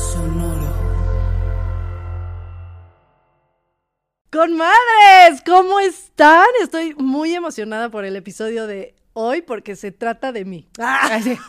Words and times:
Sonoro. 0.00 0.72
Con 4.32 4.56
madres, 4.56 5.42
¿cómo 5.44 5.78
están? 5.80 6.46
Estoy 6.62 6.94
muy 6.94 7.34
emocionada 7.34 7.90
por 7.90 8.04
el 8.06 8.16
episodio 8.16 8.66
de 8.66 8.94
hoy 9.12 9.42
porque 9.42 9.76
se 9.76 9.92
trata 9.92 10.32
de 10.32 10.44
mí. 10.46 10.68
Ay, 10.78 11.22
sí. 11.22 11.38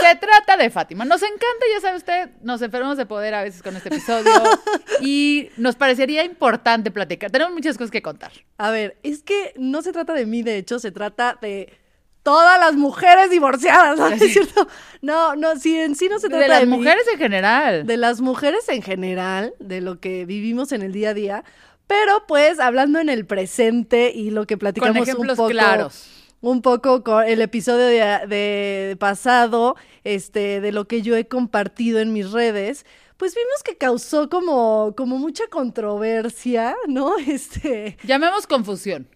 Se 0.00 0.16
trata 0.16 0.56
de 0.56 0.70
Fátima. 0.70 1.04
Nos 1.04 1.22
encanta, 1.22 1.66
ya 1.74 1.80
sabe 1.82 1.98
usted, 1.98 2.30
nos 2.40 2.62
enfermamos 2.62 2.96
de 2.96 3.04
poder 3.04 3.34
a 3.34 3.42
veces 3.42 3.62
con 3.62 3.76
este 3.76 3.90
episodio 3.90 4.32
y 5.02 5.50
nos 5.58 5.76
parecería 5.76 6.24
importante 6.24 6.90
platicar. 6.90 7.30
Tenemos 7.30 7.52
muchas 7.52 7.76
cosas 7.76 7.90
que 7.90 8.00
contar. 8.00 8.32
A 8.56 8.70
ver, 8.70 8.96
es 9.02 9.22
que 9.22 9.52
no 9.58 9.82
se 9.82 9.92
trata 9.92 10.14
de 10.14 10.24
mí, 10.24 10.42
de 10.42 10.56
hecho, 10.56 10.78
se 10.78 10.90
trata 10.90 11.36
de 11.42 11.78
todas 12.22 12.58
las 12.60 12.74
mujeres 12.74 13.30
divorciadas, 13.30 13.98
¿no 13.98 14.08
es 14.08 14.32
cierto? 14.32 14.66
No, 15.02 15.34
no, 15.36 15.56
sí, 15.56 15.78
en 15.78 15.94
sí 15.96 16.08
no 16.08 16.18
se 16.18 16.28
trata 16.28 16.44
De 16.44 16.48
de, 16.54 16.60
las 16.60 16.66
mí, 16.66 16.76
mujeres 16.76 17.04
en 17.12 17.18
general. 17.18 17.86
de 17.86 17.96
las 17.96 18.20
mujeres 18.20 18.68
en 18.68 18.82
general, 18.82 19.54
de 19.58 19.80
lo 19.80 20.00
que 20.00 20.26
vivimos 20.26 20.72
en 20.72 20.82
el 20.82 20.92
día 20.92 21.10
a 21.10 21.14
día, 21.14 21.44
pero 21.86 22.24
pues 22.28 22.60
hablando 22.60 22.98
en 23.00 23.08
el 23.08 23.26
presente 23.26 24.12
y 24.14 24.30
lo 24.30 24.46
que 24.46 24.56
platicamos 24.58 24.96
Con 24.98 25.02
ejemplos 25.08 25.38
un 25.38 25.44
poco, 25.44 25.50
claros. 25.50 26.08
un 26.40 26.62
poco 26.62 27.02
con 27.02 27.24
el 27.24 27.40
episodio 27.42 27.86
de, 27.86 28.26
de 28.28 28.96
pasado, 28.98 29.76
este, 30.04 30.60
de 30.60 30.72
lo 30.72 30.86
que 30.86 31.02
yo 31.02 31.16
he 31.16 31.26
compartido 31.26 31.98
en 32.00 32.12
mis 32.12 32.30
redes. 32.30 32.84
Pues 33.16 33.34
vimos 33.34 33.62
que 33.64 33.76
causó 33.76 34.30
como, 34.30 34.94
como 34.96 35.18
mucha 35.18 35.44
controversia, 35.50 36.74
¿no? 36.88 37.14
Este, 37.26 37.96
Llamemos 38.04 38.46
confusión. 38.46 39.08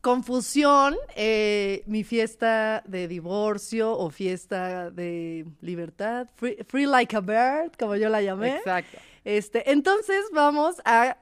Confusión, 0.00 0.96
eh, 1.14 1.82
mi 1.86 2.04
fiesta 2.04 2.82
de 2.86 3.06
divorcio 3.08 3.92
o 3.92 4.10
fiesta 4.10 4.90
de 4.90 5.46
libertad, 5.60 6.28
free, 6.36 6.56
free 6.66 6.86
like 6.86 7.14
a 7.14 7.20
bird, 7.20 7.72
como 7.78 7.96
yo 7.96 8.08
la 8.08 8.22
llamé. 8.22 8.56
Exacto. 8.56 8.98
Este, 9.24 9.70
entonces 9.70 10.24
vamos 10.32 10.76
a 10.84 11.18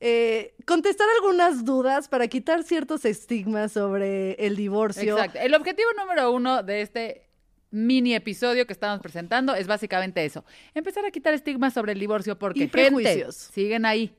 eh, 0.00 0.54
contestar 0.66 1.06
algunas 1.16 1.64
dudas 1.64 2.08
para 2.08 2.28
quitar 2.28 2.62
ciertos 2.62 3.04
estigmas 3.04 3.72
sobre 3.72 4.32
el 4.34 4.56
divorcio. 4.56 5.16
Exacto. 5.16 5.38
El 5.40 5.54
objetivo 5.54 5.88
número 5.98 6.32
uno 6.32 6.62
de 6.62 6.82
este 6.82 7.28
mini 7.70 8.14
episodio 8.14 8.66
que 8.66 8.72
estamos 8.72 9.00
presentando 9.00 9.54
es 9.54 9.66
básicamente 9.66 10.24
eso. 10.24 10.44
Empezar 10.74 11.04
a 11.06 11.10
quitar 11.10 11.34
estigmas 11.34 11.72
sobre 11.72 11.92
el 11.92 11.98
divorcio 11.98 12.38
porque, 12.38 12.60
Y 12.60 12.62
gente, 12.62 12.72
prejuicios. 12.72 13.34
siguen 13.34 13.84
ahí. 13.84 14.14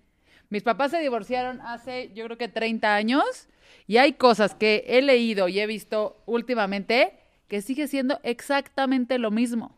Mis 0.50 0.64
papás 0.64 0.92
se 0.92 1.00
divorciaron 1.00 1.62
hace, 1.62 2.12
yo 2.14 2.26
creo 2.26 2.38
que 2.38 2.48
30 2.48 2.96
años 2.96 3.48
y 3.88 3.98
hay 3.98 4.14
cosas 4.14 4.56
que 4.56 4.84
he 4.88 5.02
leído 5.02 5.48
y 5.48 5.60
he 5.60 5.68
visto 5.68 6.22
últimamente 6.26 7.14
que 7.48 7.62
sigue 7.62 7.88
siendo 7.88 8.20
exactamente 8.24 9.18
lo 9.20 9.32
mismo. 9.32 9.78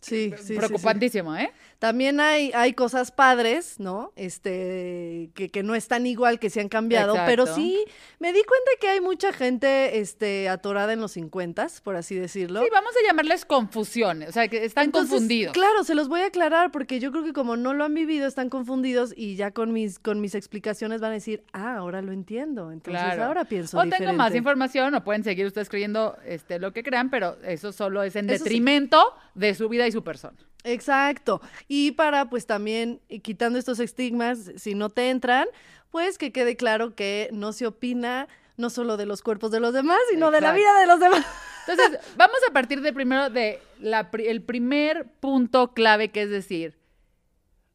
Sí, 0.00 0.30
sí, 0.30 0.38
sí, 0.38 0.46
sí. 0.46 0.54
Preocupantísimo, 0.54 1.34
¿eh? 1.36 1.50
También 1.78 2.18
hay, 2.18 2.50
hay 2.54 2.72
cosas 2.72 3.12
padres, 3.12 3.78
¿no? 3.78 4.12
Este, 4.16 5.30
que, 5.34 5.48
que 5.48 5.62
no 5.62 5.74
están 5.76 6.06
igual, 6.06 6.40
que 6.40 6.50
se 6.50 6.60
han 6.60 6.68
cambiado, 6.68 7.14
pero 7.26 7.46
sí 7.46 7.84
me 8.18 8.32
di 8.32 8.40
cuenta 8.42 8.70
que 8.80 8.88
hay 8.88 9.00
mucha 9.00 9.32
gente, 9.32 10.00
este, 10.00 10.48
atorada 10.48 10.92
en 10.92 11.00
los 11.00 11.12
50, 11.12 11.68
por 11.84 11.94
así 11.96 12.16
decirlo. 12.16 12.62
Sí, 12.62 12.68
vamos 12.72 12.92
a 13.00 13.06
llamarles 13.06 13.44
confusiones, 13.44 14.30
o 14.30 14.32
sea, 14.32 14.48
que 14.48 14.64
están 14.64 14.86
Entonces, 14.86 15.10
confundidos. 15.10 15.52
Claro, 15.52 15.84
se 15.84 15.94
los 15.94 16.08
voy 16.08 16.20
a 16.22 16.26
aclarar 16.26 16.72
porque 16.72 16.98
yo 16.98 17.12
creo 17.12 17.22
que 17.24 17.32
como 17.32 17.56
no 17.56 17.72
lo 17.74 17.84
han 17.84 17.94
vivido, 17.94 18.26
están 18.26 18.48
confundidos 18.50 19.12
y 19.16 19.36
ya 19.36 19.52
con 19.52 19.72
mis, 19.72 19.98
con 20.00 20.20
mis 20.20 20.34
explicaciones 20.34 21.00
van 21.00 21.12
a 21.12 21.14
decir, 21.14 21.44
ah, 21.52 21.76
ahora 21.76 22.02
lo 22.02 22.10
entiendo. 22.12 22.72
Entonces 22.72 23.00
Claro. 23.02 23.24
ahora 23.24 23.44
pienso 23.44 23.76
o 23.78 23.82
diferente. 23.84 24.04
tengo 24.06 24.16
más 24.18 24.34
información 24.34 24.94
o 24.94 25.04
pueden 25.04 25.22
seguir 25.22 25.46
ustedes 25.46 25.68
creyendo 25.68 26.16
este, 26.26 26.58
lo 26.58 26.72
que 26.72 26.82
crean, 26.82 27.08
pero 27.10 27.36
eso 27.44 27.72
solo 27.72 28.02
es 28.02 28.16
en 28.16 28.28
Eso 28.30 28.38
sí. 28.38 28.44
detrimento 28.44 29.00
de 29.34 29.54
su 29.54 29.68
vida 29.68 29.86
y 29.86 29.92
su 29.92 30.02
persona. 30.02 30.36
Exacto. 30.64 31.40
Y 31.66 31.92
para, 31.92 32.28
pues 32.28 32.46
también, 32.46 33.00
y 33.08 33.20
quitando 33.20 33.58
estos 33.58 33.80
estigmas, 33.80 34.52
si 34.56 34.74
no 34.74 34.90
te 34.90 35.10
entran, 35.10 35.46
pues 35.90 36.18
que 36.18 36.32
quede 36.32 36.56
claro 36.56 36.94
que 36.94 37.28
no 37.32 37.52
se 37.52 37.66
opina 37.66 38.28
no 38.56 38.70
solo 38.70 38.96
de 38.96 39.06
los 39.06 39.22
cuerpos 39.22 39.50
de 39.50 39.60
los 39.60 39.72
demás, 39.72 39.98
sino 40.10 40.30
de 40.30 40.40
la 40.40 40.52
vida 40.52 40.78
de 40.80 40.86
los 40.86 41.00
demás. 41.00 41.24
Entonces, 41.68 42.00
vamos 42.16 42.38
a 42.48 42.52
partir 42.52 42.80
de 42.80 42.92
primero 42.92 43.30
de 43.30 43.60
la 43.78 44.10
el 44.12 44.42
primer 44.42 45.06
punto 45.20 45.74
clave, 45.74 46.08
que 46.08 46.22
es 46.22 46.30
decir, 46.30 46.76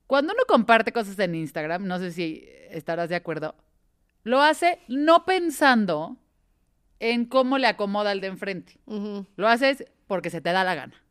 cuando 0.07 0.33
uno 0.33 0.43
comparte 0.47 0.91
cosas 0.91 1.17
en 1.19 1.35
Instagram, 1.35 1.85
no 1.85 1.99
sé 1.99 2.11
si 2.11 2.47
estarás 2.69 3.09
de 3.09 3.15
acuerdo, 3.15 3.55
lo 4.23 4.41
hace 4.41 4.79
no 4.87 5.25
pensando 5.25 6.17
en 6.99 7.25
cómo 7.25 7.57
le 7.57 7.67
acomoda 7.67 8.11
al 8.11 8.21
de 8.21 8.27
enfrente. 8.27 8.79
Lo 9.35 9.47
haces 9.47 9.85
porque 10.07 10.29
se 10.29 10.41
te 10.41 10.51
da 10.51 10.63
la 10.63 10.75
gana, 10.75 11.01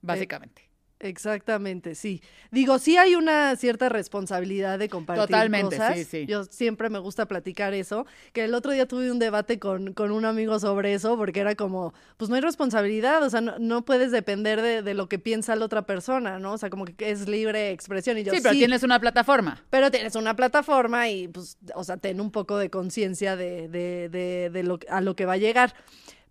básicamente. 0.00 0.65
Exactamente, 0.98 1.94
sí. 1.94 2.22
Digo, 2.50 2.78
sí 2.78 2.96
hay 2.96 3.16
una 3.16 3.54
cierta 3.56 3.90
responsabilidad 3.90 4.78
de 4.78 4.88
compartir 4.88 5.26
Totalmente, 5.26 5.76
cosas. 5.76 5.98
sí, 5.98 6.04
sí. 6.04 6.26
Yo 6.26 6.44
siempre 6.44 6.88
me 6.88 6.98
gusta 6.98 7.26
platicar 7.26 7.74
eso. 7.74 8.06
Que 8.32 8.44
el 8.44 8.54
otro 8.54 8.72
día 8.72 8.86
tuve 8.88 9.10
un 9.10 9.18
debate 9.18 9.58
con, 9.58 9.92
con 9.92 10.10
un 10.10 10.24
amigo 10.24 10.58
sobre 10.58 10.94
eso, 10.94 11.18
porque 11.18 11.40
era 11.40 11.54
como, 11.54 11.92
pues 12.16 12.30
no 12.30 12.36
hay 12.36 12.40
responsabilidad, 12.40 13.22
o 13.22 13.28
sea, 13.28 13.42
no, 13.42 13.58
no 13.58 13.84
puedes 13.84 14.10
depender 14.10 14.62
de, 14.62 14.80
de 14.82 14.94
lo 14.94 15.06
que 15.08 15.18
piensa 15.18 15.54
la 15.54 15.66
otra 15.66 15.84
persona, 15.84 16.38
¿no? 16.38 16.54
O 16.54 16.58
sea, 16.58 16.70
como 16.70 16.86
que 16.86 17.10
es 17.10 17.28
libre 17.28 17.72
expresión. 17.72 18.16
Y 18.16 18.24
yo, 18.24 18.32
sí, 18.32 18.40
pero 18.42 18.54
tienes 18.54 18.82
una 18.82 18.98
plataforma. 18.98 19.62
pero 19.68 19.90
tienes 19.90 20.14
una 20.16 20.34
plataforma 20.34 21.10
y, 21.10 21.28
pues, 21.28 21.58
o 21.74 21.84
sea, 21.84 21.98
ten 21.98 22.20
un 22.22 22.30
poco 22.30 22.56
de 22.56 22.70
conciencia 22.70 23.36
de, 23.36 23.68
de, 23.68 24.08
de, 24.08 24.50
de 24.50 24.62
lo, 24.62 24.78
a 24.88 25.02
lo 25.02 25.14
que 25.14 25.26
va 25.26 25.34
a 25.34 25.38
llegar. 25.38 25.74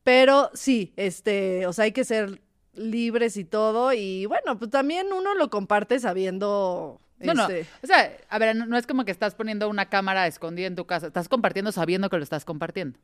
Pero 0.04 0.52
sí, 0.54 0.94
este, 0.98 1.66
o 1.66 1.74
sea, 1.74 1.86
hay 1.86 1.92
que 1.92 2.04
ser 2.04 2.42
libres 2.76 3.38
y 3.38 3.44
todo. 3.46 3.94
Y 3.94 4.26
bueno, 4.26 4.58
pues 4.58 4.72
también 4.72 5.08
uno 5.14 5.34
lo 5.36 5.50
comparte 5.50 6.00
sabiendo. 6.00 7.00
No, 7.20 7.34
no. 7.34 7.44
este, 7.48 7.66
O 7.84 7.88
sea, 7.88 8.12
a 8.30 8.40
ver, 8.40 8.56
no, 8.56 8.66
no 8.66 8.78
es 8.78 8.86
como 8.86 9.06
que 9.06 9.12
estás 9.12 9.36
poniendo 9.36 9.70
una 9.70 9.88
cámara 9.90 10.28
escondida 10.28 10.68
en 10.68 10.76
tu 10.76 10.86
casa. 10.86 11.08
Estás 11.08 11.30
compartiendo 11.30 11.72
sabiendo 11.72 12.10
que 12.10 12.18
lo 12.18 12.24
estás 12.24 12.46
compartiendo. 12.46 13.00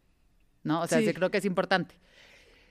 ¿No? 0.64 0.82
O 0.82 0.88
sea, 0.88 1.00
Sí. 1.00 1.08
sí 1.08 1.14
creo 1.14 1.32
que 1.32 1.38
es 1.40 1.46
importante. 1.46 1.96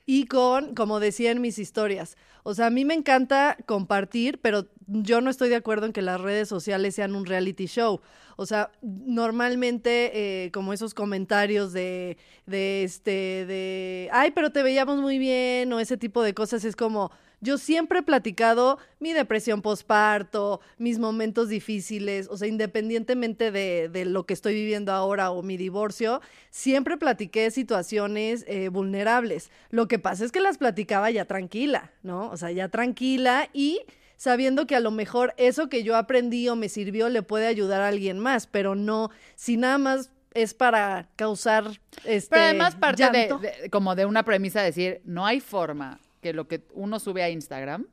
Y 0.05 0.25
con, 0.25 0.73
como 0.75 0.99
decía 0.99 1.31
en 1.31 1.41
mis 1.41 1.59
historias, 1.59 2.17
o 2.43 2.53
sea, 2.55 2.67
a 2.67 2.69
mí 2.69 2.85
me 2.85 2.93
encanta 2.95 3.57
compartir, 3.65 4.39
pero 4.41 4.67
yo 4.91 5.21
no 5.21 5.29
estoy 5.29 5.49
de 5.49 5.55
acuerdo 5.55 5.85
en 5.85 5.93
que 5.93 6.01
las 6.01 6.19
redes 6.19 6.49
sociales 6.49 6.95
sean 6.95 7.15
un 7.15 7.25
reality 7.25 7.65
show. 7.65 8.01
O 8.35 8.45
sea, 8.45 8.71
normalmente 8.81 10.11
eh, 10.45 10.51
como 10.51 10.73
esos 10.73 10.93
comentarios 10.93 11.73
de, 11.73 12.17
de 12.45 12.83
este, 12.83 13.45
de, 13.45 14.09
ay, 14.11 14.31
pero 14.31 14.51
te 14.51 14.63
veíamos 14.63 14.99
muy 14.99 15.17
bien, 15.17 15.71
o 15.71 15.79
ese 15.79 15.97
tipo 15.97 16.23
de 16.23 16.33
cosas, 16.33 16.65
es 16.65 16.75
como, 16.75 17.11
yo 17.39 17.57
siempre 17.57 17.99
he 17.99 18.03
platicado 18.03 18.79
mi 18.99 19.13
depresión 19.13 19.61
postparto, 19.61 20.59
mis 20.77 20.99
momentos 20.99 21.49
difíciles, 21.49 22.27
o 22.29 22.37
sea, 22.37 22.47
independientemente 22.47 23.51
de, 23.51 23.89
de 23.89 24.05
lo 24.05 24.25
que 24.25 24.33
estoy 24.33 24.53
viviendo 24.53 24.91
ahora 24.91 25.31
o 25.31 25.41
mi 25.41 25.57
divorcio, 25.57 26.21
siempre 26.49 26.97
platiqué 26.97 27.49
situaciones 27.51 28.43
eh, 28.47 28.69
vulnerables. 28.69 29.51
Lo 29.69 29.87
que 29.87 29.99
pasa 29.99 30.25
es 30.25 30.31
que 30.31 30.39
las 30.39 30.57
platicaba 30.57 31.11
ya 31.11 31.25
tranquila, 31.25 31.91
¿no? 32.03 32.29
O 32.29 32.37
sea, 32.37 32.51
ya 32.51 32.69
tranquila 32.69 33.49
y 33.53 33.81
sabiendo 34.21 34.67
que 34.67 34.75
a 34.75 34.79
lo 34.79 34.91
mejor 34.91 35.33
eso 35.37 35.67
que 35.67 35.81
yo 35.81 35.95
aprendí 35.97 36.47
o 36.47 36.55
me 36.55 36.69
sirvió 36.69 37.09
le 37.09 37.23
puede 37.23 37.47
ayudar 37.47 37.81
a 37.81 37.87
alguien 37.87 38.19
más, 38.19 38.45
pero 38.45 38.75
no, 38.75 39.09
si 39.33 39.57
nada 39.57 39.79
más 39.79 40.11
es 40.35 40.53
para 40.53 41.09
causar 41.15 41.79
este 42.03 42.29
Pero 42.29 42.43
además 42.43 42.75
parte 42.75 43.09
de, 43.09 43.67
como 43.71 43.95
de 43.95 44.05
una 44.05 44.21
premisa 44.23 44.59
de 44.59 44.67
decir, 44.67 45.01
no 45.05 45.25
hay 45.25 45.39
forma 45.39 45.99
que 46.21 46.33
lo 46.33 46.47
que 46.47 46.61
uno 46.75 46.99
sube 46.99 47.23
a 47.23 47.31
Instagram 47.31 47.87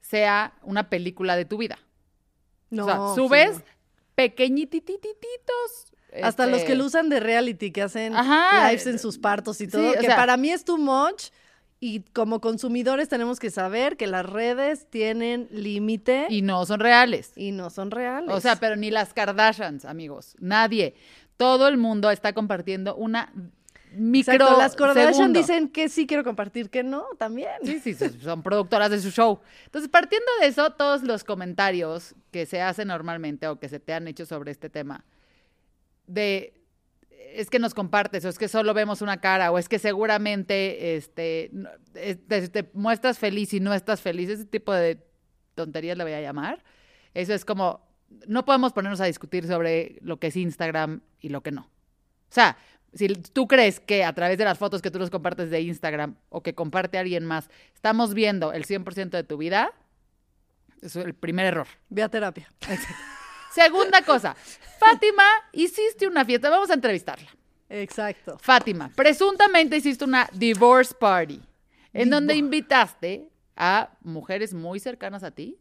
sea 0.00 0.52
una 0.64 0.90
película 0.90 1.36
de 1.36 1.44
tu 1.44 1.58
vida. 1.58 1.78
no, 2.70 2.82
o 2.82 2.86
sea, 2.88 2.96
sí, 3.14 3.14
subes 3.14 3.58
no. 3.58 3.64
pequeñititititos. 4.16 5.92
Hasta 6.22 6.46
los 6.46 6.58
este, 6.58 6.72
que 6.72 6.74
lo 6.74 6.86
usan 6.86 7.08
de 7.08 7.20
reality, 7.20 7.70
que 7.70 7.82
hacen 7.82 8.14
Ajá. 8.16 8.68
lives 8.68 8.86
en 8.88 8.98
sus 8.98 9.16
partos 9.16 9.60
y 9.60 9.66
Sí, 9.66 9.70
todo, 9.70 9.92
que 9.92 10.06
sea- 10.06 10.16
para 10.16 10.36
mí 10.36 10.50
es 10.50 10.64
too 10.64 10.76
much. 10.76 11.30
Y 11.84 12.02
como 12.12 12.40
consumidores 12.40 13.08
tenemos 13.08 13.40
que 13.40 13.50
saber 13.50 13.96
que 13.96 14.06
las 14.06 14.24
redes 14.24 14.86
tienen 14.88 15.48
límite 15.50 16.28
y, 16.30 16.36
Y 16.36 16.42
no 16.42 16.64
son 16.64 16.78
reales. 16.78 17.32
no 17.36 17.70
son 17.70 17.90
reales. 17.90 18.32
O 18.32 18.40
sea, 18.40 18.54
pero 18.54 18.76
ni 18.76 18.92
las 18.92 19.12
Kardashians, 19.12 19.84
amigos. 19.84 20.36
Nadie. 20.38 20.94
Todo 21.36 21.66
el 21.66 21.78
mundo 21.78 22.12
está 22.12 22.34
compartiendo 22.34 22.94
una 22.94 23.32
micro 23.96 24.34
Exacto, 24.34 24.58
las 24.58 24.76
Kardashian 24.76 25.14
segundo. 25.14 25.40
dicen 25.40 25.68
que 25.70 25.88
sí 25.88 26.06
quiero 26.06 26.22
compartir, 26.22 26.70
que 26.70 26.84
no, 26.84 27.04
también. 27.18 27.50
Sí, 27.64 27.80
sí, 27.80 27.94
son 28.22 28.44
productoras 28.44 28.88
de 28.88 29.00
su 29.00 29.10
show. 29.10 29.40
Entonces, 29.64 29.90
partiendo 29.90 30.30
de 30.40 30.46
eso, 30.46 30.70
todos 30.74 31.02
los 31.02 31.24
comentarios 31.24 32.14
que 32.30 32.46
se 32.46 32.62
hacen 32.62 32.86
normalmente 32.86 33.48
o 33.48 33.58
que 33.58 33.68
se 33.68 33.80
te 33.80 33.92
han 33.92 34.06
hecho 34.06 34.24
sobre 34.24 34.52
este 34.52 34.70
tema, 34.70 35.04
de 36.06 36.61
es 37.34 37.50
que 37.50 37.58
nos 37.58 37.74
compartes, 37.74 38.24
o 38.24 38.28
es 38.28 38.38
que 38.38 38.48
solo 38.48 38.74
vemos 38.74 39.02
una 39.02 39.20
cara, 39.20 39.50
o 39.50 39.58
es 39.58 39.68
que 39.68 39.78
seguramente 39.78 40.96
este, 40.96 41.50
te, 41.92 42.48
te 42.48 42.70
muestras 42.74 43.18
feliz 43.18 43.52
y 43.54 43.60
no 43.60 43.74
estás 43.74 44.00
feliz, 44.00 44.28
ese 44.28 44.44
tipo 44.44 44.72
de 44.72 45.04
tonterías 45.54 45.96
le 45.96 46.04
voy 46.04 46.12
a 46.12 46.20
llamar. 46.20 46.62
Eso 47.14 47.34
es 47.34 47.44
como, 47.44 47.86
no 48.26 48.44
podemos 48.44 48.72
ponernos 48.72 49.00
a 49.00 49.06
discutir 49.06 49.46
sobre 49.46 49.98
lo 50.00 50.18
que 50.18 50.28
es 50.28 50.36
Instagram 50.36 51.02
y 51.20 51.28
lo 51.28 51.42
que 51.42 51.52
no. 51.52 51.62
O 51.62 52.34
sea, 52.34 52.56
si 52.94 53.08
tú 53.08 53.46
crees 53.46 53.80
que 53.80 54.04
a 54.04 54.12
través 54.12 54.38
de 54.38 54.44
las 54.44 54.58
fotos 54.58 54.82
que 54.82 54.90
tú 54.90 54.98
nos 54.98 55.10
compartes 55.10 55.50
de 55.50 55.60
Instagram 55.60 56.16
o 56.28 56.42
que 56.42 56.54
comparte 56.54 56.98
alguien 56.98 57.24
más, 57.24 57.48
estamos 57.74 58.14
viendo 58.14 58.52
el 58.52 58.66
100% 58.66 59.10
de 59.10 59.24
tu 59.24 59.36
vida, 59.36 59.72
es 60.82 60.96
el 60.96 61.14
primer 61.14 61.46
error. 61.46 61.68
Ve 61.88 62.02
a 62.02 62.08
terapia. 62.08 62.48
Segunda 63.54 64.02
cosa, 64.02 64.34
Fátima, 64.78 65.24
hiciste 65.52 66.06
una 66.06 66.24
fiesta, 66.24 66.50
vamos 66.50 66.70
a 66.70 66.74
entrevistarla. 66.74 67.28
Exacto. 67.68 68.38
Fátima, 68.40 68.90
presuntamente 68.94 69.76
hiciste 69.76 70.04
una 70.04 70.28
divorce 70.32 70.94
party, 70.94 71.40
en 71.92 72.10
donde 72.10 72.34
invitaste 72.34 73.28
a 73.56 73.90
mujeres 74.02 74.54
muy 74.54 74.80
cercanas 74.80 75.22
a 75.22 75.30
ti. 75.30 75.58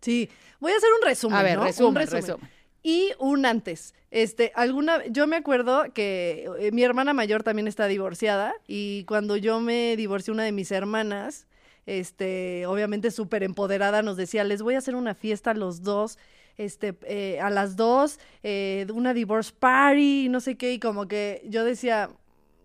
Sí, 0.00 0.28
voy 0.58 0.72
a 0.72 0.76
hacer 0.76 0.88
un 1.00 1.06
resumen. 1.06 1.38
A 1.38 1.42
ver, 1.42 1.56
¿no? 1.56 1.62
Un 1.62 1.66
resumen, 1.68 2.06
resumen. 2.08 2.50
Y 2.82 3.12
un 3.18 3.46
antes. 3.46 3.94
Este, 4.10 4.52
alguna, 4.54 5.06
yo 5.06 5.26
me 5.26 5.36
acuerdo 5.36 5.92
que 5.94 6.48
eh, 6.58 6.72
mi 6.72 6.82
hermana 6.82 7.14
mayor 7.14 7.42
también 7.42 7.68
está 7.68 7.86
divorciada 7.86 8.54
y 8.66 9.04
cuando 9.04 9.36
yo 9.36 9.60
me 9.60 9.96
divorcié 9.96 10.32
una 10.32 10.42
de 10.42 10.52
mis 10.52 10.72
hermanas, 10.72 11.46
este, 11.86 12.66
obviamente 12.66 13.10
súper 13.10 13.42
empoderada, 13.42 14.02
nos 14.02 14.16
decía, 14.16 14.44
les 14.44 14.62
voy 14.62 14.74
a 14.74 14.78
hacer 14.78 14.96
una 14.96 15.14
fiesta 15.14 15.52
a 15.52 15.54
los 15.54 15.82
dos, 15.82 16.18
este, 16.56 16.96
eh, 17.04 17.40
a 17.40 17.50
las 17.50 17.76
dos, 17.76 18.18
eh, 18.42 18.86
una 18.94 19.14
divorce 19.14 19.52
party, 19.58 20.28
no 20.28 20.40
sé 20.40 20.56
qué, 20.56 20.72
y 20.74 20.78
como 20.80 21.08
que 21.08 21.42
yo 21.48 21.64
decía, 21.64 22.10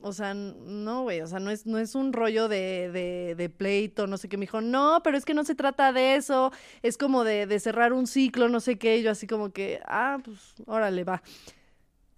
o 0.01 0.13
sea, 0.13 0.33
no, 0.35 1.01
güey, 1.03 1.21
o 1.21 1.27
sea, 1.27 1.39
no 1.39 1.49
es, 1.51 1.65
no 1.65 1.79
es 1.79 1.95
un 1.95 2.13
rollo 2.13 2.47
de, 2.47 2.91
de, 2.91 3.35
de 3.35 3.49
pleito, 3.49 4.05
no 4.07 4.17
sé 4.17 4.29
qué. 4.29 4.37
Me 4.37 4.43
dijo, 4.45 4.61
no, 4.61 5.01
pero 5.03 5.17
es 5.17 5.25
que 5.25 5.33
no 5.33 5.43
se 5.43 5.55
trata 5.55 5.91
de 5.91 6.15
eso, 6.15 6.51
es 6.83 6.97
como 6.97 7.23
de, 7.23 7.47
de 7.47 7.59
cerrar 7.59 7.93
un 7.93 8.05
ciclo, 8.07 8.47
no 8.47 8.59
sé 8.59 8.77
qué. 8.77 9.01
Yo 9.01 9.11
así 9.11 9.25
como 9.27 9.51
que, 9.51 9.79
ah, 9.85 10.19
pues, 10.23 10.37
órale, 10.67 11.03
va. 11.03 11.23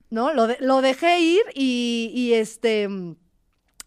¿No? 0.09 0.33
Lo, 0.33 0.47
de- 0.47 0.57
lo 0.59 0.81
dejé 0.81 1.19
ir 1.19 1.41
y, 1.53 2.11
y 2.13 2.33
este, 2.33 2.87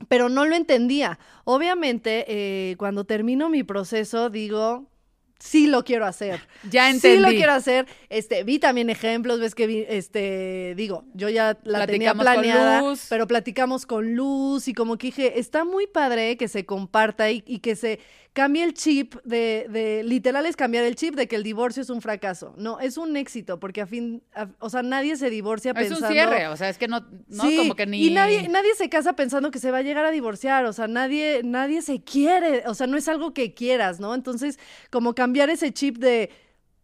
pero 0.09 0.29
no 0.29 0.45
lo 0.45 0.55
entendía. 0.55 1.19
Obviamente, 1.45 2.25
eh, 2.29 2.77
cuando 2.79 3.05
termino 3.05 3.49
mi 3.49 3.63
proceso, 3.63 4.31
digo, 4.31 4.87
sí 5.43 5.67
lo 5.67 5.83
quiero 5.85 6.07
hacer. 6.07 6.41
Ya 6.71 6.89
entendí. 6.89 7.17
Sí 7.17 7.23
lo 7.23 7.29
quiero 7.31 7.53
hacer. 7.53 7.87
Este, 8.09 8.45
vi 8.45 8.59
también 8.61 8.91
ejemplos, 8.91 9.41
ves 9.41 9.55
que 9.57 9.67
vi, 9.67 9.85
este, 9.89 10.75
digo, 10.77 11.05
yo 11.15 11.29
ya 11.29 11.59
la 11.65 11.85
tenía 11.87 12.13
Platicamos 12.15 12.25
con 12.27 12.35
planeada, 12.35 12.81
Luz. 12.83 13.07
pero 13.09 13.27
platicamos 13.27 13.85
con 13.87 14.15
Luz 14.15 14.69
y 14.69 14.75
como 14.75 14.99
que 14.99 15.09
dije, 15.09 15.41
está 15.41 15.65
muy 15.65 15.87
padre 15.89 16.37
que 16.37 16.47
se 16.47 16.65
comparta 16.65 17.31
y, 17.31 17.43
y 17.47 17.59
que 17.59 17.75
se 17.75 17.99
cambie 18.35 18.65
el 18.65 18.73
chip 18.73 19.17
de, 19.25 19.67
de, 19.69 20.03
literal 20.05 20.47
es 20.47 20.57
cambiar 20.57 20.85
el 20.85 20.95
chip 20.97 21.15
de 21.17 21.29
que 21.29 21.37
el 21.37 21.43
divorcio 21.43 21.83
es 21.83 21.91
un 21.91 22.01
fracaso. 22.01 22.55
No, 22.57 22.81
es 22.81 22.97
un 22.97 23.15
éxito, 23.19 23.61
porque 23.61 23.83
a 23.83 23.87
fin, 23.87 24.23
a- 24.35 24.49
o 24.59 24.71
sea, 24.71 24.83
nadie 24.83 25.17
se 25.17 25.29
divorcia 25.29 25.73
Es 25.73 25.77
pensando... 25.77 26.07
un 26.07 26.13
cierre, 26.15 26.49
o 26.49 26.57
sea, 26.57 26.71
es 26.71 26.79
que 26.79 26.89
no, 26.89 27.05
no 27.29 27.43
Sí, 27.45 27.57
como 27.59 27.75
que 27.75 27.85
ni... 27.87 28.03
Y 28.07 28.11
nadie, 28.11 28.49
nadie 28.49 28.75
se 28.75 28.89
casa 28.89 29.13
pensando 29.17 29.51
que 29.51 29.59
se 29.59 29.71
va 29.71 29.79
a 29.79 29.83
llegar 29.83 30.07
a 30.07 30.11
divorciar, 30.11 30.65
o 30.65 30.73
sea, 30.73 30.87
nadie, 30.89 31.43
nadie 31.45 31.83
se 31.83 32.03
quiere, 32.03 32.63
o 32.67 32.75
sea, 32.75 32.87
no 32.87 32.97
es 32.97 33.07
algo 33.07 33.35
que 33.35 33.53
quieras, 33.53 34.01
¿no? 34.01 34.15
Entonces, 34.15 34.59
como 34.91 35.15
cambiar 35.15 35.32
ese 35.35 35.73
chip 35.73 35.99
de, 35.99 36.31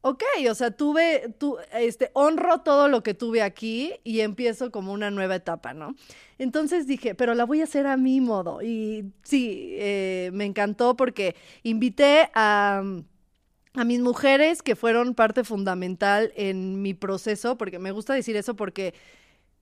ok, 0.00 0.22
o 0.50 0.54
sea, 0.54 0.70
tuve, 0.70 1.34
tu, 1.38 1.56
este, 1.72 2.10
honro 2.14 2.60
todo 2.60 2.88
lo 2.88 3.02
que 3.02 3.14
tuve 3.14 3.42
aquí 3.42 3.94
y 4.04 4.20
empiezo 4.20 4.70
como 4.70 4.92
una 4.92 5.10
nueva 5.10 5.36
etapa, 5.36 5.74
¿no? 5.74 5.94
Entonces 6.38 6.86
dije, 6.86 7.14
pero 7.14 7.34
la 7.34 7.44
voy 7.44 7.60
a 7.60 7.64
hacer 7.64 7.86
a 7.86 7.96
mi 7.96 8.20
modo. 8.20 8.62
Y 8.62 9.12
sí, 9.22 9.74
eh, 9.78 10.30
me 10.32 10.44
encantó 10.44 10.96
porque 10.96 11.36
invité 11.62 12.30
a 12.34 12.82
a 13.74 13.84
mis 13.84 14.00
mujeres 14.00 14.62
que 14.62 14.74
fueron 14.76 15.14
parte 15.14 15.44
fundamental 15.44 16.32
en 16.36 16.82
mi 16.82 16.94
proceso, 16.94 17.56
porque 17.56 17.78
me 17.78 17.92
gusta 17.92 18.12
decir 18.14 18.36
eso 18.36 18.56
porque 18.56 18.94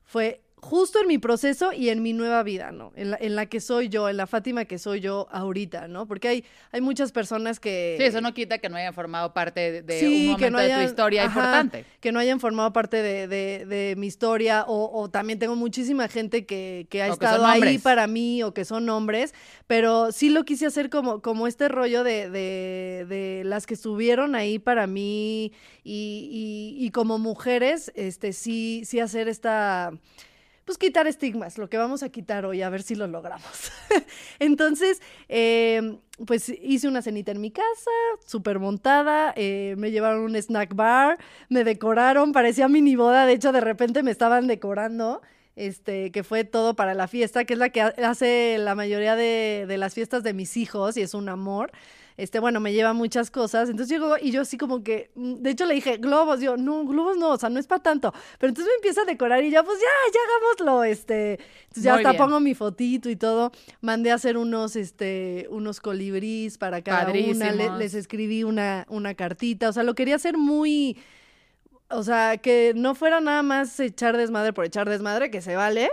fue 0.05 0.41
justo 0.59 1.01
en 1.01 1.07
mi 1.07 1.19
proceso 1.19 1.73
y 1.73 1.91
en 1.91 2.03
mi 2.03 2.13
nueva 2.15 2.43
vida, 2.43 2.73
¿no? 2.73 2.91
En 2.97 3.11
la, 3.11 3.19
en 3.21 3.37
la 3.37 3.45
que 3.47 3.61
soy 3.61 3.89
yo, 3.91 4.09
en 4.09 4.17
la 4.17 4.27
Fátima 4.27 4.65
que 4.65 4.79
soy 4.79 5.01
yo 5.01 5.29
ahorita, 5.31 5.87
¿no? 5.87 6.07
Porque 6.09 6.29
hay, 6.29 6.45
hay 6.73 6.81
muchas 6.81 7.13
personas 7.13 7.61
que... 7.61 7.97
Sí, 7.99 8.05
eso 8.05 8.21
no 8.23 8.33
quita 8.33 8.59
que 8.59 8.69
no 8.71 8.77
hayan 8.77 8.95
formado 8.95 9.33
parte 9.35 9.71
de, 9.71 9.83
de 9.83 10.01
Sí, 10.01 10.07
un 10.07 10.13
momento 10.23 10.39
que 10.39 10.51
no 10.51 10.59
de 10.59 10.65
hayan- 10.65 10.81
tu 10.81 10.87
historia 10.89 11.25
ajá, 11.25 11.39
importante. 11.41 11.85
Que 12.01 12.11
no 12.11 12.19
hayan 12.19 12.41
formado 12.41 12.73
parte 12.73 12.97
de, 13.03 13.29
de- 13.29 13.67
de 13.67 13.95
mi 13.97 14.07
historia 14.07 14.65
o, 14.67 14.91
o 14.99 15.11
también 15.11 15.39
tengo 15.39 15.57
muchísima 15.57 16.09
gente 16.09 16.47
que, 16.47 16.87
que 16.89 17.03
ha 17.03 17.13
O 17.13 17.19
que 17.19 17.27
son 17.27 17.35
estado 17.37 17.47
ahí 17.47 17.79
para 17.79 18.07
mí 18.07 18.43
o 18.43 18.55
que 18.55 18.65
son 18.65 18.89
hombres, 18.89 19.35
pero 19.67 20.11
sí 20.11 20.31
lo 20.31 20.45
quise 20.45 20.67
hacer 20.67 20.89
como, 20.91 21.21
como 21.21 21.47
este 21.47 21.69
rollo 21.69 22.03
de, 22.03 22.31
de- 22.31 23.05
de 23.09 23.43
las 23.45 23.67
que 23.67 23.75
estuvieron 23.75 24.35
ahí 24.35 24.59
para 24.59 24.87
mí 24.87 25.53
y, 25.85 26.75
y- 26.79 26.85
y 26.87 26.91
como 26.91 27.19
mujeres, 27.19 27.93
este 27.95 28.33
sí, 28.33 28.83
sí 28.87 29.01
hacer 29.01 29.29
esta 29.29 29.93
pues 30.67 30.77
quitar 30.79 31.07
estigmas, 31.07 31.57
lo 31.57 31.71
que 31.71 31.79
vamos 31.79 32.03
a 32.03 32.11
quitar 32.11 32.45
hoy, 32.45 32.61
a 32.61 32.69
ver 32.69 32.83
si 32.83 32.97
lo 32.97 33.07
logramos. 33.07 33.71
Entonces, 34.41 35.01
eh, 35.29 35.97
pues 36.27 36.49
hice 36.49 36.89
una 36.89 37.01
cenita 37.03 37.31
en 37.31 37.41
mi 37.41 37.51
casa, 37.53 37.91
súper 38.27 38.59
montada, 38.59 39.33
eh, 39.37 39.75
me 39.79 39.93
llevaron 39.93 40.23
un 40.23 40.35
snack 40.37 40.75
bar, 40.75 41.19
me 41.49 41.63
decoraron, 41.65 42.33
parecía 42.33 42.69
mini 42.69 42.97
boda, 42.97 43.27
de 43.27 43.33
hecho 43.35 43.53
de 43.53 43.61
repente 43.61 44.03
me 44.03 44.11
estaban 44.11 44.49
decorando, 44.49 45.23
este, 45.55 46.11
que 46.11 46.25
fue 46.25 46.43
todo 46.45 46.75
para 46.75 46.95
la 46.95 47.07
fiesta, 47.09 47.45
que 47.45 47.55
es 47.55 47.59
la 47.61 47.71
que 47.71 47.81
ha- 47.83 47.95
hace 48.05 48.59
la 48.59 48.75
mayoría 48.75 49.15
de, 49.17 49.67
de 49.69 49.79
las 49.79 49.95
fiestas 49.95 50.23
de 50.25 50.35
mis 50.35 50.57
hijos 50.57 50.97
y 50.97 51.03
es 51.03 51.15
un 51.15 51.29
amor. 51.29 51.71
Este, 52.17 52.39
bueno, 52.41 52.61
me 52.61 52.73
lleva 52.73 52.93
muchas 52.95 53.31
cosas. 53.31 53.69
Entonces 53.69 53.91
llegó 53.91 54.17
y 54.21 54.31
yo 54.31 54.41
así 54.41 54.57
como 54.57 54.83
que, 54.83 55.11
mm, 55.17 55.35
de 55.35 55.51
hecho 55.51 55.67
le 55.67 55.75
dije, 55.75 55.99
globos, 55.99 56.41
yo, 56.41 56.57
no, 56.57 56.85
globos 56.87 57.17
no, 57.19 57.31
o 57.31 57.37
sea, 57.39 57.49
no 57.51 57.59
es 57.61 57.67
para 57.67 57.83
tanto. 57.83 58.13
Pero 58.39 58.49
entonces 58.51 58.71
me 58.73 58.77
empieza 58.77 59.03
a 59.03 59.05
decorar 59.05 59.45
y 59.45 59.51
ya, 59.51 59.63
pues 59.63 59.79
ya, 59.79 60.13
ya 60.15 60.21
hagámoslo, 60.65 60.85
este. 60.85 61.33
Entonces 61.65 61.83
ya 61.83 61.93
Muy 61.93 61.99
hasta 62.01 62.13
bien. 62.13 62.23
pongo 62.23 62.41
mi 62.41 62.55
fotito 62.55 63.11
y 63.11 63.17
todo. 63.17 63.53
Mandé 63.83 64.11
a 64.13 64.15
hacer 64.15 64.37
unos, 64.39 64.77
este, 64.77 65.47
unos 65.51 65.81
colibríes 65.81 66.57
para 66.59 66.81
cada 66.83 67.05
una. 67.35 67.53
Le- 67.53 67.79
les 67.79 67.95
escribí 67.95 68.45
una, 68.45 68.87
una 68.89 69.15
cartita. 69.15 69.69
O 69.69 69.73
sea, 69.75 69.83
lo 69.83 69.95
quería 69.95 70.17
hacer 70.17 70.39
muy, 70.39 70.97
o 71.91 72.03
sea, 72.03 72.39
que 72.39 72.73
no 72.75 72.95
fuera 72.95 73.21
nada 73.21 73.43
más 73.43 73.79
echar 73.79 74.17
desmadre 74.17 74.53
por 74.53 74.65
echar 74.65 74.89
desmadre, 74.89 75.31
que 75.31 75.41
se 75.43 75.55
vale, 75.55 75.91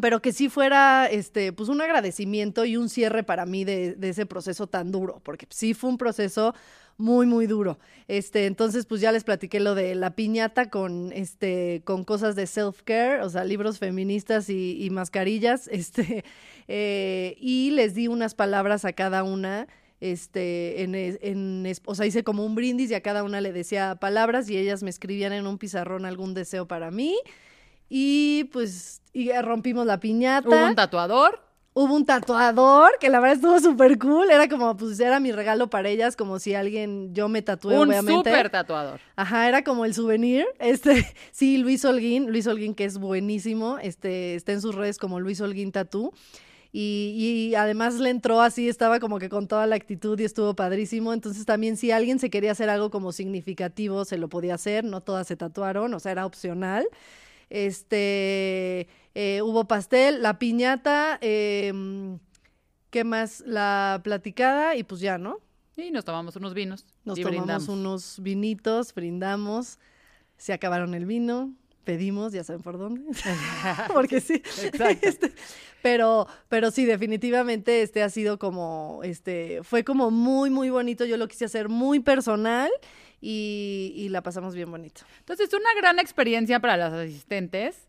pero 0.00 0.20
que 0.20 0.32
sí 0.32 0.48
fuera, 0.48 1.06
este, 1.06 1.52
pues 1.52 1.68
un 1.68 1.80
agradecimiento 1.80 2.64
y 2.64 2.76
un 2.76 2.88
cierre 2.88 3.22
para 3.22 3.46
mí 3.46 3.64
de, 3.64 3.96
ese 4.02 4.26
proceso 4.26 4.66
tan 4.66 4.90
duro, 4.90 5.20
porque 5.22 5.46
sí 5.50 5.72
fue 5.72 5.90
un 5.90 5.98
proceso 5.98 6.52
muy, 6.96 7.26
muy 7.26 7.46
duro. 7.46 7.78
Este, 8.08 8.46
entonces, 8.46 8.86
pues 8.86 9.00
ya 9.00 9.12
les 9.12 9.22
platiqué 9.22 9.60
lo 9.60 9.74
de 9.76 9.94
la 9.94 10.16
piñata 10.16 10.68
con, 10.68 11.12
este, 11.12 11.82
con 11.84 12.04
cosas 12.04 12.34
de 12.34 12.46
self-care, 12.46 13.22
o 13.22 13.30
sea, 13.30 13.44
libros 13.44 13.78
feministas 13.78 14.50
y, 14.50 14.88
mascarillas, 14.90 15.68
este, 15.72 16.24
eh, 16.66 17.36
y 17.38 17.70
les 17.70 17.94
di 17.94 18.08
unas 18.08 18.34
palabras 18.34 18.84
a 18.84 18.92
cada 18.92 19.22
una 19.22 19.68
este, 20.00 20.82
en, 20.82 20.94
en, 20.94 21.72
o 21.86 21.94
sea, 21.94 22.04
hice 22.04 22.24
como 22.24 22.44
un 22.44 22.56
brindis 22.56 22.90
y 22.90 22.94
a 22.94 23.00
cada 23.00 23.22
una 23.22 23.40
le 23.40 23.52
decía 23.52 23.94
palabras 23.94 24.50
y 24.50 24.58
ellas 24.58 24.82
me 24.82 24.90
escribían 24.90 25.32
en 25.32 25.46
un 25.46 25.56
pizarrón 25.56 26.04
algún 26.04 26.34
deseo 26.34 26.66
para 26.66 26.90
mí 26.90 27.16
y 27.88 28.44
pues 28.52 29.02
y 29.12 29.30
rompimos 29.32 29.86
la 29.86 30.00
piñata. 30.00 30.48
Hubo 30.48 30.66
un 30.66 30.74
tatuador. 30.74 31.40
Hubo 31.76 31.92
un 31.92 32.06
tatuador 32.06 32.92
que 33.00 33.08
la 33.08 33.18
verdad 33.18 33.34
estuvo 33.34 33.58
súper 33.58 33.98
cool, 33.98 34.30
era 34.30 34.48
como, 34.48 34.76
pues 34.76 35.00
era 35.00 35.18
mi 35.18 35.32
regalo 35.32 35.68
para 35.68 35.88
ellas, 35.88 36.14
como 36.14 36.38
si 36.38 36.54
alguien, 36.54 37.12
yo 37.12 37.28
me 37.28 37.42
tatué 37.42 37.80
un 37.80 37.88
obviamente. 37.88 38.30
súper 38.30 38.48
tatuador. 38.48 39.00
Ajá, 39.16 39.48
era 39.48 39.64
como 39.64 39.84
el 39.84 39.92
souvenir. 39.92 40.46
Este, 40.60 41.04
sí, 41.32 41.58
Luis 41.58 41.84
Holguín, 41.84 42.30
Luis 42.30 42.46
Holguín 42.46 42.76
que 42.76 42.84
es 42.84 42.98
buenísimo, 42.98 43.78
este, 43.78 44.36
está 44.36 44.52
en 44.52 44.60
sus 44.60 44.76
redes 44.76 44.98
como 44.98 45.18
Luis 45.18 45.40
Holguín 45.40 45.72
Tatú. 45.72 46.12
Y, 46.70 47.50
y 47.50 47.54
además 47.56 47.94
le 47.94 48.10
entró 48.10 48.40
así, 48.40 48.68
estaba 48.68 48.98
como 49.00 49.20
que 49.20 49.28
con 49.28 49.46
toda 49.48 49.66
la 49.66 49.76
actitud 49.76 50.18
y 50.18 50.24
estuvo 50.24 50.54
padrísimo. 50.54 51.12
Entonces 51.12 51.44
también 51.44 51.76
si 51.76 51.90
alguien 51.90 52.20
se 52.20 52.30
quería 52.30 52.52
hacer 52.52 52.68
algo 52.68 52.90
como 52.90 53.10
significativo, 53.12 54.04
se 54.04 54.18
lo 54.18 54.28
podía 54.28 54.54
hacer. 54.54 54.84
No 54.84 55.00
todas 55.00 55.26
se 55.28 55.36
tatuaron, 55.36 55.94
o 55.94 56.00
sea, 56.00 56.12
era 56.12 56.26
opcional. 56.26 56.86
Este, 57.50 58.88
eh, 59.14 59.42
hubo 59.42 59.66
pastel, 59.66 60.22
la 60.22 60.38
piñata, 60.38 61.18
em, 61.20 62.18
¿qué 62.90 63.04
más? 63.04 63.42
La 63.46 64.00
platicada 64.02 64.76
y 64.76 64.82
pues 64.82 65.00
ya, 65.00 65.18
¿no? 65.18 65.38
Y 65.76 65.90
nos 65.90 66.04
tomamos 66.04 66.36
unos 66.36 66.54
vinos. 66.54 66.86
Nos 67.04 67.18
y 67.18 67.22
tomamos 67.22 67.44
brindamos. 67.44 67.68
unos 67.68 68.18
vinitos, 68.20 68.94
brindamos, 68.94 69.78
se 70.36 70.52
acabaron 70.52 70.94
el 70.94 71.04
vino, 71.04 71.52
pedimos, 71.84 72.32
ya 72.32 72.44
saben 72.44 72.62
por 72.62 72.78
dónde. 72.78 73.02
Porque 73.92 74.20
sí. 74.20 74.42
Este, 75.02 75.32
pero, 75.82 76.26
pero 76.48 76.70
sí, 76.70 76.84
definitivamente 76.84 77.82
este 77.82 78.02
ha 78.02 78.08
sido 78.08 78.38
como, 78.38 79.00
este, 79.04 79.62
fue 79.62 79.84
como 79.84 80.10
muy, 80.10 80.50
muy 80.50 80.70
bonito. 80.70 81.04
Yo 81.04 81.16
lo 81.16 81.28
quise 81.28 81.44
hacer 81.44 81.68
muy 81.68 82.00
personal 82.00 82.70
y, 83.26 83.94
y 83.96 84.10
la 84.10 84.22
pasamos 84.22 84.54
bien 84.54 84.70
bonito. 84.70 85.00
Entonces, 85.20 85.48
una 85.54 85.72
gran 85.80 85.98
experiencia 85.98 86.60
para 86.60 86.76
las 86.76 86.92
asistentes 86.92 87.88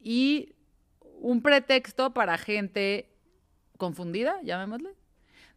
y 0.00 0.54
un 1.20 1.42
pretexto 1.42 2.12
para 2.12 2.36
gente 2.38 3.08
confundida, 3.78 4.40
llamémosle, 4.42 4.90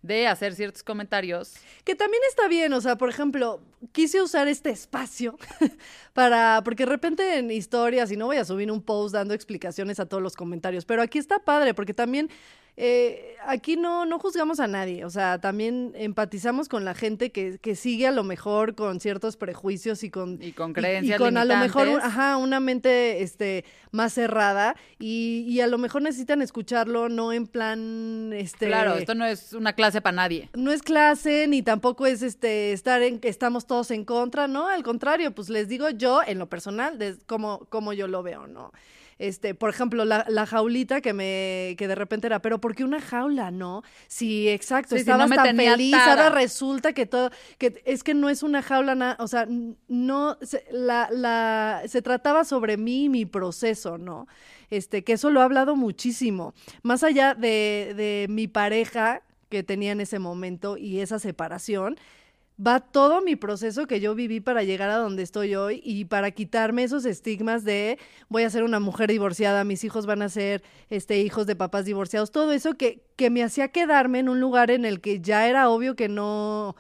de 0.03 0.27
hacer 0.27 0.53
ciertos 0.53 0.83
comentarios. 0.83 1.55
Que 1.83 1.95
también 1.95 2.21
está 2.29 2.47
bien, 2.47 2.71
o 2.73 2.81
sea, 2.81 2.95
por 2.95 3.09
ejemplo, 3.09 3.59
quise 3.91 4.21
usar 4.21 4.47
este 4.47 4.69
espacio 4.69 5.39
para, 6.13 6.61
porque 6.63 6.85
de 6.85 6.91
repente 6.91 7.39
en 7.39 7.49
historias, 7.49 8.11
y 8.11 8.17
no 8.17 8.27
voy 8.27 8.37
a 8.37 8.45
subir 8.45 8.71
un 8.71 8.83
post 8.83 9.15
dando 9.15 9.33
explicaciones 9.33 9.99
a 9.99 10.05
todos 10.05 10.21
los 10.21 10.35
comentarios, 10.35 10.85
pero 10.85 11.01
aquí 11.01 11.17
está 11.17 11.39
padre, 11.39 11.73
porque 11.73 11.95
también 11.95 12.29
eh, 12.77 13.35
aquí 13.47 13.77
no, 13.77 14.05
no 14.05 14.19
juzgamos 14.19 14.59
a 14.59 14.67
nadie, 14.67 15.05
o 15.05 15.09
sea, 15.09 15.39
también 15.39 15.93
empatizamos 15.95 16.67
con 16.67 16.83
la 16.83 16.93
gente 16.93 17.31
que, 17.31 17.57
que 17.59 17.75
sigue 17.75 18.05
a 18.07 18.11
lo 18.11 18.23
mejor 18.23 18.75
con 18.75 18.99
ciertos 18.99 19.37
prejuicios 19.37 20.03
y 20.03 20.09
con, 20.09 20.41
Y 20.41 20.51
con 20.51 20.73
creencias 20.73 21.17
y 21.19 21.23
con 21.23 21.37
a 21.37 21.45
lo 21.45 21.55
mejor 21.57 21.83
un- 21.83 21.87
limitantes. 21.93 22.17
ajá, 22.17 22.37
una 22.37 22.59
mente 22.59 23.21
este, 23.23 23.63
más 23.91 24.11
cerrada 24.13 24.75
y, 24.99 25.45
y 25.47 25.61
a 25.61 25.67
lo 25.67 25.77
mejor 25.77 26.01
necesitan 26.01 26.41
escucharlo 26.41 27.07
no 27.07 27.31
en 27.31 27.47
plan 27.47 28.31
este 28.33 28.67
Claro, 28.67 28.95
esto 28.95 29.15
no 29.15 29.25
es 29.25 29.53
una 29.53 29.73
clase 29.73 30.01
para 30.01 30.15
nadie. 30.15 30.49
no 30.53 30.71
es 30.71 30.81
clase 30.81 31.47
ni 31.47 31.61
tampoco 31.61 32.05
es 32.07 32.21
este 32.23 32.73
estar 32.73 33.01
en 33.03 33.19
que 33.19 33.29
estamos 33.29 33.67
todos 33.67 33.89
en 33.91 34.03
contra, 34.03 34.47
¿no? 34.49 34.67
Al 34.67 34.83
contrario, 34.83 35.33
pues 35.33 35.49
les 35.49 35.69
digo 35.69 35.89
yo 35.91 36.21
en 36.25 36.39
lo 36.39 36.49
personal 36.49 36.97
de 36.97 37.15
cómo, 37.25 37.67
cómo 37.69 37.93
yo 37.93 38.07
lo 38.07 38.21
veo, 38.21 38.47
¿no? 38.47 38.71
Este, 39.17 39.55
por 39.55 39.69
ejemplo, 39.69 40.03
la, 40.05 40.25
la 40.27 40.45
jaulita 40.45 40.99
que 41.01 41.13
me, 41.13 41.75
que 41.77 41.87
de 41.87 41.95
repente 41.95 42.27
era, 42.27 42.41
pero 42.41 42.59
¿por 42.59 42.75
qué 42.75 42.83
una 42.83 42.99
jaula, 42.99 43.49
no? 43.49 43.81
Sí, 44.07 44.49
exacto, 44.49 44.95
Sí, 44.97 45.03
no 45.05 45.29
tan 45.35 45.47
tenía 45.47 45.73
feliz, 45.73 45.93
atada. 45.95 46.27
ahora 46.27 46.35
resulta 46.35 46.93
que 46.93 47.05
todo, 47.05 47.31
que 47.57 47.81
es 47.85 48.03
que 48.03 48.13
no 48.13 48.29
es 48.29 48.43
una 48.43 48.61
jaula, 48.61 48.93
na- 48.95 49.15
o 49.19 49.27
sea, 49.27 49.47
no, 49.87 50.37
se, 50.41 50.65
la, 50.71 51.07
la, 51.11 51.81
se 51.87 52.01
trataba 52.01 52.43
sobre 52.43 52.77
mí 52.77 53.05
y 53.05 53.09
mi 53.09 53.25
proceso, 53.25 53.97
¿no? 53.97 54.27
Este, 54.69 55.03
que 55.03 55.13
eso 55.13 55.29
lo 55.29 55.39
he 55.39 55.43
hablado 55.43 55.75
muchísimo. 55.75 56.53
Más 56.83 57.03
allá 57.03 57.35
de, 57.35 57.93
de 57.95 58.27
mi 58.29 58.47
pareja 58.47 59.21
que 59.49 59.63
tenía 59.63 59.91
en 59.93 60.01
ese 60.01 60.19
momento 60.19 60.75
y 60.77 60.99
esa 60.99 61.19
separación, 61.19 61.97
va 62.59 62.79
todo 62.79 63.21
mi 63.21 63.35
proceso 63.35 63.87
que 63.87 63.99
yo 63.99 64.15
viví 64.15 64.39
para 64.39 64.63
llegar 64.63 64.89
a 64.89 64.97
donde 64.97 65.23
estoy 65.23 65.55
hoy 65.55 65.81
y 65.83 66.05
para 66.05 66.31
quitarme 66.31 66.83
esos 66.83 67.05
estigmas 67.05 67.63
de 67.63 67.99
voy 68.29 68.43
a 68.43 68.49
ser 68.49 68.63
una 68.63 68.79
mujer 68.79 69.09
divorciada, 69.09 69.63
mis 69.63 69.83
hijos 69.83 70.05
van 70.05 70.21
a 70.21 70.29
ser 70.29 70.63
este 70.89 71.19
hijos 71.19 71.47
de 71.47 71.55
papás 71.55 71.85
divorciados, 71.85 72.31
todo 72.31 72.53
eso 72.53 72.75
que, 72.75 73.03
que 73.17 73.29
me 73.29 73.43
hacía 73.43 73.69
quedarme 73.69 74.19
en 74.19 74.29
un 74.29 74.39
lugar 74.39 74.71
en 74.71 74.85
el 74.85 75.01
que 75.01 75.19
ya 75.19 75.47
era 75.47 75.69
obvio 75.69 75.95
que 75.95 76.07
no 76.07 76.75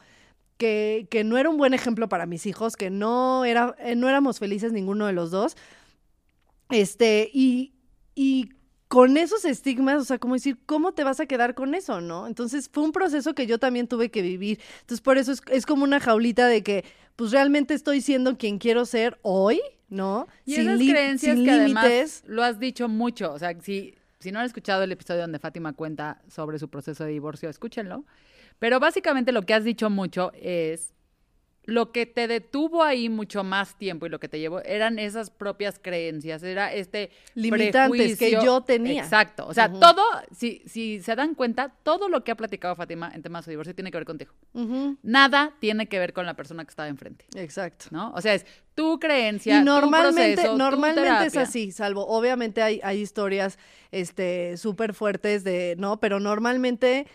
que, 0.57 1.07
que 1.11 1.23
no 1.25 1.37
era 1.37 1.49
un 1.49 1.57
buen 1.57 1.73
ejemplo 1.73 2.07
para 2.07 2.25
mis 2.25 2.45
hijos, 2.45 2.77
que 2.77 2.89
no 2.89 3.43
era 3.45 3.75
eh, 3.79 3.95
no 3.95 4.07
éramos 4.07 4.39
felices 4.39 4.71
ninguno 4.71 5.05
de 5.07 5.13
los 5.13 5.31
dos. 5.31 5.57
Este, 6.69 7.29
y, 7.33 7.73
y 8.15 8.49
con 8.87 9.17
esos 9.17 9.45
estigmas, 9.45 10.01
o 10.01 10.05
sea, 10.05 10.19
como 10.19 10.35
decir, 10.35 10.57
¿cómo 10.65 10.93
te 10.93 11.03
vas 11.03 11.19
a 11.19 11.25
quedar 11.25 11.55
con 11.55 11.73
eso, 11.75 12.01
no? 12.01 12.27
Entonces 12.27 12.69
fue 12.71 12.83
un 12.83 12.91
proceso 12.91 13.33
que 13.33 13.47
yo 13.47 13.57
también 13.59 13.87
tuve 13.87 14.09
que 14.11 14.21
vivir. 14.21 14.59
Entonces 14.81 15.01
por 15.01 15.17
eso 15.17 15.31
es, 15.31 15.41
es 15.51 15.65
como 15.65 15.83
una 15.83 15.99
jaulita 15.99 16.47
de 16.47 16.61
que, 16.63 16.85
pues 17.15 17.31
realmente 17.31 17.73
estoy 17.73 18.01
siendo 18.01 18.37
quien 18.37 18.57
quiero 18.59 18.85
ser 18.85 19.17
hoy, 19.21 19.59
¿no? 19.89 20.27
Y 20.45 20.55
esas 20.55 20.77
li- 20.79 20.89
creencias 20.91 21.35
sin 21.35 21.45
que 21.45 21.51
además 21.51 21.85
límites. 21.85 22.23
lo 22.27 22.43
has 22.43 22.59
dicho 22.59 22.87
mucho. 22.87 23.31
O 23.33 23.39
sea, 23.39 23.59
si, 23.61 23.95
si 24.19 24.31
no 24.31 24.39
han 24.39 24.45
escuchado 24.45 24.83
el 24.83 24.91
episodio 24.91 25.21
donde 25.21 25.39
Fátima 25.39 25.73
cuenta 25.73 26.21
sobre 26.29 26.59
su 26.59 26.69
proceso 26.69 27.03
de 27.05 27.11
divorcio, 27.11 27.49
escúchenlo. 27.49 28.05
Pero 28.59 28.79
básicamente 28.79 29.31
lo 29.31 29.43
que 29.43 29.53
has 29.53 29.63
dicho 29.63 29.89
mucho 29.89 30.31
es 30.33 30.93
lo 31.65 31.91
que 31.91 32.05
te 32.05 32.27
detuvo 32.27 32.83
ahí 32.83 33.09
mucho 33.09 33.43
más 33.43 33.77
tiempo 33.77 34.05
y 34.05 34.09
lo 34.09 34.19
que 34.19 34.29
te 34.29 34.39
llevó 34.39 34.61
eran 34.61 34.99
esas 34.99 35.29
propias 35.29 35.79
creencias, 35.79 36.43
era 36.43 36.73
este 36.73 37.11
Limitantes 37.33 38.17
que 38.17 38.27
prejuicio. 38.27 38.43
yo 38.43 38.61
tenía. 38.61 39.03
Exacto. 39.03 39.47
O 39.47 39.53
sea, 39.53 39.71
todo, 39.71 40.03
si, 40.31 40.61
si 40.65 41.01
se 41.01 41.15
dan 41.15 41.35
cuenta, 41.35 41.73
todo 41.83 42.09
lo 42.09 42.23
que 42.23 42.31
ha 42.31 42.35
platicado 42.35 42.75
Fátima 42.75 43.11
en 43.13 43.21
temas 43.21 43.45
de 43.45 43.51
divorcio 43.51 43.73
tiene 43.73 43.91
que 43.91 43.97
ver 43.97 44.05
contigo. 44.05 44.31
Nada 45.01 45.53
tiene 45.59 45.87
que 45.87 45.99
ver 45.99 46.13
con 46.13 46.25
la 46.25 46.35
persona 46.35 46.63
que 46.63 46.69
estaba 46.69 46.87
enfrente. 46.87 47.25
Exacto. 47.35 47.87
¿No? 47.91 48.11
O 48.13 48.21
sea, 48.21 48.33
es 48.33 48.45
tu 48.75 48.99
creencia. 48.99 49.55
Y 49.55 49.59
tu 49.59 49.65
normalmente, 49.65 50.43
tu 50.43 50.57
normalmente 50.57 51.25
es 51.25 51.37
así, 51.37 51.71
salvo, 51.71 52.05
obviamente 52.07 52.61
hay, 52.61 52.79
hay 52.83 52.99
historias 52.99 53.57
este 53.91 54.57
súper 54.57 54.93
fuertes 54.93 55.43
de, 55.43 55.75
¿no? 55.77 55.99
Pero 55.99 56.19
normalmente, 56.19 57.07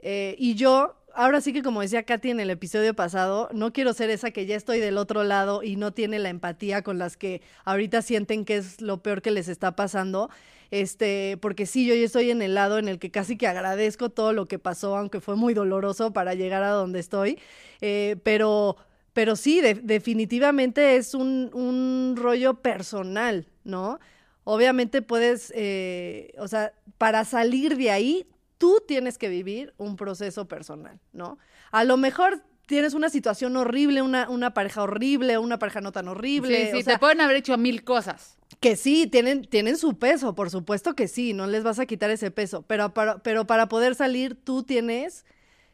eh, 0.00 0.34
y 0.38 0.54
yo, 0.54 1.01
ahora 1.14 1.40
sí 1.40 1.52
que 1.52 1.62
como 1.62 1.80
decía 1.80 2.02
Katy 2.04 2.30
en 2.30 2.40
el 2.40 2.50
episodio 2.50 2.94
pasado, 2.94 3.48
no 3.52 3.72
quiero 3.72 3.92
ser 3.92 4.10
esa 4.10 4.30
que 4.30 4.46
ya 4.46 4.56
estoy 4.56 4.80
del 4.80 4.98
otro 4.98 5.24
lado 5.24 5.62
y 5.62 5.76
no 5.76 5.92
tiene 5.92 6.18
la 6.18 6.28
empatía 6.30 6.82
con 6.82 6.98
las 6.98 7.16
que 7.16 7.42
ahorita 7.64 8.02
sienten 8.02 8.44
que 8.44 8.56
es 8.56 8.80
lo 8.80 9.02
peor 9.02 9.22
que 9.22 9.30
les 9.30 9.48
está 9.48 9.76
pasando. 9.76 10.30
Este, 10.70 11.36
porque 11.42 11.66
sí, 11.66 11.86
yo 11.86 11.94
ya 11.94 12.04
estoy 12.04 12.30
en 12.30 12.40
el 12.40 12.54
lado 12.54 12.78
en 12.78 12.88
el 12.88 12.98
que 12.98 13.10
casi 13.10 13.36
que 13.36 13.46
agradezco 13.46 14.08
todo 14.10 14.32
lo 14.32 14.46
que 14.46 14.58
pasó, 14.58 14.96
aunque 14.96 15.20
fue 15.20 15.36
muy 15.36 15.52
doloroso 15.54 16.12
para 16.14 16.34
llegar 16.34 16.62
a 16.62 16.70
donde 16.70 16.98
estoy. 17.00 17.38
Eh, 17.82 18.16
pero, 18.22 18.76
pero 19.12 19.36
sí, 19.36 19.60
de- 19.60 19.74
definitivamente 19.74 20.96
es 20.96 21.14
un, 21.14 21.50
un 21.52 22.14
rollo 22.16 22.54
personal, 22.62 23.46
¿no? 23.64 23.98
Obviamente 24.44 25.02
puedes, 25.02 25.52
eh, 25.54 26.32
o 26.38 26.48
sea, 26.48 26.72
para 26.98 27.24
salir 27.24 27.76
de 27.76 27.90
ahí, 27.90 28.26
tú 28.62 28.80
tienes 28.86 29.18
que 29.18 29.28
vivir 29.28 29.74
un 29.76 29.96
proceso 29.96 30.46
personal, 30.46 31.00
¿no? 31.12 31.36
A 31.72 31.82
lo 31.82 31.96
mejor 31.96 32.44
tienes 32.66 32.94
una 32.94 33.10
situación 33.10 33.56
horrible, 33.56 34.02
una, 34.02 34.30
una 34.30 34.54
pareja 34.54 34.84
horrible, 34.84 35.36
una 35.36 35.58
pareja 35.58 35.80
no 35.80 35.90
tan 35.90 36.06
horrible. 36.06 36.66
Sí, 36.66 36.70
sí, 36.70 36.78
o 36.78 36.82
sea, 36.82 36.92
te 36.94 37.00
pueden 37.00 37.20
haber 37.20 37.38
hecho 37.38 37.58
mil 37.58 37.82
cosas. 37.82 38.38
que 38.60 38.76
sí, 38.76 39.08
tienen, 39.08 39.42
tienen 39.42 39.76
su 39.76 39.98
peso, 39.98 40.36
por 40.36 40.48
supuesto 40.48 40.94
que 40.94 41.08
sí, 41.08 41.32
no 41.32 41.48
les 41.48 41.64
vas 41.64 41.80
a 41.80 41.86
quitar 41.86 42.10
ese 42.10 42.30
peso, 42.30 42.62
pero 42.62 42.94
para, 42.94 43.18
pero 43.18 43.48
para 43.48 43.68
poder 43.68 43.96
salir 43.96 44.36
tú 44.36 44.62
tienes 44.62 45.26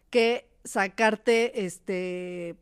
que 0.08 0.48
sacarte, 0.64 1.66
este, 1.66 2.56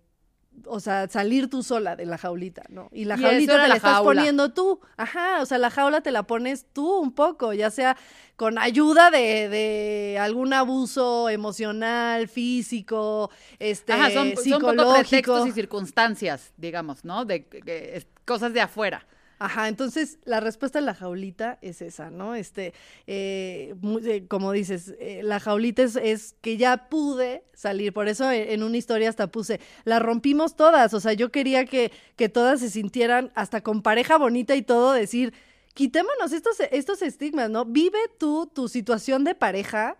o 0.65 0.81
sea, 0.81 1.09
salir 1.09 1.49
tú 1.51 1.63
sola 1.63 1.97
de 1.97 2.07
la 2.07 2.19
jaulita, 2.19 2.63
¿no? 2.69 2.89
Y 2.93 3.05
la 3.05 3.17
Y 3.17 3.23
jaulita 3.23 3.63
te 3.63 3.69
la, 3.69 3.77
estás 3.77 3.93
jaula. 3.97 4.15
poniendo 4.21 4.53
tú, 4.53 4.81
ajá, 4.97 5.41
o 5.43 5.47
sea, 5.47 5.59
la 5.59 5.71
jaula 5.71 6.01
te 6.01 6.11
la 6.11 6.23
pones 6.25 6.67
tú 6.73 6.99
un 6.99 7.13
poco, 7.13 7.53
ya 7.53 7.71
sea 7.71 7.97
con 8.37 8.59
ayuda 8.59 9.11
de, 9.11 9.49
de 9.49 10.19
algún 10.21 10.53
abuso 10.53 11.29
emocional, 11.31 12.29
físico, 12.29 13.31
este, 13.59 13.93
Ajá, 13.93 14.11
son, 14.11 14.15
son 14.15 14.31
poco 14.31 14.43
psicológico. 14.43 14.93
pretextos 15.01 15.49
y 15.49 15.53
circunstancias, 15.53 16.53
digamos, 16.57 17.05
¿no? 17.05 17.25
De 17.25 17.45
que 17.47 17.93
es- 17.97 18.07
cosas 18.25 18.53
de 18.53 18.61
afuera. 18.61 19.07
Ajá, 19.39 19.69
entonces 19.69 20.19
la 20.25 20.41
respuesta 20.41 20.79
a 20.79 20.83
la 20.83 20.95
jaulita 20.95 21.59
es 21.61 21.83
esa, 21.83 22.11
¿no? 22.11 22.35
Este, 22.35 22.73
eh, 23.07 23.75
eh, 24.05 24.25
como 24.29 24.53
dices, 24.53 24.95
eh, 24.99 25.21
la 25.23 25.41
jaulita 25.41 25.83
es, 25.83 25.97
es 25.97 26.35
que 26.41 26.57
ya 26.57 26.89
pude 26.89 27.45
salir, 27.53 27.93
por 27.93 28.09
eso 28.09 28.31
en, 28.31 28.51
en 28.51 28.63
una 28.63 28.79
historia 28.79 29.11
hasta 29.11 29.27
puse, 29.27 29.61
la 29.85 29.99
rompimos 29.99 30.57
todas, 30.57 30.95
o 30.95 31.01
sea, 31.01 31.13
yo 31.13 31.31
quería 31.31 31.67
que, 31.67 31.93
que 32.17 32.31
todas 32.31 32.61
se 32.61 32.71
sintieran 32.71 33.31
hasta 33.35 33.61
con 33.61 33.83
pareja 33.83 34.17
bonita 34.17 34.57
y 34.57 34.63
todo, 34.63 34.93
decir, 34.93 35.35
quitémonos 35.75 36.33
estos, 36.33 36.57
estos 36.71 37.03
estigmas, 37.03 37.51
¿no? 37.51 37.67
Vive 37.67 37.99
tú 38.19 38.51
tu 38.53 38.69
situación 38.69 39.25
de 39.25 39.35
pareja 39.35 39.99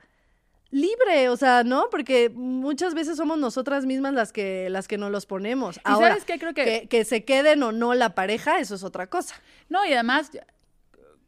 libre, 0.77 1.29
o 1.29 1.37
sea, 1.37 1.65
¿no? 1.65 1.89
Porque 1.91 2.31
muchas 2.31 2.95
veces 2.95 3.17
somos 3.17 3.39
nosotras 3.39 3.87
mismas 3.87 4.13
las 4.15 4.33
que, 4.33 4.69
las 4.71 4.87
que 4.89 4.99
nos 4.99 5.11
los 5.11 5.27
ponemos. 5.27 5.77
¿Y 5.77 5.81
Ahora, 5.85 6.09
sabes 6.11 6.25
qué? 6.25 6.39
Creo 6.39 6.55
que- 6.55 6.65
que, 6.65 6.89
que 6.89 7.05
se 7.05 7.25
queden 7.25 7.63
o 7.63 7.73
no 7.73 7.95
la 7.95 8.15
pareja, 8.15 8.59
eso 8.61 8.75
es 8.75 8.85
otra 8.85 9.09
cosa. 9.09 9.35
No, 9.69 9.85
y 9.87 9.93
además, 9.93 10.31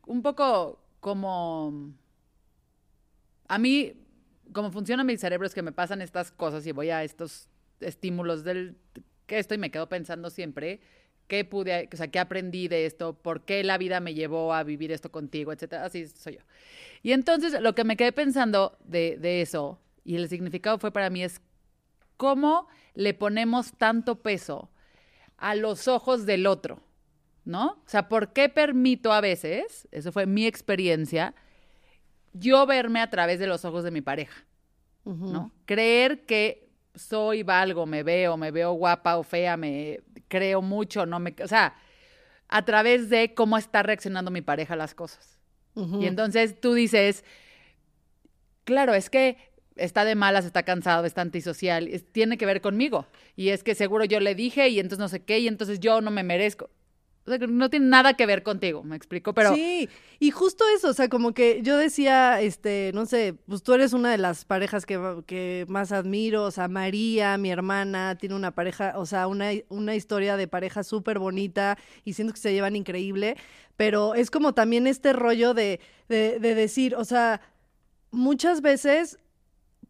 un 0.07 0.23
poco 0.23 0.81
como... 1.01 1.93
A 3.49 3.59
mí, 3.59 3.95
como 4.53 4.71
funciona 4.71 5.05
mi 5.05 5.17
cerebro 5.17 5.47
es 5.47 5.55
que 5.55 5.63
me 5.63 5.73
pasan 5.73 6.03
estas 6.03 6.31
cosas 6.31 6.67
y 6.67 6.73
voy 6.73 6.91
a 6.91 7.03
estos 7.03 7.49
estímulos 7.81 8.45
del 8.45 8.77
que 9.27 9.39
esto 9.39 9.55
y 9.55 9.59
me 9.59 9.71
quedo 9.71 9.89
pensando 9.89 10.31
siempre 10.31 10.81
qué 11.29 11.45
pude, 11.45 11.89
o 11.93 11.97
sea, 11.97 12.09
qué 12.09 12.19
aprendí 12.19 12.67
de 12.67 12.87
esto, 12.87 13.15
por 13.15 13.45
qué 13.45 13.63
la 13.63 13.79
vida 13.79 14.01
me 14.01 14.15
llevó 14.15 14.53
a 14.53 14.65
vivir 14.65 14.91
esto 14.91 15.13
contigo, 15.13 15.53
etcétera. 15.53 15.85
Así 15.85 16.07
soy 16.09 16.35
yo. 16.35 16.41
Y 17.03 17.13
entonces 17.13 17.61
lo 17.61 17.75
que 17.75 17.85
me 17.85 17.97
quedé 17.97 18.13
pensando 18.13 18.77
de, 18.85 19.17
de 19.19 19.43
eso 19.43 19.79
y 20.05 20.17
el 20.17 20.29
significado 20.29 20.79
fue 20.79 20.91
para 20.91 21.11
mí 21.11 21.23
es 21.23 21.41
cómo 22.17 22.67
le 22.95 23.15
ponemos 23.15 23.73
tanto 23.73 24.17
peso 24.23 24.71
a 25.37 25.55
los 25.55 25.87
ojos 25.87 26.27
del 26.27 26.47
otro, 26.47 26.81
¿no? 27.45 27.73
O 27.73 27.83
sea, 27.89 28.09
¿por 28.09 28.33
qué 28.33 28.49
permito 28.49 29.13
a 29.13 29.21
veces, 29.21 29.87
eso 29.93 30.11
fue 30.11 30.27
mi 30.27 30.47
experiencia, 30.47 31.35
yo 32.33 32.67
verme 32.67 33.01
a 33.01 33.11
través 33.11 33.39
de 33.39 33.47
los 33.47 33.65
ojos 33.65 33.85
de 33.85 33.91
mi 33.91 34.01
pareja, 34.01 34.45
¿no? 35.05 35.53
Creer 35.65 36.27
que 36.27 36.69
soy, 36.95 37.43
valgo, 37.43 37.87
me 37.87 38.03
veo, 38.03 38.37
me 38.37 38.51
veo 38.51 38.73
guapa 38.73 39.17
o 39.17 39.23
fea, 39.23 39.57
me 39.57 40.01
creo 40.29 40.63
mucho, 40.63 41.07
no 41.07 41.19
me... 41.19 41.35
O 41.43 41.49
sea, 41.49 41.75
a 42.49 42.65
través 42.65 43.11
de 43.11 43.35
cómo 43.35 43.59
está 43.59 43.83
reaccionando 43.83 44.31
mi 44.31 44.41
pareja 44.41 44.75
a 44.75 44.77
las 44.77 44.95
cosas. 44.95 45.39
Y 46.03 46.07
entonces 46.07 46.61
tú 46.61 46.75
dices, 46.75 47.25
claro, 48.65 48.95
es 48.95 49.11
que 49.11 49.37
está 49.77 50.05
de 50.05 50.15
malas, 50.15 50.45
está 50.45 50.63
cansado, 50.65 51.05
está 51.05 51.21
antisocial, 51.23 51.87
es- 51.89 52.05
tiene 52.11 52.37
que 52.37 52.47
ver 52.47 52.61
conmigo. 52.61 53.07
Y 53.37 53.51
es 53.51 53.63
que 53.63 53.75
seguro 53.75 54.05
yo 54.05 54.19
le 54.21 54.35
dije 54.35 54.69
y 54.69 54.81
entonces 54.81 54.99
no 54.99 55.09
sé 55.09 55.23
qué, 55.25 55.39
y 55.39 55.49
entonces 55.49 55.79
yo 55.81 56.01
no 56.01 56.11
me 56.11 56.23
merezco. 56.23 56.71
O 57.29 57.37
sea, 57.37 57.47
no 57.47 57.71
tiene 57.71 57.87
nada 57.87 58.15
que 58.15 58.27
ver 58.27 58.43
contigo, 58.43 58.83
me 58.83 58.97
explico, 58.97 59.35
pero 59.35 59.55
Sí, 59.55 59.89
y 60.19 60.31
justo 60.31 60.65
eso, 60.75 60.89
o 60.89 60.93
sea, 60.93 61.09
como 61.09 61.33
que 61.33 61.61
yo 61.63 61.77
decía, 61.77 62.41
este, 62.41 62.91
no 62.95 63.07
sé, 63.07 63.35
pues 63.47 63.63
tú 63.63 63.75
eres 63.75 63.93
una 63.93 64.11
de 64.11 64.19
las 64.19 64.45
parejas 64.45 64.87
que, 64.87 65.23
que 65.27 65.67
más 65.69 65.93
admiro, 65.93 66.45
o 66.45 66.51
sea, 66.51 66.69
María, 66.69 67.39
mi 67.39 67.51
hermana, 67.51 68.17
tiene 68.17 68.35
una 68.35 68.55
pareja, 68.55 68.95
o 68.97 69.07
sea, 69.07 69.27
una, 69.27 69.51
una 69.69 69.95
historia 69.95 70.37
de 70.37 70.49
pareja 70.49 70.83
súper 70.83 71.19
bonita 71.19 71.79
y 72.05 72.15
siento 72.15 72.35
que 72.35 72.41
se 72.41 72.53
llevan 72.53 72.77
increíble, 72.77 73.37
pero 73.77 74.15
es 74.15 74.31
como 74.31 74.55
también 74.55 74.87
este 74.87 75.13
rollo 75.13 75.55
de, 75.55 75.81
de, 76.09 76.39
de 76.41 76.55
decir, 76.55 76.95
o 76.97 77.05
sea, 77.05 77.41
muchas 78.11 78.63
veces 78.63 79.19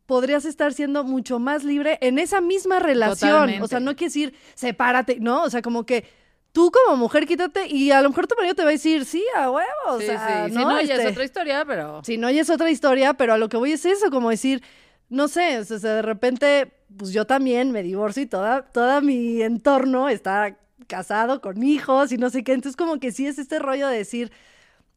podrías 0.09 0.47
estar 0.47 0.73
siendo 0.73 1.05
mucho 1.05 1.39
más 1.39 1.65
libre 1.65 1.99
en 2.01 2.19
esa 2.19 2.41
misma 2.41 2.79
relación, 2.79 3.31
Totalmente. 3.31 3.63
o 3.63 3.69
sea, 3.69 3.79
no 3.79 3.95
quiere 3.95 4.07
decir 4.07 4.35
sepárate, 4.55 5.19
¿no? 5.21 5.43
O 5.43 5.51
sea, 5.51 5.61
como 5.63 5.85
que... 5.85 6.05
Tú 6.53 6.71
como 6.71 6.97
mujer 6.97 7.27
quítate 7.27 7.67
y 7.69 7.91
a 7.91 8.01
lo 8.01 8.09
mejor 8.09 8.27
tu 8.27 8.35
marido 8.37 8.55
te 8.55 8.63
va 8.63 8.71
a 8.71 8.73
decir, 8.73 9.05
sí, 9.05 9.23
a 9.37 9.51
huevo, 9.51 9.69
o 9.89 10.01
sí, 10.01 10.07
sea, 10.07 10.47
sí, 10.47 10.55
¿no? 10.55 10.61
si 10.61 10.67
no, 10.67 10.81
ya 10.81 10.95
es 10.95 11.01
Este, 11.01 11.13
otra 11.13 11.25
historia, 11.25 11.65
pero... 11.65 12.03
Si 12.05 12.17
no, 12.17 12.31
ya 12.31 12.41
es 12.41 12.51
otra 12.51 12.71
historia, 12.71 13.15
pero 13.15 13.35
a 13.35 13.39
lo 13.39 13.49
que 13.49 13.57
voy 13.57 13.73
es 13.73 13.85
eso, 13.85 14.11
como 14.11 14.31
decir, 14.31 14.63
no 15.09 15.29
sé, 15.29 15.59
o 15.59 15.65
sea, 15.65 15.79
de 15.79 16.03
repente, 16.03 16.73
pues 16.97 17.13
yo 17.13 17.27
también 17.27 17.71
me 17.71 17.83
divorcio 17.83 18.23
y 18.23 18.27
toda, 18.27 18.63
toda 18.63 19.01
mi 19.01 19.43
entorno 19.43 20.09
está 20.09 20.57
casado 20.87 21.41
con 21.41 21.63
hijos 21.63 22.13
y 22.13 22.17
no 22.19 22.31
sé 22.31 22.43
qué, 22.43 22.55
entonces 22.55 22.77
como 22.77 22.99
que 22.99 23.13
sí 23.13 23.27
es 23.27 23.39
este 23.39 23.59
rollo 23.59 23.89
de 23.89 23.99
decir, 23.99 24.33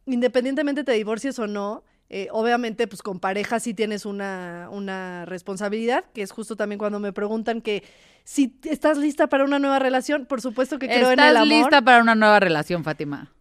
independientemente 0.06 0.84
te 0.84 0.94
divorcies 0.94 1.38
o 1.40 1.48
no, 1.48 1.84
eh, 2.14 2.28
obviamente 2.32 2.88
pues 2.88 3.02
con 3.02 3.22
pareja 3.22 3.62
sí 3.62 3.74
tienes 3.74 4.06
una, 4.06 4.68
una 4.70 5.24
responsabilidad, 5.24 6.04
que 6.14 6.22
es 6.22 6.34
justo 6.34 6.58
también 6.58 6.78
cuando 6.78 7.00
me 7.00 7.14
preguntan 7.14 7.62
que 7.62 7.86
si 8.26 8.60
estás 8.66 8.98
lista 8.98 9.28
para 9.28 9.46
una 9.46 9.60
nueva 9.60 9.80
relación, 9.80 10.26
por 10.26 10.42
supuesto 10.42 10.78
que 10.78 10.88
creo 10.88 11.12
en 11.12 11.20
el 11.22 11.28
¿Estás 11.30 11.48
lista 11.48 11.82
para 11.82 12.02
una 12.02 12.14
nueva 12.14 12.42
relación, 12.42 12.84
Fátima? 12.84 13.32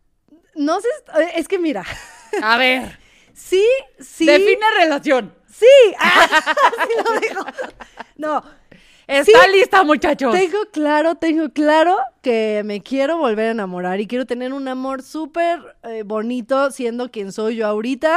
No 0.55 0.81
sé, 0.81 0.87
eh, 1.21 1.33
es 1.35 1.49
que 1.49 1.59
mira, 1.59 1.85
A 2.45 2.57
ver, 2.59 2.97
sí, 3.35 3.67
sí. 3.99 4.25
define 4.25 4.65
relación. 4.79 5.35
Sí, 5.49 5.67
ah, 5.99 6.29
sí 7.21 7.35
lo. 7.35 7.45
No, 8.19 8.45
¿Está 9.09 9.49
lista, 9.49 9.83
muchachos? 9.83 10.33
tengo 10.33 10.59
claro, 10.71 11.17
tengo 11.17 11.49
claro 11.51 11.99
que 12.23 12.63
me 12.65 12.81
quiero 12.81 13.19
volver 13.19 13.49
a 13.49 13.51
enamorar 13.51 14.01
y 14.01 14.07
quiero 14.07 14.27
tener 14.27 14.53
un 14.53 14.69
amor 14.69 15.03
súper 15.03 15.59
eh, 15.83 16.05
bonito 16.05 16.71
siendo 16.71 17.11
quien 17.11 17.33
soy 17.33 17.57
yo 17.57 17.67
ahorita. 17.67 18.17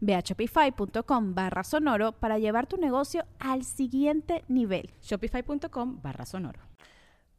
Ve 0.00 0.14
a 0.14 0.20
shopify.com 0.20 1.34
barra 1.34 1.64
sonoro 1.64 2.12
para 2.12 2.38
llevar 2.38 2.66
tu 2.66 2.76
negocio 2.76 3.24
al 3.38 3.64
siguiente 3.64 4.44
nivel. 4.48 4.90
Shopify.com 5.02 6.00
barra 6.02 6.26
sonoro. 6.26 6.60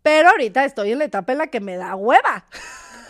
Pero 0.02 0.30
ahorita 0.30 0.64
estoy 0.66 0.92
en 0.94 1.00
la 1.00 1.06
etapa 1.06 1.34
en 1.34 1.38
la 1.40 1.48
que 1.48 1.60
me 1.60 1.78
da 1.78 1.96
hueva. 1.96 2.46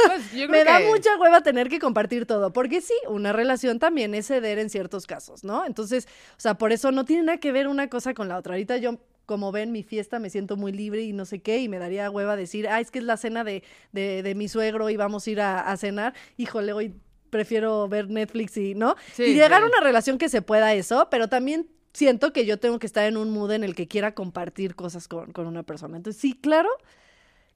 Pues, 0.05 0.31
yo 0.31 0.47
creo 0.47 0.49
Me 0.49 0.63
da 0.63 0.77
que- 0.77 0.87
mucha 0.87 1.09
hueva 1.19 1.41
tener 1.41 1.67
que 1.67 1.77
compartir 1.77 2.25
todo, 2.25 2.53
porque 2.53 2.79
sí, 2.79 2.93
una 3.09 3.33
relación 3.33 3.79
también 3.79 4.15
es 4.15 4.27
ceder 4.27 4.57
en 4.57 4.69
ciertos 4.69 5.05
casos, 5.05 5.43
¿no? 5.43 5.65
Entonces, 5.65 6.07
o 6.37 6.39
sea, 6.39 6.53
por 6.57 6.71
eso 6.71 6.93
no 6.93 7.03
tiene 7.03 7.23
nada 7.23 7.37
que 7.39 7.51
ver 7.51 7.67
una 7.67 7.89
cosa 7.89 8.13
con 8.13 8.29
la 8.29 8.37
otra. 8.37 8.53
Ahorita 8.53 8.77
yo, 8.77 8.97
como 9.25 9.51
ven, 9.51 9.73
mi 9.73 9.83
fiesta 9.83 10.17
me 10.19 10.29
siento 10.29 10.55
muy 10.55 10.71
libre 10.71 11.01
y 11.01 11.11
no 11.11 11.25
sé 11.25 11.41
qué, 11.41 11.57
y 11.59 11.67
me 11.67 11.79
daría 11.79 12.09
hueva 12.09 12.37
decir, 12.37 12.69
ah, 12.69 12.79
es 12.79 12.91
que 12.91 12.99
es 12.99 13.03
la 13.05 13.17
cena 13.17 13.43
de, 13.43 13.61
de, 13.91 14.23
de 14.23 14.35
mi 14.35 14.47
suegro 14.47 14.89
y 14.89 14.95
vamos 14.95 15.27
a 15.27 15.31
ir 15.31 15.41
a, 15.41 15.59
a 15.69 15.75
cenar. 15.75 16.13
Híjole, 16.37 16.71
hoy 16.71 16.93
prefiero 17.29 17.87
ver 17.87 18.09
Netflix 18.09 18.57
y, 18.57 18.75
¿no? 18.75 18.95
Sí, 19.13 19.23
y 19.23 19.33
llegar 19.33 19.61
sí. 19.61 19.63
a 19.63 19.67
una 19.67 19.81
relación 19.81 20.17
que 20.17 20.29
se 20.29 20.41
pueda 20.41 20.73
eso, 20.73 21.07
pero 21.09 21.27
también 21.27 21.67
siento 21.93 22.33
que 22.33 22.45
yo 22.45 22.59
tengo 22.59 22.79
que 22.79 22.87
estar 22.87 23.05
en 23.05 23.17
un 23.17 23.31
mood 23.31 23.51
en 23.51 23.63
el 23.63 23.75
que 23.75 23.87
quiera 23.87 24.13
compartir 24.13 24.75
cosas 24.75 25.07
con, 25.07 25.31
con 25.31 25.47
una 25.47 25.63
persona. 25.63 25.97
Entonces, 25.97 26.21
sí, 26.21 26.33
claro, 26.33 26.69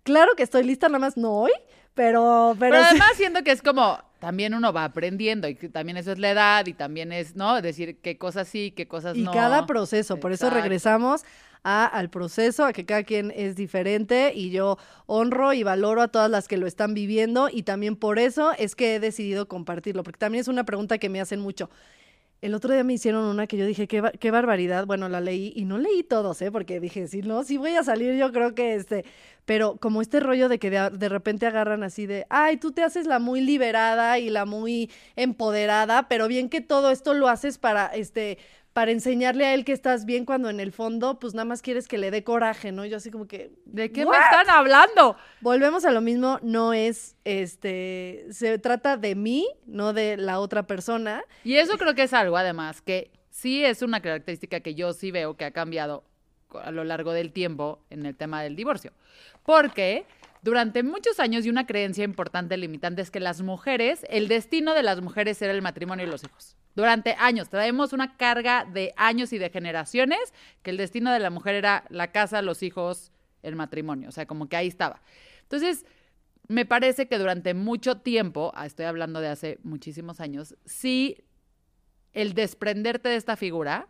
claro 0.04 0.34
que 0.36 0.44
estoy 0.44 0.64
lista, 0.64 0.88
nada 0.88 1.00
más 1.00 1.18
no 1.18 1.34
hoy, 1.34 1.52
pero... 1.94 2.56
Pero, 2.60 2.72
Pero 2.72 2.84
sí. 2.84 2.90
además 2.90 3.12
siento 3.16 3.44
que 3.44 3.52
es 3.52 3.62
como, 3.62 4.00
también 4.20 4.54
uno 4.54 4.72
va 4.72 4.86
aprendiendo 4.86 5.48
y 5.48 5.56
que 5.56 5.70
también 5.70 5.98
eso 5.98 6.12
es 6.12 6.18
la 6.18 6.32
edad 6.32 6.66
y 6.66 6.74
también 6.74 7.12
es, 7.12 7.36
¿no? 7.36 7.62
Decir 7.62 8.00
qué 8.02 8.18
cosas 8.18 8.48
sí, 8.48 8.72
qué 8.72 8.88
cosas 8.88 9.18
Y 9.18 9.24
no. 9.24 9.32
cada 9.32 9.66
proceso, 9.66 10.20
por 10.20 10.32
eso 10.32 10.50
regresamos 10.50 11.24
a, 11.64 11.86
al 11.86 12.10
proceso, 12.10 12.66
a 12.66 12.74
que 12.74 12.86
cada 12.86 13.04
quien 13.04 13.32
es 13.36 13.56
diferente 13.56 14.34
y 14.36 14.52
yo 14.52 14.78
honro 15.06 15.54
y 15.54 15.64
valoro 15.64 16.02
a 16.02 16.08
todas 16.10 16.30
las 16.30 16.48
que 16.48 16.58
lo 16.58 16.68
están 16.68 16.94
viviendo 16.94 17.50
y 17.52 17.64
también 17.64 17.96
por 17.96 18.20
eso 18.20 18.52
es 18.58 18.76
que 18.76 18.96
he 18.96 19.00
decidido 19.00 19.48
compartirlo, 19.48 20.04
porque 20.04 20.20
también 20.20 20.42
es 20.42 20.48
una 20.48 20.66
pregunta 20.66 20.98
que 20.98 21.10
me 21.10 21.22
hacen 21.22 21.40
mucho. 21.40 21.70
El 22.44 22.56
otro 22.56 22.74
día 22.74 22.84
me 22.84 22.92
hicieron 22.92 23.24
una 23.24 23.48
que 23.48 23.56
yo 23.56 23.66
dije, 23.66 23.88
qué, 23.88 24.04
qué 24.20 24.30
barbaridad. 24.30 24.86
Bueno, 24.86 25.08
la 25.08 25.22
leí 25.22 25.54
y 25.56 25.64
no 25.64 25.78
leí 25.78 26.04
todos, 26.04 26.42
¿eh? 26.42 26.52
Porque 26.52 26.82
dije, 26.82 27.08
si 27.08 27.22
no, 27.22 27.46
si 27.46 27.56
voy 27.56 27.74
a 27.76 27.86
salir, 27.86 28.16
yo 28.16 28.34
creo 28.34 28.54
que 28.54 28.76
este. 28.76 29.06
Pero 29.46 29.78
como 29.78 30.02
este 30.02 30.20
rollo 30.20 30.50
de 30.50 30.60
que 30.60 30.70
de, 30.70 30.90
de 30.90 31.08
repente 31.08 31.46
agarran 31.46 31.84
así 31.84 32.06
de, 32.06 32.26
ay, 32.30 32.58
tú 32.58 32.74
te 32.74 32.84
haces 32.84 33.08
la 33.08 33.20
muy 33.20 33.40
liberada 33.40 34.20
y 34.20 34.30
la 34.30 34.44
muy 34.44 34.92
empoderada, 35.16 36.10
pero 36.10 36.28
bien 36.28 36.50
que 36.50 36.60
todo 36.60 36.92
esto 36.92 37.14
lo 37.14 37.30
haces 37.30 37.58
para, 37.58 37.86
este, 37.88 38.38
para 38.74 38.92
enseñarle 38.92 39.46
a 39.46 39.54
él 39.54 39.66
que 39.66 39.72
estás 39.72 40.06
bien 40.06 40.26
cuando 40.26 40.50
en 40.50 40.60
el 40.60 40.72
fondo, 40.72 41.20
pues 41.20 41.34
nada 41.36 41.46
más 41.46 41.62
quieres 41.62 41.88
que 41.88 42.00
le 42.00 42.10
dé 42.10 42.24
coraje, 42.24 42.72
¿no? 42.72 42.86
Yo 42.86 42.98
así 42.98 43.12
como 43.12 43.28
que, 43.28 43.52
¿De 43.66 43.92
qué 43.92 44.04
"What?". 44.04 44.18
me 44.18 44.24
están 44.24 44.50
hablando? 44.50 45.16
Volvemos 45.42 45.86
a 45.86 45.92
lo 45.92 46.02
mismo, 46.02 46.40
no 46.42 46.74
es, 46.74 47.16
este, 47.24 48.26
se 48.32 48.58
trata 48.58 48.98
de 48.98 49.14
mí, 49.16 49.48
no 49.68 49.94
de 49.94 50.18
la 50.18 50.40
otra 50.40 50.64
persona. 50.66 51.24
Y 51.44 51.56
eso 51.56 51.78
creo 51.78 51.94
que 51.94 52.04
es 52.04 52.14
algo, 52.14 52.36
además, 52.36 52.82
que 52.82 53.12
sí 53.30 53.64
es 53.64 53.84
una 53.84 54.02
característica 54.02 54.60
que 54.62 54.74
yo 54.74 54.94
sí 54.94 55.12
veo 55.12 55.38
que 55.38 55.46
ha 55.46 55.52
cambiado 55.52 56.04
a 56.64 56.72
lo 56.72 56.84
largo 56.84 57.14
del 57.14 57.32
tiempo 57.32 57.80
en 57.92 58.06
el 58.06 58.16
tema 58.16 58.42
del 58.42 58.56
divorcio. 58.56 58.92
Porque 59.44 60.06
durante 60.42 60.82
muchos 60.84 61.20
años 61.20 61.46
y 61.46 61.50
una 61.50 61.66
creencia 61.68 62.04
importante 62.04 62.58
limitante 62.58 63.02
es 63.04 63.12
que 63.12 63.20
las 63.20 63.42
mujeres, 63.42 64.06
el 64.10 64.28
destino 64.28 64.74
de 64.74 64.84
las 64.84 65.02
mujeres 65.02 65.42
era 65.42 65.54
el 65.54 65.62
matrimonio 65.62 66.06
y 66.06 66.10
los 66.10 66.24
hijos. 66.24 66.56
Durante 66.76 67.16
años, 67.20 67.50
traemos 67.50 67.94
una 67.94 68.18
carga 68.18 68.66
de 68.66 68.94
años 68.98 69.32
y 69.34 69.38
de 69.38 69.50
generaciones 69.50 70.34
que 70.64 70.72
el 70.72 70.78
destino 70.78 71.12
de 71.12 71.20
la 71.20 71.30
mujer 71.30 71.56
era 71.56 71.86
la 71.90 72.12
casa, 72.12 72.42
los 72.42 72.64
hijos, 72.64 73.12
el 73.44 73.56
matrimonio. 73.56 74.10
O 74.10 74.12
sea, 74.12 74.26
como 74.26 74.50
que 74.50 74.56
ahí 74.56 74.68
estaba. 74.68 75.02
Entonces, 75.44 75.86
me 76.48 76.66
parece 76.66 77.08
que 77.08 77.20
durante 77.20 77.54
mucho 77.54 77.98
tiempo, 77.98 78.52
ah, 78.56 78.66
estoy 78.66 78.86
hablando 78.86 79.22
de 79.22 79.28
hace 79.28 79.60
muchísimos 79.64 80.20
años, 80.20 80.56
sí 80.66 81.18
el 82.14 82.34
desprenderte 82.34 83.10
de 83.10 83.16
esta 83.16 83.36
figura, 83.36 83.88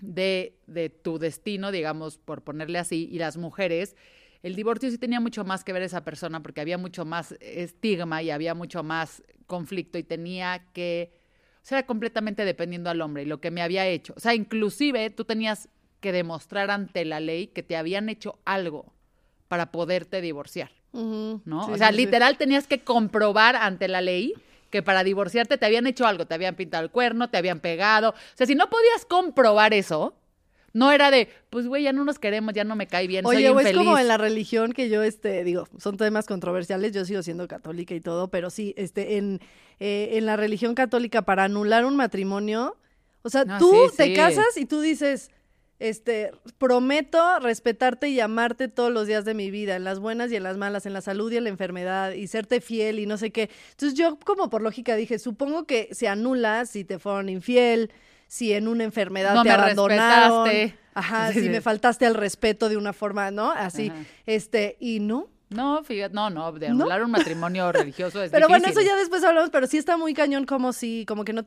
de, 0.00 0.56
de 0.66 0.90
tu 0.90 1.18
destino, 1.18 1.70
digamos, 1.72 2.18
por 2.18 2.42
ponerle 2.42 2.78
así, 2.78 3.08
y 3.10 3.18
las 3.18 3.36
mujeres, 3.36 3.96
el 4.42 4.54
divorcio 4.54 4.90
sí 4.90 4.98
tenía 4.98 5.20
mucho 5.20 5.44
más 5.44 5.64
que 5.64 5.72
ver 5.72 5.82
esa 5.82 6.04
persona 6.04 6.42
porque 6.42 6.60
había 6.60 6.78
mucho 6.78 7.04
más 7.04 7.32
estigma 7.40 8.22
y 8.22 8.30
había 8.30 8.54
mucho 8.54 8.82
más 8.82 9.22
conflicto 9.46 9.98
y 9.98 10.04
tenía 10.04 10.66
que, 10.72 11.12
era 11.70 11.86
completamente 11.86 12.44
dependiendo 12.44 12.90
al 12.90 13.00
hombre 13.00 13.22
y 13.22 13.26
lo 13.26 13.40
que 13.40 13.50
me 13.50 13.62
había 13.62 13.86
hecho. 13.86 14.14
O 14.16 14.20
sea, 14.20 14.34
inclusive 14.34 15.10
tú 15.10 15.24
tenías 15.24 15.68
que 16.00 16.12
demostrar 16.12 16.70
ante 16.70 17.04
la 17.04 17.20
ley 17.20 17.48
que 17.48 17.62
te 17.62 17.76
habían 17.76 18.08
hecho 18.08 18.38
algo 18.44 18.92
para 19.48 19.72
poderte 19.72 20.20
divorciar. 20.20 20.70
¿no? 20.92 21.66
sí, 21.66 21.72
o 21.72 21.76
sea, 21.76 21.88
sí, 21.88 21.96
sí. 21.96 22.00
literal 22.04 22.38
tenías 22.38 22.66
que 22.66 22.80
comprobar 22.80 23.56
ante 23.56 23.88
la 23.88 24.00
ley 24.00 24.32
que 24.70 24.82
para 24.82 25.04
divorciarte 25.04 25.58
te 25.58 25.66
habían 25.66 25.86
hecho 25.86 26.06
algo, 26.06 26.26
te 26.26 26.34
habían 26.34 26.54
pintado 26.54 26.84
el 26.84 26.90
cuerno, 26.90 27.30
te 27.30 27.38
habían 27.38 27.60
pegado. 27.60 28.10
O 28.10 28.14
sea, 28.34 28.46
si 28.46 28.54
no 28.54 28.68
podías 28.68 29.04
comprobar 29.06 29.74
eso, 29.74 30.14
No 30.78 30.92
era 30.92 31.10
de, 31.10 31.28
pues 31.50 31.66
güey, 31.66 31.82
ya 31.82 31.92
no 31.92 32.04
nos 32.04 32.18
queremos, 32.20 32.54
ya 32.54 32.62
no 32.62 32.76
me 32.76 32.86
cae 32.86 33.08
bien, 33.08 33.26
Oye, 33.26 33.48
soy 33.48 33.56
o 33.56 33.60
es 33.60 33.76
como 33.76 33.98
en 33.98 34.06
la 34.06 34.16
religión 34.16 34.72
que 34.72 34.88
yo, 34.88 35.02
este, 35.02 35.42
digo, 35.42 35.66
son 35.78 35.96
temas 35.96 36.26
controversiales, 36.26 36.92
yo 36.92 37.04
sigo 37.04 37.22
siendo 37.22 37.48
católica 37.48 37.94
y 37.94 38.00
todo, 38.00 38.28
pero 38.28 38.48
sí, 38.48 38.74
este, 38.76 39.16
en, 39.16 39.40
eh, 39.80 40.10
en 40.12 40.24
la 40.24 40.36
religión 40.36 40.76
católica 40.76 41.22
para 41.22 41.44
anular 41.44 41.84
un 41.84 41.96
matrimonio, 41.96 42.76
o 43.22 43.28
sea, 43.28 43.44
No, 43.44 43.58
tú 43.58 43.72
sí, 43.90 43.96
te 43.96 44.04
sí. 44.04 44.14
casas 44.14 44.56
y 44.56 44.66
tú 44.66 44.80
dices, 44.80 45.30
este, 45.80 46.32
prometo 46.58 47.38
respetarte 47.40 48.08
y 48.08 48.20
amarte 48.20 48.68
todos 48.68 48.92
los 48.92 49.06
días 49.06 49.24
de 49.24 49.34
mi 49.34 49.50
vida, 49.50 49.76
en 49.76 49.84
las 49.84 49.98
buenas 49.98 50.30
y 50.30 50.36
en 50.36 50.42
las 50.42 50.56
malas, 50.56 50.86
en 50.86 50.92
la 50.92 51.00
salud 51.00 51.30
y 51.32 51.36
en 51.36 51.44
la 51.44 51.50
enfermedad, 51.50 52.12
y 52.12 52.26
serte 52.28 52.60
fiel 52.60 52.98
y 52.98 53.06
no 53.06 53.16
sé 53.16 53.30
qué. 53.30 53.50
Entonces 53.72 53.98
yo 53.98 54.18
como 54.24 54.50
por 54.50 54.62
lógica 54.62 54.96
dije, 54.96 55.18
supongo 55.18 55.66
que 55.66 55.88
se 55.92 56.08
anula 56.08 56.66
si 56.66 56.84
te 56.84 56.98
fueron 56.98 57.28
infiel, 57.28 57.90
si 58.28 58.52
en 58.52 58.68
una 58.68 58.84
enfermedad 58.84 59.34
No 59.34 59.42
te 59.42 59.48
me 59.48 59.54
abandonaron. 59.56 60.44
respetaste. 60.46 60.78
Ajá, 60.94 61.28
Sí, 61.32 61.40
si 61.40 61.46
sí. 61.46 61.48
me 61.50 61.60
faltaste 61.60 62.06
al 62.06 62.14
respeto 62.14 62.68
de 62.68 62.76
una 62.76 62.92
forma, 62.92 63.30
¿no? 63.32 63.50
Así, 63.50 63.88
Ajá. 63.88 64.02
este, 64.26 64.76
y 64.78 65.00
no. 65.00 65.28
No, 65.50 65.82
fíjate, 65.82 66.14
no, 66.14 66.28
no, 66.28 66.52
de 66.52 66.68
¿No? 66.68 66.74
anular 66.74 67.02
un 67.02 67.10
matrimonio 67.10 67.72
religioso 67.72 68.22
es 68.22 68.30
Pero 68.30 68.48
bueno, 68.48 68.68
eso 68.68 68.80
ya 68.82 68.94
después 68.96 69.24
hablamos, 69.24 69.48
pero 69.50 69.66
sí 69.66 69.78
está 69.78 69.96
muy 69.96 70.12
cañón 70.14 70.44
como 70.44 70.72
si, 70.72 71.04
como 71.06 71.24
que 71.24 71.32
no, 71.32 71.46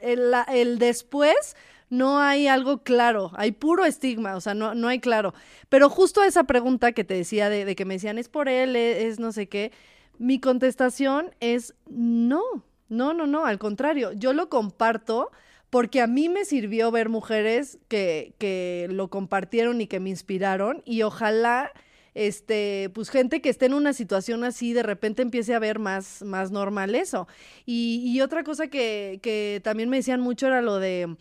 el, 0.00 0.78
después 0.78 1.56
no 1.90 2.18
hay 2.20 2.48
algo 2.48 2.82
claro, 2.82 3.30
hay 3.34 3.52
puro 3.52 3.84
estigma, 3.84 4.34
o 4.34 4.40
sea, 4.40 4.54
no, 4.54 4.74
no 4.74 4.88
hay 4.88 4.98
claro. 4.98 5.34
Pero 5.68 5.90
justo 5.90 6.22
a 6.22 6.26
esa 6.26 6.44
pregunta 6.44 6.92
que 6.92 7.04
te 7.04 7.14
decía 7.14 7.50
de, 7.50 7.64
de 7.64 7.76
que 7.76 7.84
me 7.84 7.94
decían, 7.94 8.18
es 8.18 8.28
por 8.28 8.48
él, 8.48 8.74
e- 8.76 9.06
es, 9.06 9.20
no 9.20 9.30
sé 9.32 9.48
qué, 9.48 9.72
mi 10.18 10.40
contestación 10.40 11.30
es 11.40 11.74
no, 11.88 12.42
no, 12.88 13.12
no, 13.12 13.26
no, 13.26 13.44
al 13.44 13.58
contrario, 13.58 14.12
yo 14.12 14.32
lo 14.32 14.48
comparto 14.48 15.30
porque 15.72 16.02
a 16.02 16.06
mí 16.06 16.28
me 16.28 16.44
sirvió 16.44 16.90
ver 16.90 17.08
mujeres 17.08 17.78
que, 17.88 18.34
que 18.36 18.88
lo 18.90 19.08
compartieron 19.08 19.80
y 19.80 19.86
que 19.86 20.00
me 20.00 20.10
inspiraron 20.10 20.82
y 20.84 21.00
ojalá 21.00 21.72
este, 22.12 22.90
pues 22.92 23.08
gente 23.08 23.40
que 23.40 23.48
esté 23.48 23.64
en 23.64 23.72
una 23.72 23.94
situación 23.94 24.44
así, 24.44 24.74
de 24.74 24.82
repente 24.82 25.22
empiece 25.22 25.54
a 25.54 25.58
ver 25.58 25.78
más, 25.78 26.20
más 26.24 26.50
normal 26.50 26.94
eso. 26.94 27.26
Y, 27.64 28.02
y 28.04 28.20
otra 28.20 28.44
cosa 28.44 28.68
que, 28.68 29.18
que 29.22 29.62
también 29.64 29.88
me 29.88 29.96
decían 29.96 30.20
mucho 30.20 30.46
era 30.46 30.60
lo 30.60 30.78
de, 30.78 31.16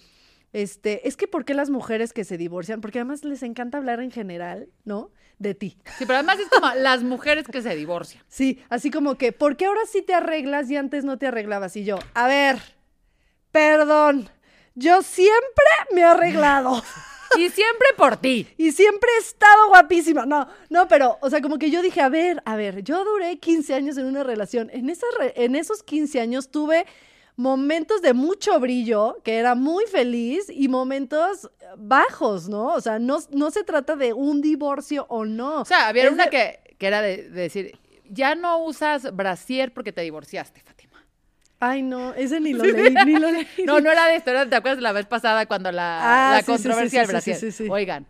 este, 0.51 1.07
es 1.07 1.15
que 1.15 1.29
¿por 1.29 1.45
qué 1.45 1.53
las 1.53 1.69
mujeres 1.69 2.11
que 2.11 2.25
se 2.25 2.37
divorcian? 2.37 2.81
Porque 2.81 2.99
además 2.99 3.23
les 3.23 3.43
encanta 3.43 3.77
hablar 3.77 4.01
en 4.01 4.11
general, 4.11 4.67
¿no? 4.83 5.11
De 5.39 5.55
ti. 5.55 5.77
Sí, 5.97 6.05
pero 6.05 6.15
además 6.15 6.39
es 6.39 6.49
como 6.49 6.67
las 6.75 7.03
mujeres 7.03 7.47
que 7.47 7.61
se 7.61 7.73
divorcian. 7.73 8.21
Sí, 8.27 8.59
así 8.67 8.91
como 8.91 9.15
que, 9.15 9.31
¿por 9.31 9.55
qué 9.55 9.67
ahora 9.67 9.85
sí 9.89 10.01
te 10.01 10.13
arreglas 10.13 10.69
y 10.69 10.75
antes 10.75 11.05
no 11.05 11.17
te 11.17 11.27
arreglabas? 11.27 11.77
Y 11.77 11.85
yo, 11.85 11.99
a 12.13 12.27
ver, 12.27 12.57
perdón, 13.53 14.29
yo 14.75 15.01
siempre 15.01 15.65
me 15.93 16.01
he 16.01 16.05
arreglado. 16.05 16.81
Y 17.38 17.47
siempre 17.49 17.88
por 17.95 18.17
ti. 18.17 18.45
Y 18.57 18.73
siempre 18.73 19.10
he 19.15 19.21
estado 19.21 19.69
guapísima. 19.69 20.25
No, 20.25 20.49
no, 20.69 20.89
pero, 20.89 21.17
o 21.21 21.29
sea, 21.29 21.39
como 21.41 21.57
que 21.60 21.71
yo 21.71 21.81
dije, 21.81 22.01
a 22.01 22.10
ver, 22.10 22.43
a 22.43 22.57
ver, 22.57 22.84
yo 22.84 23.05
duré 23.05 23.38
15 23.39 23.73
años 23.73 23.95
en 23.95 24.05
una 24.07 24.21
relación. 24.25 24.69
En, 24.73 24.89
esa 24.89 25.05
re- 25.17 25.34
en 25.38 25.55
esos 25.55 25.81
15 25.81 26.19
años 26.19 26.51
tuve 26.51 26.86
momentos 27.38 28.01
de 28.01 28.13
mucho 28.13 28.60
brillo, 28.60 29.21
que 29.23 29.38
era 29.38 29.55
muy 29.55 29.86
feliz, 29.86 30.47
y 30.49 30.67
momentos 30.67 31.49
bajos, 31.77 32.49
¿no? 32.49 32.73
O 32.73 32.81
sea, 32.81 32.99
no, 32.99 33.19
no 33.31 33.49
se 33.49 33.63
trata 33.63 33.95
de 33.95 34.12
un 34.12 34.41
divorcio 34.41 35.05
o 35.07 35.23
no. 35.23 35.62
O 35.62 35.65
sea, 35.65 35.88
había 35.88 36.07
Es 36.07 36.12
una 36.12 36.25
de- 36.25 36.29
que, 36.31 36.75
que 36.77 36.86
era 36.88 37.01
de, 37.01 37.29
de 37.29 37.41
decir, 37.43 37.79
ya 38.10 38.36
no 38.36 38.57
usas 38.65 39.15
brasier 39.15 39.71
porque 39.73 39.93
te 39.93 40.01
divorciaste. 40.01 40.62
Ay, 41.62 41.82
no, 41.84 42.13
ese 42.15 42.39
ni 42.41 42.52
lo 42.54 42.63
leí, 42.65 42.93
ni 43.06 43.15
lo 43.17 43.32
leí. 43.32 43.47
No, 43.65 43.80
no 43.80 43.91
era 43.91 44.08
de 44.08 44.15
esto, 44.15 44.32
era, 44.32 44.50
¿te 44.50 44.56
acuerdas 44.56 44.78
de 44.80 44.82
la 44.84 44.91
vez 44.91 45.06
pasada 45.06 45.45
cuando 45.45 45.71
la, 45.71 46.00
Ah, 46.02 46.32
la 46.34 46.39
sí, 46.41 46.45
controversia 46.52 47.00
del 47.02 47.08
sí, 47.08 47.12
brasier? 47.13 47.38
sí, 47.38 47.52
sí, 47.52 47.63
sí. 47.65 47.69
Oigan, 47.69 48.08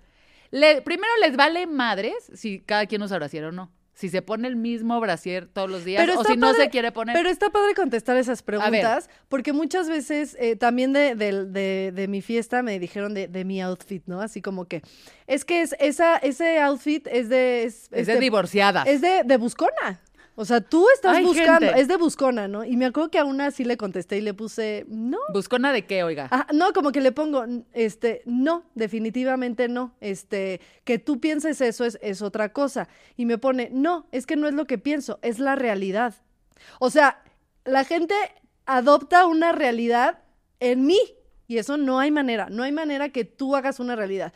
le- 0.52 0.82
primero 0.82 1.12
les 1.22 1.36
vale 1.36 1.68
madres 1.68 2.14
si 2.34 2.62
cada 2.62 2.86
quien 2.88 3.02
usa 3.04 3.18
brasier 3.18 3.44
o 3.46 3.52
no. 3.52 3.72
Si 3.94 4.10
se 4.10 4.22
pone 4.24 4.48
el 4.48 4.56
mismo 4.56 5.00
brasier 5.00 5.46
todos 5.48 5.70
los 5.70 5.84
días 5.86 6.08
o 6.18 6.24
si 6.24 6.36
no 6.38 6.54
se 6.56 6.70
quiere 6.70 6.92
poner. 6.92 7.16
Pero 7.16 7.30
está 7.30 7.50
padre 7.52 7.76
contestar 7.76 8.16
esas 8.18 8.42
preguntas, 8.42 9.10
porque 9.28 9.54
muchas 9.54 9.90
veces 9.90 10.36
eh, 10.40 10.56
también 10.56 10.92
de, 10.94 11.14
del- 11.14 11.52
de- 11.54 11.92
de 11.94 12.08
mi 12.08 12.22
fiesta 12.22 12.64
me 12.64 12.80
dijeron 12.80 13.14
de, 13.14 13.28
mi 13.46 13.62
outfit, 13.62 14.02
¿no? 14.08 14.22
Así 14.22 14.42
como 14.42 14.66
que, 14.66 14.82
es 15.28 15.46
que 15.46 15.62
es, 15.62 15.76
esa, 15.80 16.16
ese 16.18 16.60
outfit 16.62 17.06
es 17.12 17.28
de... 17.30 17.64
Es, 17.66 17.90
es 17.92 18.00
es 18.02 18.08
de 18.08 18.14
de- 18.14 18.20
divorciadas. 18.22 18.88
es 18.88 19.02
de, 19.02 19.24
de 19.26 19.38
buscona. 19.38 20.00
O 20.42 20.46
sea, 20.46 20.60
tú 20.60 20.88
estás 20.96 21.18
Ay, 21.18 21.24
buscando, 21.24 21.68
gente. 21.68 21.80
es 21.82 21.88
de 21.88 21.98
buscona, 21.98 22.48
¿no? 22.48 22.66
Y 22.66 22.76
me 22.76 22.88
acuerdo 22.88 23.12
que 23.12 23.20
a 23.20 23.26
una 23.26 23.52
sí 23.52 23.64
le 23.64 23.78
contesté 23.78 24.18
y 24.18 24.22
le 24.22 24.34
puse, 24.34 24.86
no. 24.88 25.20
¿Buscona 25.32 25.72
de 25.72 25.86
qué, 25.86 26.04
oiga? 26.04 26.30
Ajá, 26.32 26.48
no, 26.52 26.74
como 26.74 26.92
que 26.92 27.00
le 27.00 27.12
pongo, 27.12 27.46
este, 27.74 28.24
no, 28.26 28.64
definitivamente 28.74 29.68
no. 29.68 29.94
Este, 30.02 30.60
que 30.84 30.98
tú 30.98 31.20
pienses 31.20 31.62
eso 31.62 31.86
es, 31.86 32.00
es 32.02 32.24
otra 32.24 32.54
cosa. 32.54 32.88
Y 33.18 33.28
me 33.28 33.38
pone, 33.38 33.70
no, 33.72 34.08
es 34.12 34.26
que 34.26 34.36
no 34.36 34.48
es 34.48 34.56
lo 34.56 34.66
que 34.66 34.80
pienso, 34.80 35.20
es 35.22 35.38
la 35.38 35.56
realidad. 35.56 36.16
O 36.80 36.90
sea, 36.90 37.22
la 37.64 37.84
gente 37.84 38.16
adopta 38.66 39.28
una 39.28 39.52
realidad 39.52 40.24
en 40.60 40.88
mí. 40.88 41.00
Y 41.48 41.60
eso 41.60 41.78
no 41.78 42.00
hay 42.00 42.10
manera, 42.10 42.48
no 42.50 42.64
hay 42.64 42.72
manera 42.72 43.10
que 43.10 43.26
tú 43.26 43.56
hagas 43.56 43.80
una 43.80 43.96
realidad. 43.96 44.34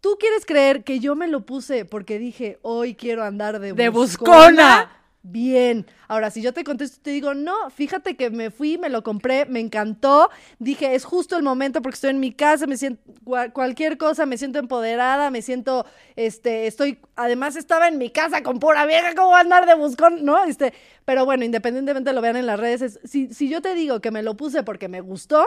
Tú 0.00 0.18
quieres 0.20 0.46
creer 0.46 0.84
que 0.84 1.00
yo 1.00 1.16
me 1.16 1.26
lo 1.26 1.44
puse 1.44 1.84
porque 1.84 2.20
dije, 2.20 2.60
hoy 2.62 2.94
quiero 2.94 3.24
andar 3.24 3.58
de, 3.58 3.72
¡De 3.72 3.88
buscona? 3.88 4.36
buscona! 4.36 4.94
Bien. 5.30 5.84
Ahora, 6.06 6.30
si 6.30 6.40
yo 6.40 6.54
te 6.54 6.64
contesto 6.64 6.96
y 7.00 7.02
te 7.02 7.10
digo, 7.10 7.34
no, 7.34 7.68
fíjate 7.68 8.16
que 8.16 8.30
me 8.30 8.50
fui, 8.50 8.78
me 8.78 8.88
lo 8.88 9.02
compré, 9.02 9.44
me 9.44 9.60
encantó, 9.60 10.30
dije, 10.58 10.94
es 10.94 11.04
justo 11.04 11.36
el 11.36 11.42
momento 11.42 11.82
porque 11.82 11.96
estoy 11.96 12.10
en 12.10 12.20
mi 12.20 12.32
casa, 12.32 12.66
me 12.66 12.78
siento, 12.78 13.02
cua- 13.26 13.52
cualquier 13.52 13.98
cosa, 13.98 14.24
me 14.24 14.38
siento 14.38 14.58
empoderada, 14.58 15.30
me 15.30 15.42
siento, 15.42 15.84
este, 16.16 16.66
estoy, 16.66 16.98
además 17.14 17.56
estaba 17.56 17.88
en 17.88 17.98
mi 17.98 18.08
casa 18.08 18.42
con 18.42 18.58
pura 18.58 18.86
vieja, 18.86 19.14
¿cómo 19.14 19.28
voy 19.28 19.36
a 19.36 19.40
andar 19.40 19.66
de 19.66 19.74
buscón? 19.74 20.24
¿No? 20.24 20.42
Este, 20.44 20.72
pero 21.04 21.26
bueno, 21.26 21.44
independientemente 21.44 22.14
lo 22.14 22.22
vean 22.22 22.36
en 22.36 22.46
las 22.46 22.58
redes, 22.58 22.80
es- 22.80 23.00
si, 23.04 23.28
si 23.34 23.50
yo 23.50 23.60
te 23.60 23.74
digo 23.74 24.00
que 24.00 24.10
me 24.10 24.22
lo 24.22 24.34
puse 24.34 24.62
porque 24.62 24.88
me 24.88 25.02
gustó, 25.02 25.44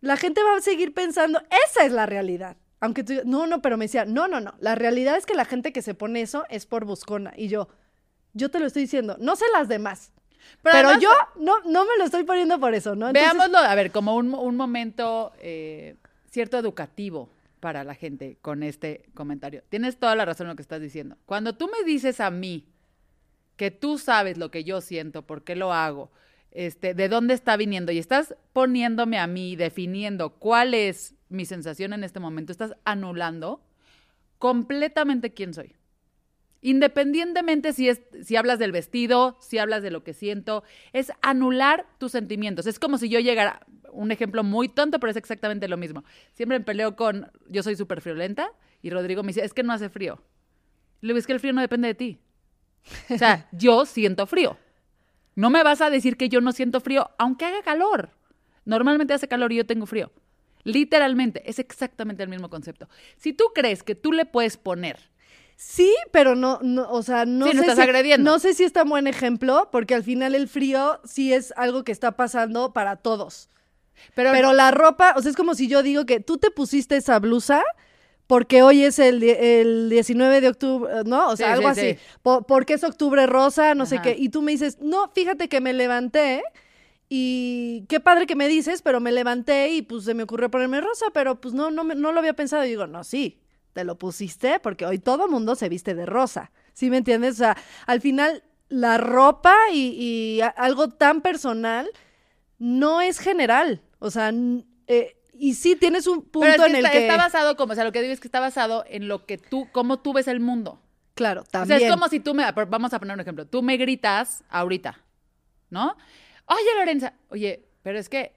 la 0.00 0.16
gente 0.16 0.42
va 0.42 0.56
a 0.56 0.60
seguir 0.60 0.94
pensando, 0.94 1.40
esa 1.68 1.84
es 1.84 1.92
la 1.92 2.06
realidad. 2.06 2.56
Aunque 2.80 3.02
tú, 3.04 3.14
no, 3.24 3.46
no, 3.46 3.62
pero 3.62 3.76
me 3.76 3.86
decía, 3.86 4.04
no, 4.04 4.28
no, 4.28 4.40
no, 4.40 4.54
la 4.60 4.74
realidad 4.74 5.16
es 5.16 5.26
que 5.26 5.34
la 5.34 5.44
gente 5.46 5.72
que 5.72 5.82
se 5.82 5.94
pone 5.94 6.20
eso 6.20 6.44
es 6.50 6.66
por 6.66 6.84
buscona. 6.84 7.32
Y 7.36 7.48
yo, 7.48 7.68
yo 8.36 8.50
te 8.50 8.60
lo 8.60 8.66
estoy 8.66 8.82
diciendo, 8.82 9.16
no 9.18 9.34
sé 9.34 9.44
las 9.52 9.68
demás. 9.68 10.12
Pero, 10.62 10.88
además, 10.88 11.02
yo 11.02 11.10
no, 11.36 11.58
no 11.64 11.84
me 11.84 11.96
lo 11.98 12.04
estoy 12.04 12.24
poniendo 12.24 12.60
por 12.60 12.74
eso, 12.74 12.94
¿no? 12.94 13.08
Entonces, 13.08 13.32
Veámoslo, 13.32 13.58
a 13.58 13.74
ver, 13.74 13.90
como 13.90 14.14
un, 14.16 14.32
un 14.34 14.56
momento 14.56 15.32
eh, 15.40 15.96
cierto 16.30 16.58
educativo 16.58 17.30
para 17.60 17.82
la 17.82 17.94
gente 17.94 18.38
con 18.42 18.62
este 18.62 19.06
comentario. 19.14 19.62
Tienes 19.68 19.98
toda 19.98 20.14
la 20.14 20.24
razón 20.24 20.46
en 20.46 20.50
lo 20.50 20.56
que 20.56 20.62
estás 20.62 20.80
diciendo. 20.80 21.16
Cuando 21.26 21.56
tú 21.56 21.68
me 21.68 21.84
dices 21.84 22.20
a 22.20 22.30
mí 22.30 22.68
que 23.56 23.70
tú 23.70 23.98
sabes 23.98 24.38
lo 24.38 24.50
que 24.50 24.62
yo 24.62 24.80
siento, 24.80 25.22
por 25.22 25.42
qué 25.42 25.56
lo 25.56 25.72
hago, 25.72 26.10
este, 26.50 26.94
de 26.94 27.08
dónde 27.08 27.34
está 27.34 27.56
viniendo 27.56 27.90
y 27.92 27.98
estás 27.98 28.34
poniéndome 28.52 29.18
a 29.18 29.26
mí, 29.26 29.56
definiendo 29.56 30.34
cuál 30.34 30.74
es 30.74 31.14
mi 31.28 31.44
sensación 31.44 31.92
en 31.92 32.04
este 32.04 32.20
momento, 32.20 32.52
estás 32.52 32.74
anulando 32.84 33.62
completamente 34.38 35.32
quién 35.32 35.54
soy. 35.54 35.74
Independientemente 36.66 37.72
si, 37.72 37.88
es, 37.88 38.00
si 38.24 38.34
hablas 38.34 38.58
del 38.58 38.72
vestido, 38.72 39.36
si 39.40 39.56
hablas 39.58 39.84
de 39.84 39.92
lo 39.92 40.02
que 40.02 40.12
siento, 40.12 40.64
es 40.92 41.12
anular 41.22 41.86
tus 41.98 42.10
sentimientos. 42.10 42.66
Es 42.66 42.80
como 42.80 42.98
si 42.98 43.08
yo 43.08 43.20
llegara, 43.20 43.64
un 43.92 44.10
ejemplo 44.10 44.42
muy 44.42 44.68
tonto, 44.68 44.98
pero 44.98 45.12
es 45.12 45.16
exactamente 45.16 45.68
lo 45.68 45.76
mismo. 45.76 46.02
Siempre 46.32 46.58
me 46.58 46.64
peleo 46.64 46.96
con, 46.96 47.30
yo 47.48 47.62
soy 47.62 47.76
súper 47.76 48.00
friolenta, 48.00 48.50
y 48.82 48.90
Rodrigo 48.90 49.22
me 49.22 49.28
dice, 49.28 49.44
es 49.44 49.54
que 49.54 49.62
no 49.62 49.72
hace 49.72 49.88
frío. 49.88 50.20
Le 51.02 51.10
digo, 51.10 51.20
es 51.20 51.28
que 51.28 51.34
el 51.34 51.38
frío 51.38 51.52
no 51.52 51.60
depende 51.60 51.86
de 51.86 51.94
ti. 51.94 52.18
O 53.10 53.16
sea, 53.16 53.48
yo 53.52 53.86
siento 53.86 54.26
frío. 54.26 54.56
No 55.36 55.50
me 55.50 55.62
vas 55.62 55.80
a 55.80 55.88
decir 55.88 56.16
que 56.16 56.28
yo 56.28 56.40
no 56.40 56.50
siento 56.50 56.80
frío, 56.80 57.10
aunque 57.16 57.44
haga 57.44 57.62
calor. 57.62 58.10
Normalmente 58.64 59.14
hace 59.14 59.28
calor 59.28 59.52
y 59.52 59.58
yo 59.58 59.66
tengo 59.66 59.86
frío. 59.86 60.10
Literalmente, 60.64 61.48
es 61.48 61.60
exactamente 61.60 62.24
el 62.24 62.28
mismo 62.28 62.50
concepto. 62.50 62.88
Si 63.18 63.32
tú 63.32 63.44
crees 63.54 63.84
que 63.84 63.94
tú 63.94 64.10
le 64.10 64.26
puedes 64.26 64.56
poner 64.56 65.14
Sí, 65.56 65.94
pero 66.12 66.34
no, 66.34 66.58
no 66.62 66.90
o 66.90 67.02
sea, 67.02 67.24
no 67.24 67.46
Sí, 67.46 67.52
sé 67.54 67.60
estás 67.60 67.76
si, 67.76 67.82
agrediendo. 67.82 68.30
No 68.30 68.38
sé 68.38 68.52
si 68.54 68.64
es 68.64 68.72
tan 68.72 68.88
buen 68.88 69.06
ejemplo, 69.06 69.68
porque 69.72 69.94
al 69.94 70.02
final 70.04 70.34
el 70.34 70.48
frío 70.48 71.00
sí 71.04 71.32
es 71.32 71.52
algo 71.56 71.82
que 71.82 71.92
está 71.92 72.12
pasando 72.12 72.72
para 72.74 72.96
todos. 72.96 73.48
Pero, 74.14 74.30
Pero 74.32 74.52
la 74.52 74.70
ropa, 74.70 75.14
o 75.16 75.22
sea, 75.22 75.30
es 75.30 75.36
como 75.36 75.54
si 75.54 75.68
yo 75.68 75.82
digo 75.82 76.04
que 76.06 76.20
tú 76.20 76.36
te 76.38 76.50
pusiste 76.50 76.96
esa 76.96 77.18
blusa 77.18 77.64
porque 78.26 78.62
hoy 78.62 78.84
es 78.84 78.98
el, 78.98 79.22
el 79.22 79.88
19 79.90 80.40
de 80.40 80.48
octubre, 80.48 80.92
¿no? 81.06 81.28
O 81.30 81.36
sea, 81.36 81.48
Sí, 81.48 81.52
algo 81.54 81.72
sí, 81.74 81.80
así. 81.80 81.94
sí. 81.94 81.98
Po- 82.22 82.42
porque 82.46 82.74
es 82.74 82.84
octubre 82.84 83.26
rosa, 83.26 83.74
no 83.74 83.86
sé 83.86 84.00
qué. 84.00 84.16
Y 84.18 84.30
tú 84.30 84.42
me 84.42 84.52
dices, 84.52 84.78
no, 84.80 85.10
fíjate 85.14 85.48
que 85.48 85.60
me 85.60 85.72
levanté 85.72 86.42
y 87.08 87.84
qué 87.88 88.00
padre 88.00 88.26
que 88.26 88.34
me 88.36 88.48
dices, 88.48 88.82
pero 88.82 89.00
me 89.00 89.12
levanté 89.12 89.70
y 89.70 89.82
pues 89.82 90.04
se 90.04 90.14
me 90.14 90.24
ocurrió 90.24 90.50
ponerme 90.50 90.80
rosa, 90.80 91.06
pero 91.14 91.40
pues 91.40 91.54
no, 91.54 91.70
no, 91.70 91.84
no 91.84 92.12
lo 92.12 92.18
había 92.18 92.34
pensado. 92.34 92.64
Y 92.64 92.68
digo, 92.70 92.86
no, 92.86 93.04
sí, 93.04 93.38
te 93.76 93.84
lo 93.84 93.98
pusiste 93.98 94.58
porque 94.58 94.86
hoy 94.86 94.98
todo 94.98 95.28
mundo 95.28 95.54
se 95.54 95.68
viste 95.68 95.94
de 95.94 96.06
rosa. 96.06 96.50
¿Sí 96.72 96.88
me 96.88 96.96
entiendes? 96.96 97.34
O 97.34 97.36
sea, 97.36 97.58
al 97.86 98.00
final 98.00 98.42
la 98.70 98.96
ropa 98.96 99.54
y, 99.70 100.40
algo 100.56 100.88
tan 100.88 101.20
personal 101.20 101.86
no 102.58 103.02
es 103.02 103.18
general. 103.18 103.82
O 103.98 104.10
sea, 104.10 104.32
eh, 104.86 105.14
y 105.34 105.52
sí 105.56 105.76
tienes 105.76 106.06
un 106.06 106.22
punto 106.22 106.40
Pero 106.40 106.52
es 106.52 106.58
que 106.62 106.66
en 106.70 106.76
el 106.76 106.86
está, 106.86 106.90
que. 106.90 107.06
está 107.06 107.18
basado 107.18 107.54
como, 107.58 107.72
o 107.72 107.74
sea, 107.74 107.84
lo 107.84 107.92
que 107.92 108.00
digo 108.00 108.14
es 108.14 108.20
que 108.20 108.28
está 108.28 108.40
basado 108.40 108.82
en 108.88 109.08
lo 109.08 109.26
que 109.26 109.36
tú, 109.36 109.68
cómo 109.72 109.98
tú 109.98 110.14
ves 110.14 110.26
el 110.26 110.40
mundo. 110.40 110.80
Claro, 111.12 111.42
O 111.42 111.44
sea, 111.44 111.60
también. 111.60 111.82
es 111.82 111.90
como 111.90 112.08
si 112.08 112.20
tú 112.20 112.32
me, 112.32 112.50
vamos 112.50 112.94
a 112.94 112.98
poner 112.98 113.12
un 113.12 113.20
ejemplo, 113.20 113.46
tú 113.46 113.62
me 113.62 113.76
gritas 113.76 114.42
ahorita, 114.48 114.98
¿no? 115.68 115.98
Oye, 116.46 116.78
Lorenza, 116.78 117.12
oye, 117.28 117.68
pero 117.82 117.98
es 117.98 118.08
que 118.08 118.32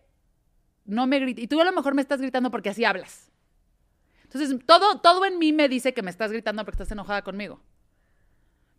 no 0.84 1.08
me 1.08 1.20
grites, 1.20 1.46
y 1.46 1.48
tú 1.48 1.62
a 1.62 1.64
lo 1.64 1.72
mejor 1.72 1.94
me 1.94 2.02
estás 2.02 2.20
gritando 2.20 2.52
porque 2.52 2.72
así 2.72 2.84
hablas. 2.84 3.29
Entonces, 4.32 4.56
todo, 4.66 5.00
todo 5.00 5.26
en 5.26 5.40
mí 5.40 5.52
me 5.54 5.68
dice 5.68 5.94
que 5.94 6.04
me 6.04 6.12
estás 6.12 6.32
gritando 6.32 6.64
porque 6.64 6.76
estás 6.76 6.92
enojada 6.92 7.24
conmigo. 7.24 7.60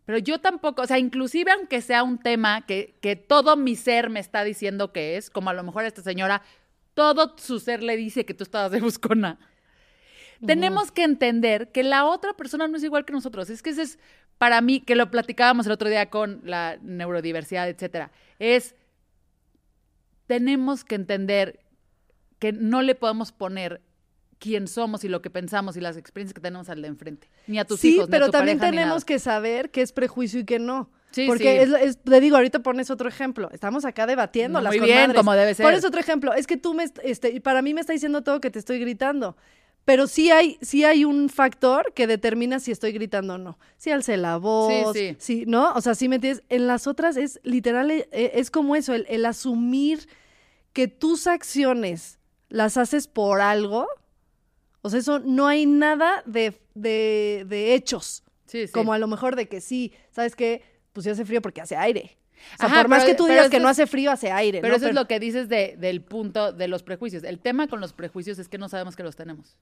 Pero 0.07 0.19
yo 0.19 0.41
tampoco, 0.41 0.83
o 0.83 0.87
sea, 0.87 0.99
inclusive 0.99 1.51
aunque 1.51 1.81
sea 1.83 2.05
un 2.05 2.19
tema 2.19 2.67
que, 2.67 2.97
que 3.01 3.17
todo 3.17 3.57
mi 3.57 3.75
ser 3.75 4.11
me 4.11 4.21
está 4.21 4.45
diciendo 4.45 4.93
que 4.93 5.17
es, 5.17 5.29
como 5.29 5.51
a 5.51 5.53
lo 5.53 5.65
mejor 5.65 5.85
esta 5.85 6.03
señora, 6.03 6.43
todo 6.95 7.35
su 7.37 7.59
ser 7.59 7.83
le 7.83 7.97
dice 7.97 8.25
que 8.25 8.35
tú 8.35 8.45
estabas 8.45 8.71
de 8.71 8.81
buscona. 8.81 9.39
Tenemos 10.47 10.91
que 10.91 11.03
entender 11.03 11.71
que 11.71 11.83
la 11.83 12.07
otra 12.07 12.33
persona 12.33 12.67
no 12.67 12.77
es 12.77 12.85
igual 12.85 13.05
que 13.05 13.13
nosotros. 13.13 13.51
Es 13.51 13.63
que 13.63 13.71
ese 13.71 13.83
es, 13.83 13.99
para 14.39 14.61
mí, 14.61 14.81
que 14.81 14.95
lo 14.95 15.11
platicábamos 15.11 15.67
el 15.67 15.73
otro 15.73 15.89
día 15.89 16.09
con 16.09 16.41
la 16.45 16.79
neurodiversidad, 16.81 17.69
etcétera, 17.69 18.11
es, 18.39 18.75
tenemos 20.27 20.85
que 20.85 20.95
entender 20.95 21.61
que 22.39 22.53
no 22.53 22.81
le 22.81 22.95
podemos 22.95 23.33
poner 23.33 23.83
quién 24.41 24.67
somos 24.67 25.05
y 25.05 25.09
lo 25.09 25.23
que 25.23 25.31
pensamos 25.31 25.77
y 25.77 25.81
las 25.81 25.97
experiencias 25.97 26.35
que 26.35 26.41
tenemos 26.41 26.69
al 26.69 26.83
de 26.83 26.89
enfrente. 26.89 27.29
Ni 27.47 27.61
a 27.61 27.65
tus 27.65 27.79
sí, 27.79 27.95
hijos, 27.95 28.09
ni 28.09 28.11
a 28.11 28.19
pero 28.19 28.27
tu 28.27 28.33
también 28.33 28.59
pareja, 28.59 28.73
tenemos 28.83 29.05
que 29.05 29.21
saber 29.21 29.71
qué 29.71 29.83
es 29.83 29.93
prejuicio 29.93 30.41
y 30.41 30.45
qué 30.45 30.59
no. 30.59 30.91
Sí, 31.13 31.27
Porque 31.27 31.65
sí. 31.67 31.73
es, 31.75 31.83
es- 31.83 31.99
te 32.03 32.21
digo, 32.21 32.37
ahorita 32.37 32.61
pones 32.61 32.91
otro 32.91 33.09
ejemplo. 33.09 33.51
Estamos 33.53 33.85
acá 33.85 34.07
debatiendo 34.07 34.61
las 34.61 34.75
Muy 34.77 34.85
bien, 34.87 35.13
como 35.13 35.33
debe 35.35 35.55
ser. 35.55 35.65
Pones 35.67 35.85
otro 35.85 36.01
ejemplo. 36.01 36.33
Es 36.33 36.47
que 36.47 36.57
tú 36.57 36.73
me, 36.75 36.85
est- 36.85 36.99
este, 37.05 37.41
para 37.41 37.63
mí 37.63 37.75
me 37.75 37.81
está 37.81 37.93
diciendo 37.93 38.23
todo 38.23 38.41
que 38.41 38.51
te 38.51 38.59
estoy 38.59 38.79
gritando. 38.81 39.37
Pero 39.85 40.07
sí 40.07 40.31
hay, 40.31 40.57
sí 40.63 40.85
hay 40.85 41.05
un 41.05 41.29
factor 41.31 41.93
que 41.95 42.07
determina 42.07 42.61
si 42.61 42.71
estoy 42.71 42.93
gritando 42.93 43.35
o 43.35 43.39
no. 43.39 43.59
Si 43.77 43.91
alce 43.91 44.17
la 44.19 44.37
voz, 44.37 44.95
sí. 44.97 45.17
si- 45.19 45.47
¿no? 45.47 45.73
O 45.73 45.81
sea, 45.81 45.95
sí 45.97 46.09
me 46.09 46.17
entiendes. 46.17 46.45
En 46.49 46.67
las 46.69 46.87
otras 46.87 47.17
es 47.17 47.41
literal, 47.43 47.91
eh, 47.91 48.07
es 48.13 48.51
como 48.53 48.77
eso, 48.77 48.95
el, 48.95 49.05
el 49.09 49.25
asumir 49.27 50.07
que 50.73 50.87
tus 50.87 51.27
acciones 51.27 52.21
las 52.49 52.77
haces 52.77 53.09
por 53.09 53.41
algo. 53.41 53.89
O 54.83 54.91
sea, 54.91 54.99
eso 55.01 55.19
no 55.21 55.47
hay 55.47 55.67
nada 55.67 56.23
de, 56.27 56.59
de, 56.75 57.45
de 57.49 57.75
hechos. 57.75 58.23
Sí, 58.47 58.67
sí. 58.67 58.73
Como 58.73 58.93
a 58.93 58.99
lo 58.99 59.07
mejor 59.07 59.37
de 59.37 59.49
que 59.49 59.61
sí, 59.61 59.93
¿sabes 60.11 60.35
qué? 60.35 60.63
Pues 60.93 61.05
sí 61.05 61.11
hace 61.11 61.25
frío 61.25 61.41
porque 61.43 61.61
hace 61.61 61.77
aire. 61.77 62.17
O 62.55 62.57
sea, 62.59 62.67
Ajá, 62.69 62.77
por 62.81 62.89
más 62.89 63.03
pero- 63.05 63.13
que 63.13 63.17
tú 63.19 63.27
digas 63.27 63.51
que 63.51 63.61
no 63.61 63.69
es- 63.69 63.73
hace 63.79 63.87
frío, 63.87 64.11
hace 64.11 64.33
aire. 64.33 64.61
Pero 64.63 64.73
¿no? 64.73 64.77
eso 64.79 64.89
es 64.89 64.95
lo 64.95 65.07
que 65.07 65.21
dices 65.21 65.49
de, 65.49 65.77
del 65.79 66.01
punto 66.03 66.53
de 66.53 66.67
los 66.69 66.83
prejuicios. 66.83 67.23
El 67.25 67.39
tema 67.39 67.69
con 67.69 67.81
los 67.81 67.93
prejuicios 67.93 68.39
es 68.39 68.49
que 68.49 68.57
no 68.59 68.69
sabemos 68.69 68.97
que 68.97 69.03
los 69.03 69.15
tenemos. 69.15 69.59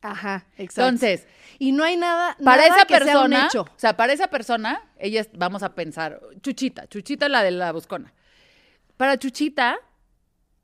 Ajá, 0.00 0.46
exacto. 0.56 0.88
Entonces, 0.88 1.28
y 1.60 1.70
no 1.70 1.84
hay 1.84 1.96
nada, 1.96 2.36
para 2.42 2.62
nada 2.68 2.76
esa 2.78 2.86
que 2.86 2.94
sea 2.94 3.20
un 3.20 3.30
persona, 3.30 3.46
hecho. 3.46 3.60
o 3.62 3.68
sea, 3.78 3.96
para 3.96 4.12
esa 4.12 4.28
persona, 4.28 4.82
ella 4.98 5.20
es, 5.20 5.30
vamos 5.34 5.62
a 5.62 5.74
pensar, 5.76 6.20
Chuchita, 6.40 6.88
Chuchita 6.88 7.28
la 7.28 7.44
de 7.44 7.52
la 7.52 7.70
buscona. 7.70 8.12
Para 8.96 9.16
Chuchita, 9.16 9.76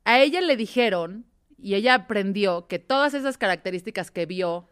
a 0.03 0.19
ella 0.19 0.41
le 0.41 0.57
dijeron 0.57 1.25
y 1.61 1.75
ella 1.75 1.93
aprendió 1.93 2.67
que 2.67 2.79
todas 2.79 3.13
esas 3.13 3.37
características 3.37 4.11
que 4.11 4.25
vio, 4.25 4.67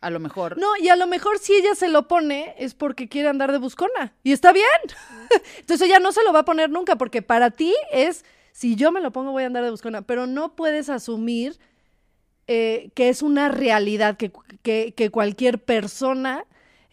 a 0.00 0.10
lo 0.10 0.20
mejor, 0.20 0.58
No, 0.58 0.68
y 0.80 0.88
a 0.88 0.96
lo 0.96 1.06
mejor 1.06 1.38
si 1.38 1.54
ella 1.54 1.74
se 1.74 1.88
lo 1.88 2.06
pone 2.06 2.54
es 2.58 2.74
porque 2.74 3.08
quiere 3.08 3.28
andar 3.28 3.52
de 3.52 3.58
buscona. 3.58 4.14
Y 4.22 4.32
está 4.32 4.52
bien. 4.52 4.66
Entonces 5.58 5.88
ella 5.88 5.98
no 5.98 6.12
se 6.12 6.22
lo 6.22 6.32
va 6.32 6.40
a 6.40 6.44
poner 6.44 6.70
nunca 6.70 6.96
porque 6.96 7.22
para 7.22 7.50
ti 7.50 7.74
es, 7.92 8.24
si 8.52 8.76
yo 8.76 8.92
me 8.92 9.00
lo 9.00 9.12
pongo 9.12 9.32
voy 9.32 9.44
a 9.44 9.46
andar 9.46 9.64
de 9.64 9.70
buscona, 9.70 10.02
pero 10.02 10.26
no 10.26 10.54
puedes 10.54 10.88
asumir 10.88 11.58
eh, 12.46 12.90
que 12.94 13.08
es 13.08 13.22
una 13.22 13.48
realidad, 13.48 14.16
que, 14.16 14.30
que, 14.62 14.94
que 14.96 15.10
cualquier 15.10 15.62
persona 15.64 16.44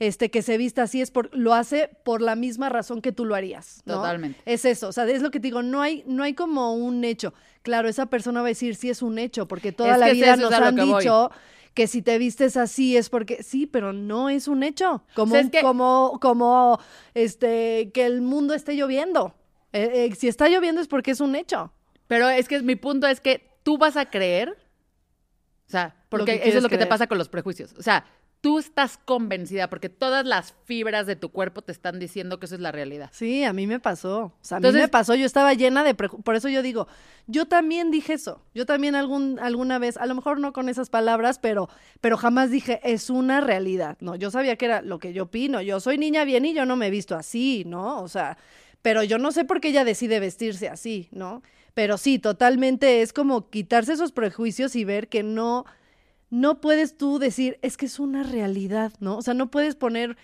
este, 0.08 0.30
que 0.32 0.42
se 0.42 0.58
vista 0.58 0.84
así 0.84 1.02
es 1.02 1.12
por, 1.12 1.30
lo 1.36 1.54
hace 1.54 1.90
por 2.04 2.22
la 2.22 2.36
misma 2.36 2.70
razón 2.70 3.02
que 3.02 3.12
tú 3.12 3.26
lo 3.26 3.36
harías. 3.36 3.82
¿no? 3.86 3.96
Totalmente. 3.96 4.40
Es 4.46 4.66
eso, 4.66 4.88
o 4.90 4.92
sea, 4.92 5.06
es 5.08 5.22
lo 5.22 5.32
que 5.32 5.40
te 5.40 5.48
digo, 5.48 5.62
no 5.64 5.82
hay, 5.82 6.04
no 6.08 6.24
hay 6.24 6.34
como 6.34 6.74
un 6.76 7.04
hecho. 7.04 7.34
Claro, 7.62 7.88
esa 7.88 8.08
persona 8.08 8.42
va 8.42 8.48
a 8.48 8.50
decir 8.50 8.76
sí 8.76 8.90
es 8.90 9.02
un 9.02 9.18
hecho, 9.20 9.48
porque 9.48 9.72
toda 9.72 9.94
Es 9.94 10.00
la 10.00 10.10
vida 10.12 10.36
nos 10.36 10.52
han 10.54 10.76
que 10.76 10.84
voy. 10.84 11.02
dicho 11.04 11.32
que 11.74 11.88
si 11.88 12.02
te 12.02 12.18
vistes 12.18 12.56
así 12.58 12.96
es 12.98 13.10
porque 13.10 13.42
sí, 13.42 13.66
pero 13.66 13.94
no 13.94 14.30
es 14.30 14.48
un 14.48 14.62
hecho. 14.64 15.04
Como, 15.16 15.32
O 15.32 15.34
sea, 15.34 15.40
es 15.40 15.46
un- 15.46 15.52
que- 15.52 15.62
como, 15.62 16.20
como 16.22 16.80
este, 17.14 17.92
que 17.94 18.06
el 18.06 18.22
mundo 18.22 18.54
esté 18.54 18.76
lloviendo. 18.76 19.34
Eh, 19.72 20.08
eh, 20.12 20.16
si 20.16 20.28
está 20.28 20.50
lloviendo 20.50 20.82
es 20.82 20.88
porque 20.88 21.12
es 21.12 21.20
un 21.22 21.36
hecho. 21.36 21.72
pero 22.08 22.30
es 22.30 22.48
que 22.48 22.62
mi 22.62 22.76
punto 22.76 23.08
es 23.08 23.20
que 23.22 23.50
tú 23.64 23.78
vas 23.80 23.98
a 23.98 24.06
creer, 24.10 24.50
o 25.68 25.72
sea, 25.72 25.96
porque 26.10 26.40
que 26.40 26.50
eso 26.50 26.58
es 26.58 26.64
lo 26.64 26.70
que 26.70 26.78
te 26.78 26.86
pasa 26.86 27.08
con 27.08 27.18
los 27.18 27.30
prejuicios. 27.30 27.74
O 27.78 27.82
sea, 27.82 28.06
tú 28.44 28.60
estás 28.60 29.00
convencida 29.06 29.70
porque 29.70 29.88
todas 29.88 30.26
las 30.26 30.54
fibras 30.66 31.08
de 31.08 31.16
tu 31.16 31.30
cuerpo 31.30 31.62
te 31.62 31.72
están 31.72 31.98
diciendo 31.98 32.42
que 32.42 32.46
eso 32.46 32.56
es 32.56 32.62
la 32.62 32.74
realidad. 32.74 33.10
Sí, 33.14 33.46
a 33.46 33.54
mí 33.54 33.68
me 33.68 33.80
pasó. 33.80 34.24
O 34.24 34.34
sea, 34.42 34.58
a 34.58 34.60
mí 34.60 34.70
me 34.74 34.90
pasó. 34.90 35.16
Yo 35.16 35.26
estaba 35.26 35.54
llena 35.54 35.86
de... 35.86 35.94
Por 35.94 36.36
eso 36.36 36.50
yo 36.50 36.62
digo, 36.62 36.90
yo 37.26 37.46
también 37.46 37.90
dije 37.90 38.12
eso. 38.12 38.42
Yo 38.54 38.66
también 38.66 38.96
algún, 38.96 39.40
alguna 39.40 39.80
vez, 39.80 39.96
a 39.96 40.06
lo 40.08 40.14
mejor 40.14 40.42
no 40.42 40.52
con 40.52 40.68
esas 40.68 40.90
palabras, 40.90 41.40
pero, 41.40 41.70
pero 42.02 42.18
jamás 42.18 42.52
dije, 42.52 42.82
es 42.84 43.10
una 43.10 43.40
realidad. 43.40 43.96
No, 44.02 44.16
yo 44.16 44.30
sabía 44.30 44.58
que 44.58 44.66
era 44.66 44.82
lo 44.82 45.00
que 45.00 45.14
yo 45.14 45.24
opino. 45.24 45.62
Yo 45.62 45.80
soy 45.80 45.98
niña 45.98 46.26
bien 46.26 46.44
y 46.44 46.54
yo 46.54 46.66
no 46.66 46.76
me 46.76 46.88
he 46.88 46.92
visto 46.92 47.16
así, 47.16 47.64
¿no? 47.66 48.02
O 48.02 48.10
sea, 48.10 48.38
pero 48.82 49.04
yo 49.04 49.20
no 49.20 49.32
sé 49.32 49.46
por 49.46 49.62
qué 49.62 49.70
ella 49.70 49.86
decide 49.86 50.20
vestirse 50.20 50.68
así, 50.68 51.08
¿no? 51.14 51.44
Pero 51.74 51.98
sí, 51.98 52.20
totalmente 52.20 53.04
es 53.04 53.14
como 53.14 53.50
quitarse 53.50 53.94
esos 53.94 54.12
prejuicios 54.12 54.76
y 54.76 54.84
ver 54.84 55.08
que 55.08 55.24
no... 55.24 55.64
No 56.34 56.62
puedes 56.62 56.98
tú 56.98 57.20
decir, 57.20 57.60
es 57.62 57.78
que 57.78 57.86
es 57.86 58.00
una 58.00 58.24
realidad, 58.24 58.92
¿no? 59.00 59.18
O 59.18 59.22
sea, 59.22 59.34
no 59.34 59.52
puedes 59.52 59.76
poner 59.76 60.18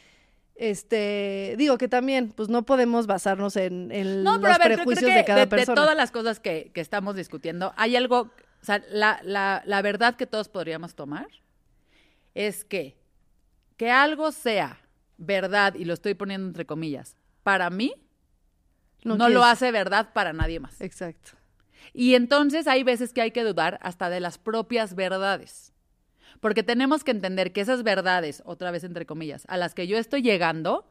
este, 0.55 1.55
digo 1.57 1.77
que 1.77 1.87
también, 1.87 2.31
pues 2.31 2.49
no 2.49 2.65
podemos 2.65 3.07
basarnos 3.07 3.55
en, 3.55 3.91
en 3.91 4.23
No, 4.23 4.41
pero 4.41 4.49
los 4.49 4.55
a 4.55 4.67
ver, 4.67 4.75
prejuicios 4.75 5.05
creo 5.05 5.13
que 5.13 5.17
de 5.19 5.25
cada 5.25 5.39
de, 5.41 5.47
persona. 5.47 5.75
todas 5.75 5.95
las 5.95 6.11
cosas 6.11 6.39
que, 6.39 6.71
que 6.73 6.81
estamos 6.81 7.15
discutiendo, 7.15 7.73
hay 7.77 7.95
algo, 7.95 8.21
o 8.21 8.65
sea, 8.65 8.83
la, 8.89 9.21
la, 9.23 9.61
la 9.65 9.81
verdad 9.81 10.15
que 10.15 10.25
todos 10.25 10.49
podríamos 10.49 10.95
tomar 10.95 11.27
es 12.33 12.65
que 12.65 12.97
que 13.77 13.89
algo 13.89 14.33
sea 14.33 14.81
verdad, 15.17 15.75
y 15.75 15.85
lo 15.85 15.93
estoy 15.93 16.13
poniendo 16.13 16.47
entre 16.47 16.65
comillas, 16.65 17.15
para 17.43 17.69
mí, 17.69 17.93
no, 19.05 19.15
No 19.15 19.29
lo 19.29 19.45
hace 19.45 19.71
verdad 19.71 20.11
para 20.11 20.33
nadie 20.33 20.59
más. 20.59 20.81
Exacto. 20.81 21.31
Y 21.93 22.15
entonces 22.15 22.67
hay 22.67 22.83
veces 22.83 23.13
que 23.13 23.21
hay 23.21 23.31
que 23.31 23.43
dudar 23.45 23.79
hasta 23.81 24.09
de 24.09 24.19
las 24.19 24.37
propias 24.37 24.95
verdades. 24.95 25.71
Porque 26.39 26.63
tenemos 26.63 27.03
que 27.03 27.11
entender 27.11 27.51
que 27.51 27.61
esas 27.61 27.83
verdades, 27.83 28.41
otra 28.45 28.71
vez 28.71 28.83
entre 28.83 29.05
comillas, 29.05 29.45
a 29.47 29.57
las 29.57 29.73
que 29.73 29.87
yo 29.87 29.97
estoy 29.97 30.21
llegando, 30.21 30.85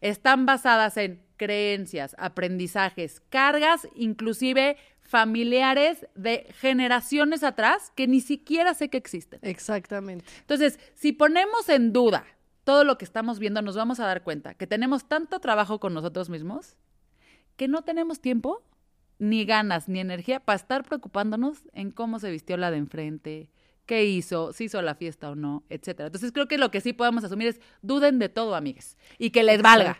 están 0.00 0.46
basadas 0.46 0.96
en 0.96 1.22
creencias, 1.36 2.14
aprendizajes, 2.18 3.20
cargas, 3.28 3.88
inclusive 3.94 4.76
familiares 5.00 6.06
de 6.14 6.46
generaciones 6.58 7.42
atrás 7.42 7.92
que 7.96 8.06
ni 8.06 8.20
siquiera 8.20 8.74
sé 8.74 8.88
que 8.88 8.98
existen. 8.98 9.40
Exactamente. 9.42 10.24
Entonces, 10.40 10.78
si 10.94 11.12
ponemos 11.12 11.68
en 11.68 11.92
duda 11.92 12.24
todo 12.64 12.84
lo 12.84 12.98
que 12.98 13.04
estamos 13.04 13.38
viendo, 13.38 13.62
nos 13.62 13.76
vamos 13.76 14.00
a 14.00 14.06
dar 14.06 14.22
cuenta 14.22 14.54
que 14.54 14.66
tenemos 14.66 15.08
tanto 15.08 15.40
trabajo 15.40 15.80
con 15.80 15.94
nosotros 15.94 16.28
mismos 16.28 16.76
que 17.56 17.68
no 17.68 17.82
tenemos 17.82 18.20
tiempo, 18.20 18.62
ni 19.18 19.44
ganas, 19.44 19.88
ni 19.88 20.00
energía 20.00 20.40
para 20.40 20.56
estar 20.56 20.84
preocupándonos 20.84 21.68
en 21.74 21.90
cómo 21.90 22.18
se 22.18 22.30
vistió 22.30 22.56
la 22.56 22.70
de 22.70 22.78
enfrente, 22.78 23.50
qué 23.90 24.04
hizo, 24.04 24.52
si 24.52 24.64
hizo 24.64 24.80
la 24.82 24.94
fiesta 24.94 25.30
o 25.30 25.34
no, 25.34 25.64
etcétera. 25.68 26.06
Entonces, 26.06 26.30
creo 26.30 26.46
que 26.46 26.58
lo 26.58 26.70
que 26.70 26.80
sí 26.80 26.92
podemos 26.92 27.24
asumir 27.24 27.48
es 27.48 27.60
duden 27.82 28.20
de 28.20 28.28
todo, 28.28 28.54
amigues, 28.54 28.96
y 29.18 29.30
que 29.30 29.42
les 29.42 29.60
valga. 29.60 29.98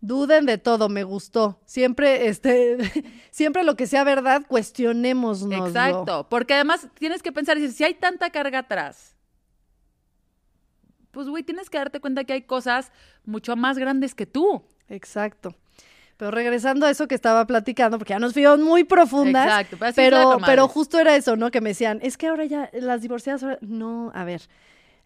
Duden 0.00 0.46
de 0.46 0.56
todo, 0.56 0.88
me 0.88 1.04
gustó. 1.04 1.60
Siempre, 1.66 2.28
este, 2.28 2.78
siempre 3.30 3.64
lo 3.64 3.76
que 3.76 3.86
sea 3.86 4.02
verdad, 4.02 4.46
cuestionémonos. 4.48 5.42
Exacto, 5.42 6.26
porque 6.30 6.54
además 6.54 6.88
tienes 6.94 7.22
que 7.22 7.30
pensar, 7.30 7.58
si 7.58 7.84
hay 7.84 7.92
tanta 7.92 8.30
carga 8.30 8.60
atrás, 8.60 9.14
pues 11.10 11.28
güey, 11.28 11.42
tienes 11.42 11.68
que 11.68 11.76
darte 11.76 12.00
cuenta 12.00 12.24
que 12.24 12.32
hay 12.32 12.42
cosas 12.44 12.92
mucho 13.26 13.56
más 13.56 13.76
grandes 13.76 14.14
que 14.14 14.24
tú. 14.24 14.64
Exacto. 14.88 15.54
Pero 16.18 16.32
regresando 16.32 16.84
a 16.84 16.90
eso 16.90 17.06
que 17.06 17.14
estaba 17.14 17.46
platicando, 17.46 17.96
porque 17.96 18.12
ya 18.12 18.18
nos 18.18 18.32
fuimos 18.32 18.58
muy 18.58 18.84
profundas. 18.84 19.46
Exacto, 19.46 19.76
pero 19.78 19.94
pero, 19.94 20.38
pero 20.44 20.68
justo 20.68 20.98
era 20.98 21.16
eso, 21.16 21.36
¿no? 21.36 21.50
Que 21.50 21.60
me 21.60 21.70
decían, 21.70 22.00
es 22.02 22.18
que 22.18 22.26
ahora 22.26 22.44
ya 22.44 22.70
las 22.72 23.00
divorciadas, 23.02 23.44
ahora-". 23.44 23.58
no, 23.62 24.10
a 24.14 24.24
ver, 24.24 24.42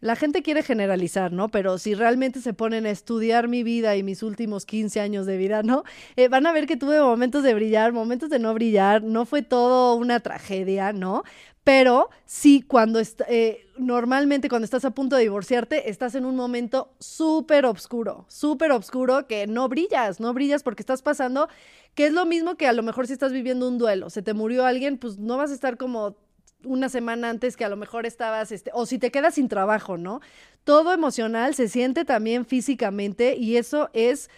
la 0.03 0.17
gente 0.17 0.43
quiere 0.43 0.65
generalizar, 0.65 1.33
¿no? 1.33 1.49
Pero 1.49 1.79
si 1.79 1.95
realmente 1.95 2.41
se 2.41 2.55
ponen 2.55 2.87
a 2.87 2.91
estudiar 2.91 3.47
mi 3.47 3.63
vida 3.63 3.95
y 3.95 4.03
mis 4.03 4.25
últimos 4.25 4.67
15 4.67 5.01
años 5.01 5.27
de 5.27 5.37
vida, 5.37 5.63
¿no? 5.63 5.85
Eh, 6.17 6.27
van 6.27 6.45
a 6.47 6.53
ver 6.53 6.67
que 6.67 6.77
tuve 6.77 7.01
momentos 7.01 7.45
de 7.45 7.55
brillar, 7.55 7.93
momentos 7.93 8.29
de 8.29 8.41
no 8.41 8.53
brillar, 8.53 9.05
no 9.05 9.27
fue 9.27 9.43
todo 9.43 9.95
una 9.95 10.19
tragedia, 10.19 10.93
¿no? 10.93 11.23
Pero 11.65 12.11
sí, 12.25 12.63
cuando 12.63 13.01
eh, 13.29 13.67
normalmente 13.79 14.49
cuando 14.49 14.65
estás 14.65 14.85
a 14.85 14.91
punto 14.91 15.17
de 15.17 15.23
divorciarte, 15.23 15.91
estás 15.91 16.15
en 16.17 16.25
un 16.25 16.35
momento 16.35 16.93
súper 16.99 17.67
oscuro, 17.67 18.25
súper 18.29 18.73
oscuro 18.73 19.29
que 19.29 19.47
no 19.47 19.69
brillas, 19.69 20.19
no 20.19 20.35
brillas 20.35 20.65
porque 20.65 20.83
estás 20.83 21.03
pasando, 21.03 21.49
que 21.95 22.07
es 22.07 22.13
lo 22.13 22.27
mismo 22.27 22.57
que 22.57 22.67
a 22.67 22.73
lo 22.73 22.83
mejor 22.83 23.07
si 23.07 23.13
estás 23.13 23.33
viviendo 23.33 23.69
un 23.69 23.79
duelo, 23.79 24.11
se 24.11 24.23
te 24.23 24.35
murió 24.35 24.67
alguien, 24.67 24.99
pues 24.99 25.19
no 25.19 25.37
vas 25.37 25.53
a 25.53 25.55
estar 25.55 25.77
como 25.77 26.17
una 26.65 26.89
semana 26.89 27.29
antes 27.29 27.57
que 27.57 27.65
a 27.65 27.69
lo 27.69 27.77
mejor 27.77 28.07
estabas, 28.07 28.51
este, 28.51 28.71
o 28.75 28.87
si 28.87 28.99
te 28.99 29.11
quedas 29.11 29.35
sin 29.35 29.49
trabajo, 29.49 29.99
¿no? 29.99 30.21
Todo 30.65 30.93
emocional 30.93 31.55
se 31.55 31.69
siente 31.69 32.05
también 32.05 32.45
físicamente 32.45 33.37
y 33.37 33.57
eso 33.57 33.91
es 33.93 34.31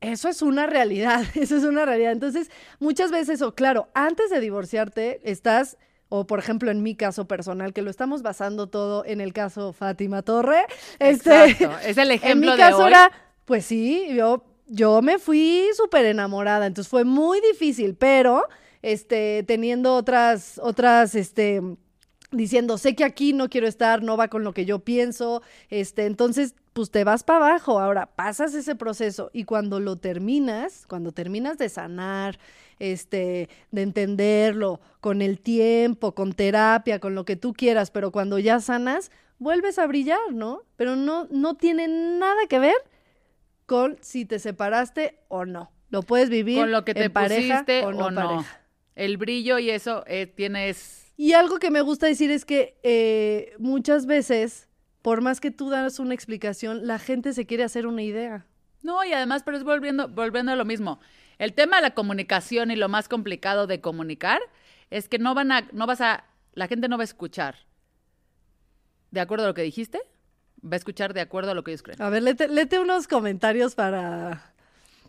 eso 0.00 0.28
es 0.28 0.42
una 0.42 0.66
realidad, 0.66 1.24
eso 1.34 1.56
es 1.56 1.64
una 1.64 1.84
realidad. 1.84 2.12
Entonces, 2.12 2.50
muchas 2.78 3.10
veces, 3.10 3.42
o 3.42 3.54
claro, 3.54 3.88
antes 3.94 4.30
de 4.30 4.40
divorciarte, 4.40 5.20
estás, 5.24 5.78
o 6.16 6.28
por 6.28 6.38
ejemplo 6.38 6.70
en 6.70 6.80
mi 6.80 6.94
caso 6.94 7.26
personal, 7.26 7.72
que 7.72 7.82
lo 7.82 7.90
estamos 7.90 8.22
basando 8.22 8.68
todo 8.68 9.04
en 9.04 9.20
el 9.20 9.32
caso 9.32 9.72
Fátima 9.72 10.22
Torre. 10.22 10.64
Este, 11.00 11.46
Exacto, 11.46 11.76
es 11.84 11.98
el 11.98 12.12
ejemplo 12.12 12.30
en 12.30 12.40
mi 12.40 12.50
de 12.52 12.56
caso 12.56 12.84
hoy. 12.84 12.90
era, 12.90 13.10
pues 13.44 13.66
sí, 13.66 14.06
yo, 14.14 14.44
yo 14.68 15.02
me 15.02 15.18
fui 15.18 15.66
súper 15.76 16.04
enamorada, 16.06 16.66
entonces 16.66 16.88
fue 16.88 17.02
muy 17.02 17.40
difícil, 17.40 17.96
pero 17.96 18.44
este, 18.80 19.42
teniendo 19.42 19.96
otras, 19.96 20.60
otras, 20.62 21.16
este, 21.16 21.60
diciendo, 22.30 22.78
sé 22.78 22.94
que 22.94 23.02
aquí 23.02 23.32
no 23.32 23.48
quiero 23.48 23.66
estar, 23.66 24.04
no 24.04 24.16
va 24.16 24.28
con 24.28 24.44
lo 24.44 24.52
que 24.52 24.64
yo 24.64 24.78
pienso, 24.78 25.42
este, 25.68 26.06
entonces, 26.06 26.54
pues 26.74 26.92
te 26.92 27.02
vas 27.02 27.24
para 27.24 27.46
abajo. 27.48 27.80
Ahora, 27.80 28.06
pasas 28.06 28.54
ese 28.54 28.76
proceso 28.76 29.30
y 29.32 29.44
cuando 29.44 29.80
lo 29.80 29.96
terminas, 29.96 30.86
cuando 30.86 31.10
terminas 31.10 31.58
de 31.58 31.68
sanar, 31.68 32.38
este, 32.78 33.48
de 33.70 33.82
entenderlo, 33.82 34.80
con 35.00 35.22
el 35.22 35.38
tiempo, 35.38 36.14
con 36.14 36.32
terapia, 36.32 36.98
con 36.98 37.14
lo 37.14 37.24
que 37.24 37.36
tú 37.36 37.52
quieras, 37.52 37.90
pero 37.90 38.10
cuando 38.10 38.38
ya 38.38 38.60
sanas, 38.60 39.10
vuelves 39.38 39.78
a 39.78 39.86
brillar, 39.86 40.32
¿no? 40.32 40.62
Pero 40.76 40.96
no, 40.96 41.26
no 41.30 41.54
tiene 41.54 41.88
nada 41.88 42.46
que 42.48 42.58
ver 42.58 42.76
con 43.66 43.96
si 44.00 44.24
te 44.24 44.38
separaste 44.38 45.18
o 45.28 45.44
no. 45.44 45.70
Lo 45.90 46.02
puedes 46.02 46.30
vivir 46.30 46.58
con 46.58 46.72
lo 46.72 46.84
que 46.84 46.94
te 46.94 47.04
en 47.04 47.12
pareja 47.12 47.64
o 47.84 47.92
no, 47.92 48.10
no. 48.10 48.28
pareja. 48.28 48.60
El 48.94 49.16
brillo 49.16 49.58
y 49.58 49.70
eso 49.70 50.04
eh, 50.06 50.26
tienes. 50.26 51.12
Y 51.16 51.32
algo 51.32 51.58
que 51.58 51.70
me 51.70 51.80
gusta 51.80 52.06
decir 52.06 52.30
es 52.30 52.44
que 52.44 52.78
eh, 52.82 53.54
muchas 53.58 54.06
veces, 54.06 54.68
por 55.02 55.20
más 55.20 55.40
que 55.40 55.50
tú 55.50 55.70
das 55.70 55.98
una 55.98 56.14
explicación, 56.14 56.86
la 56.86 56.98
gente 56.98 57.32
se 57.32 57.46
quiere 57.46 57.64
hacer 57.64 57.86
una 57.86 58.02
idea. 58.02 58.46
No, 58.82 59.04
y 59.04 59.12
además, 59.12 59.42
pero 59.44 59.56
es 59.56 59.64
volviendo, 59.64 60.08
volviendo 60.08 60.52
a 60.52 60.56
lo 60.56 60.64
mismo. 60.64 61.00
El 61.38 61.52
tema 61.52 61.76
de 61.76 61.82
la 61.82 61.94
comunicación 61.94 62.70
y 62.70 62.76
lo 62.76 62.88
más 62.88 63.08
complicado 63.08 63.66
de 63.66 63.80
comunicar 63.80 64.40
es 64.90 65.08
que 65.08 65.18
no 65.18 65.34
van 65.34 65.52
a, 65.52 65.68
no 65.72 65.86
vas 65.86 66.00
a, 66.00 66.24
la 66.52 66.68
gente 66.68 66.88
no 66.88 66.96
va 66.96 67.02
a 67.02 67.04
escuchar. 67.04 67.56
¿De 69.10 69.20
acuerdo 69.20 69.44
a 69.44 69.48
lo 69.48 69.54
que 69.54 69.62
dijiste? 69.62 70.00
Va 70.64 70.74
a 70.74 70.76
escuchar 70.76 71.14
de 71.14 71.20
acuerdo 71.20 71.50
a 71.50 71.54
lo 71.54 71.62
que 71.64 71.72
ellos 71.72 71.82
creen. 71.82 72.00
A 72.00 72.10
ver, 72.10 72.22
léete, 72.22 72.48
léete 72.48 72.78
unos 72.78 73.06
comentarios 73.06 73.74
para... 73.74 74.52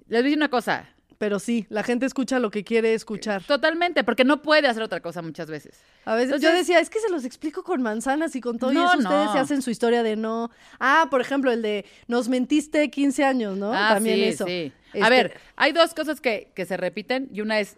Les 0.08 0.10
voy 0.10 0.18
a 0.18 0.24
decir 0.24 0.38
una 0.38 0.50
cosa. 0.50 0.90
Pero 1.18 1.40
sí, 1.40 1.66
la 1.70 1.84
gente 1.84 2.06
escucha 2.06 2.40
lo 2.40 2.52
que 2.52 2.64
quiere 2.64 2.94
escuchar. 2.94 3.42
Totalmente, 3.44 4.04
porque 4.04 4.26
no 4.26 4.42
puede 4.42 4.68
hacer 4.68 4.84
otra 4.84 5.00
cosa 5.00 5.22
muchas 5.22 5.50
veces. 5.50 5.80
A 6.04 6.16
veces 6.16 6.42
yo 6.42 6.52
decía, 6.52 6.80
es 6.80 6.90
que 6.90 7.00
se 7.00 7.10
los 7.10 7.24
explico 7.24 7.64
con 7.64 7.82
manzanas 7.82 8.36
y 8.36 8.42
con 8.42 8.60
todo, 8.60 8.74
y 8.74 8.78
eso 8.78 8.98
ustedes 8.98 9.26
no. 9.26 9.34
se 9.34 9.40
hacen 9.40 9.62
su 9.62 9.70
historia 9.70 10.04
de 10.04 10.18
no. 10.18 10.52
Ah, 10.80 11.08
por 11.10 11.22
ejemplo, 11.22 11.52
el 11.52 11.62
de 11.62 11.86
nos 12.08 12.28
mentiste 12.28 12.90
15 12.90 13.24
años, 13.24 13.58
¿no? 13.58 13.74
Ah, 13.74 13.94
También 13.94 14.18
sí, 14.18 14.24
eso. 14.24 14.46
sí. 14.46 14.74
Este, 14.96 15.06
A 15.06 15.10
ver, 15.10 15.38
hay 15.56 15.72
dos 15.72 15.94
cosas 15.94 16.20
que, 16.22 16.52
que 16.56 16.66
se 16.66 16.78
repiten 16.78 17.30
y 17.32 17.42
una 17.42 17.60
es, 17.60 17.78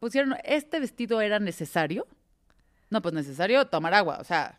pusieron, 0.00 0.36
¿este 0.44 0.80
vestido 0.80 1.20
era 1.20 1.38
necesario? 1.38 2.06
No, 2.90 3.02
pues 3.02 3.14
necesario 3.14 3.66
tomar 3.66 3.94
agua, 3.94 4.18
o 4.20 4.24
sea, 4.24 4.58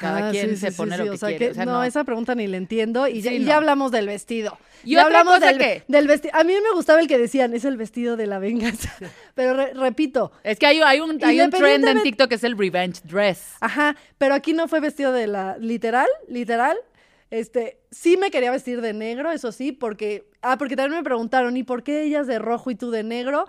cada 0.00 0.30
quien 0.30 0.50
sí, 0.50 0.56
se 0.58 0.70
sí, 0.70 0.76
pone 0.76 0.96
sí, 0.96 1.02
lo 1.02 1.04
que 1.04 1.10
o 1.14 1.16
sea 1.16 1.28
quiere, 1.30 1.50
o 1.50 1.54
sea, 1.54 1.64
no, 1.64 1.72
no. 1.74 1.84
esa 1.84 2.04
pregunta 2.04 2.34
ni 2.34 2.46
la 2.46 2.58
entiendo 2.58 3.08
y, 3.08 3.22
ya, 3.22 3.30
Sí, 3.30 3.36
y 3.36 3.40
no. 3.40 3.46
ya 3.46 3.56
hablamos 3.56 3.90
del 3.90 4.06
vestido. 4.06 4.58
Y 4.84 4.92
ya 4.92 5.06
otra 5.06 5.20
hablamos 5.20 5.36
cosa 5.40 5.46
del, 5.48 5.58
que- 5.58 5.82
del 5.88 6.06
vestido. 6.06 6.34
A 6.36 6.44
mí 6.44 6.52
me 6.52 6.74
gustaba 6.74 7.00
el 7.00 7.08
que 7.08 7.16
decían, 7.16 7.54
es 7.54 7.64
el 7.64 7.78
vestido 7.78 8.16
de 8.18 8.26
la 8.26 8.38
venganza. 8.38 8.94
Pero 9.34 9.54
re- 9.54 9.72
repito, 9.72 10.30
es 10.44 10.58
que 10.58 10.66
hay, 10.66 10.80
hay 10.82 11.00
un, 11.00 11.18
hay 11.24 11.40
un 11.40 11.50
trend 11.50 11.88
en 11.88 12.02
TikTok 12.02 12.28
que 12.28 12.34
es 12.34 12.44
el 12.44 12.58
revenge 12.58 13.00
dress. 13.04 13.54
Ajá, 13.60 13.96
pero 14.18 14.34
aquí 14.34 14.52
no 14.52 14.68
fue 14.68 14.80
vestido 14.80 15.10
de 15.12 15.26
la 15.26 15.56
literal, 15.58 16.08
literal. 16.28 16.76
Este, 17.30 17.78
sí 17.90 18.16
me 18.16 18.30
quería 18.30 18.50
vestir 18.50 18.80
de 18.80 18.92
negro, 18.94 19.30
eso 19.30 19.52
sí, 19.52 19.72
porque 19.72 20.30
ah, 20.40 20.56
porque 20.58 20.76
también 20.76 21.00
me 21.00 21.04
preguntaron, 21.04 21.56
¿y 21.56 21.62
por 21.62 21.82
qué 21.82 22.02
ellas 22.02 22.26
de 22.26 22.38
rojo 22.38 22.70
y 22.70 22.74
tú 22.74 22.90
de 22.90 23.02
negro? 23.02 23.46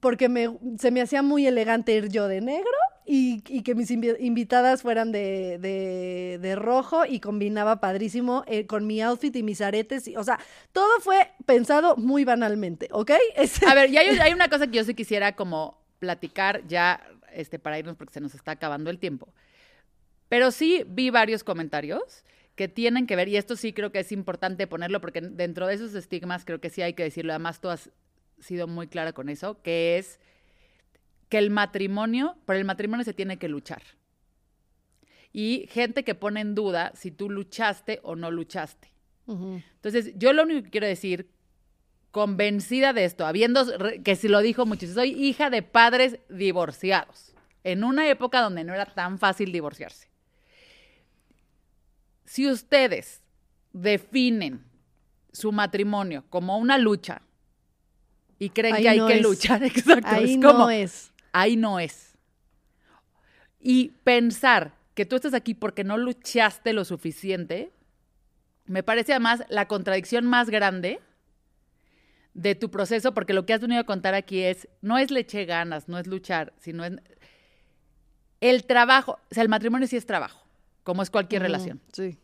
Porque 0.00 0.28
me, 0.28 0.48
se 0.78 0.90
me 0.90 1.02
hacía 1.02 1.22
muy 1.22 1.46
elegante 1.46 1.92
ir 1.92 2.08
yo 2.08 2.26
de 2.28 2.40
negro 2.40 2.70
y, 3.04 3.42
y 3.48 3.62
que 3.62 3.74
mis 3.74 3.90
invi- 3.90 4.16
invitadas 4.20 4.80
fueran 4.82 5.12
de, 5.12 5.58
de, 5.58 6.38
de 6.40 6.56
rojo 6.56 7.04
y 7.04 7.20
combinaba 7.20 7.80
padrísimo 7.80 8.44
eh, 8.46 8.66
con 8.66 8.86
mi 8.86 9.02
outfit 9.02 9.34
y 9.36 9.42
mis 9.42 9.60
aretes. 9.60 10.06
y- 10.08 10.16
o 10.16 10.24
sea, 10.24 10.38
todo 10.72 11.00
fue 11.00 11.32
pensado 11.44 11.96
muy 11.96 12.24
banalmente, 12.24 12.88
¿ok? 12.92 13.10
Este- 13.34 13.66
A 13.66 13.74
ver, 13.74 13.90
y 13.90 13.98
hay, 13.98 14.08
hay 14.20 14.32
una 14.32 14.48
cosa 14.48 14.68
que 14.68 14.76
yo 14.78 14.84
sí 14.84 14.94
quisiera 14.94 15.34
como 15.36 15.78
platicar 15.98 16.66
ya 16.66 17.02
este, 17.34 17.58
para 17.58 17.78
irnos 17.78 17.96
porque 17.96 18.14
se 18.14 18.20
nos 18.20 18.34
está 18.34 18.52
acabando 18.52 18.88
el 18.88 18.98
tiempo. 18.98 19.28
Pero 20.28 20.50
sí 20.52 20.84
vi 20.86 21.10
varios 21.10 21.44
comentarios 21.44 22.24
que 22.60 22.68
tienen 22.68 23.06
que 23.06 23.16
ver, 23.16 23.26
y 23.26 23.38
esto 23.38 23.56
sí 23.56 23.72
creo 23.72 23.90
que 23.90 24.00
es 24.00 24.12
importante 24.12 24.66
ponerlo 24.66 25.00
porque 25.00 25.22
dentro 25.22 25.66
de 25.66 25.72
esos 25.72 25.94
estigmas 25.94 26.44
creo 26.44 26.60
que 26.60 26.68
sí 26.68 26.82
hay 26.82 26.92
que 26.92 27.02
decirlo, 27.02 27.32
además 27.32 27.58
tú 27.58 27.70
has 27.70 27.88
sido 28.38 28.66
muy 28.66 28.86
clara 28.86 29.14
con 29.14 29.30
eso, 29.30 29.62
que 29.62 29.96
es 29.96 30.20
que 31.30 31.38
el 31.38 31.48
matrimonio, 31.48 32.36
por 32.44 32.56
el 32.56 32.66
matrimonio 32.66 33.02
se 33.02 33.14
tiene 33.14 33.38
que 33.38 33.48
luchar. 33.48 33.80
Y 35.32 35.68
gente 35.70 36.04
que 36.04 36.14
pone 36.14 36.42
en 36.42 36.54
duda 36.54 36.92
si 36.94 37.10
tú 37.10 37.30
luchaste 37.30 37.98
o 38.02 38.14
no 38.14 38.30
luchaste. 38.30 38.92
Entonces, 39.26 40.12
yo 40.18 40.34
lo 40.34 40.42
único 40.42 40.64
que 40.64 40.70
quiero 40.70 40.86
decir, 40.86 41.30
convencida 42.10 42.92
de 42.92 43.06
esto, 43.06 43.24
habiendo, 43.24 43.64
que 44.04 44.16
si 44.16 44.28
lo 44.28 44.42
dijo 44.42 44.66
mucho, 44.66 44.86
soy 44.86 45.12
hija 45.12 45.48
de 45.48 45.62
padres 45.62 46.18
divorciados, 46.28 47.32
en 47.64 47.84
una 47.84 48.06
época 48.10 48.42
donde 48.42 48.64
no 48.64 48.74
era 48.74 48.84
tan 48.84 49.18
fácil 49.18 49.50
divorciarse. 49.50 50.09
Si 52.30 52.48
ustedes 52.48 53.24
definen 53.72 54.64
su 55.32 55.50
matrimonio 55.50 56.24
como 56.30 56.58
una 56.58 56.78
lucha 56.78 57.22
y 58.38 58.50
creen 58.50 58.76
Ahí 58.76 58.82
que 58.84 58.88
hay 58.88 58.98
no 58.98 59.06
que 59.08 59.14
es. 59.16 59.22
luchar, 59.22 59.64
exacto, 59.64 60.06
Ahí 60.06 60.34
es 60.34 60.38
no 60.38 60.52
como, 60.52 60.70
es. 60.70 61.12
ahí 61.32 61.56
no 61.56 61.80
es. 61.80 62.16
Y 63.58 63.88
pensar 64.04 64.76
que 64.94 65.04
tú 65.06 65.16
estás 65.16 65.34
aquí 65.34 65.54
porque 65.54 65.82
no 65.82 65.98
luchaste 65.98 66.72
lo 66.72 66.84
suficiente, 66.84 67.72
me 68.64 68.84
parece 68.84 69.10
además 69.12 69.42
la 69.48 69.66
contradicción 69.66 70.24
más 70.24 70.50
grande 70.50 71.00
de 72.34 72.54
tu 72.54 72.70
proceso, 72.70 73.12
porque 73.12 73.32
lo 73.32 73.44
que 73.44 73.54
has 73.54 73.60
venido 73.60 73.80
a 73.80 73.84
contar 73.86 74.14
aquí 74.14 74.40
es, 74.44 74.68
no 74.82 74.98
es 74.98 75.10
le 75.10 75.18
eché 75.18 75.46
ganas, 75.46 75.88
no 75.88 75.98
es 75.98 76.06
luchar, 76.06 76.52
sino 76.60 76.84
es 76.84 76.92
el 78.40 78.66
trabajo, 78.66 79.18
o 79.32 79.34
sea, 79.34 79.42
el 79.42 79.48
matrimonio 79.48 79.88
sí 79.88 79.96
es 79.96 80.06
trabajo, 80.06 80.46
como 80.84 81.02
es 81.02 81.10
cualquier 81.10 81.42
relación. 81.42 81.80
Sí, 81.92 82.18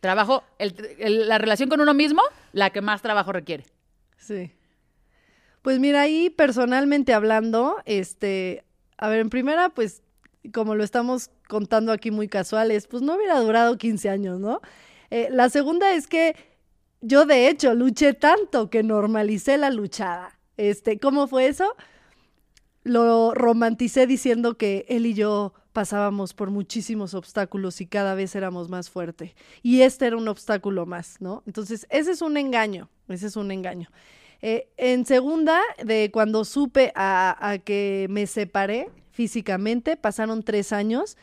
Trabajo, 0.00 0.42
el- 0.58 0.74
el- 0.98 1.28
la 1.28 1.36
relación 1.38 1.68
con 1.68 1.80
uno 1.80 1.92
mismo, 1.92 2.22
la 2.52 2.70
que 2.70 2.80
más 2.80 3.02
trabajo 3.02 3.32
requiere. 3.32 3.64
sí. 4.16 4.52
Pues 5.62 5.78
mira, 5.78 6.00
ahí 6.00 6.30
personalmente 6.30 7.12
hablando, 7.12 7.76
este, 7.84 8.64
a 8.96 9.10
ver, 9.10 9.20
en 9.20 9.28
primera, 9.28 9.68
pues, 9.68 10.02
como 10.54 10.74
lo 10.74 10.82
estamos 10.84 11.30
contando 11.48 11.92
aquí 11.92 12.10
muy 12.10 12.28
casuales, 12.28 12.86
pues 12.86 13.02
no 13.02 13.16
hubiera 13.16 13.38
durado 13.40 13.76
15 13.76 14.08
años, 14.08 14.40
¿no? 14.40 14.62
Eh, 15.10 15.28
la 15.30 15.50
segunda 15.50 15.92
es 15.92 16.06
que 16.06 16.34
yo 17.02 17.26
de 17.26 17.48
hecho 17.50 17.74
luché 17.74 18.14
tanto 18.14 18.70
que 18.70 18.82
normalicé 18.82 19.58
la 19.58 19.68
luchada. 19.68 20.38
Este, 20.56 20.98
¿cómo 20.98 21.26
fue 21.26 21.46
eso? 21.48 21.76
Lo 22.82 23.34
romanticé 23.34 24.06
diciendo 24.06 24.56
que 24.56 24.86
él 24.88 25.04
y 25.04 25.12
yo 25.12 25.52
pasábamos 25.72 26.34
por 26.34 26.50
muchísimos 26.50 27.14
obstáculos 27.14 27.80
y 27.80 27.86
cada 27.86 28.14
vez 28.14 28.34
éramos 28.34 28.68
más 28.68 28.90
fuertes. 28.90 29.32
Y 29.62 29.82
este 29.82 30.06
era 30.06 30.16
un 30.16 30.28
obstáculo 30.28 30.86
más, 30.86 31.20
¿no? 31.20 31.42
Entonces, 31.46 31.86
ese 31.90 32.12
es 32.12 32.22
un 32.22 32.36
engaño, 32.36 32.88
ese 33.08 33.26
es 33.26 33.36
un 33.36 33.50
engaño. 33.50 33.88
Eh, 34.42 34.68
en 34.76 35.04
segunda, 35.06 35.60
de 35.84 36.10
cuando 36.12 36.44
supe 36.44 36.92
a, 36.94 37.36
a 37.40 37.58
que 37.58 38.06
me 38.10 38.26
separé 38.26 38.90
físicamente, 39.10 39.96
pasaron 39.96 40.42
tres 40.42 40.72
años. 40.72 41.16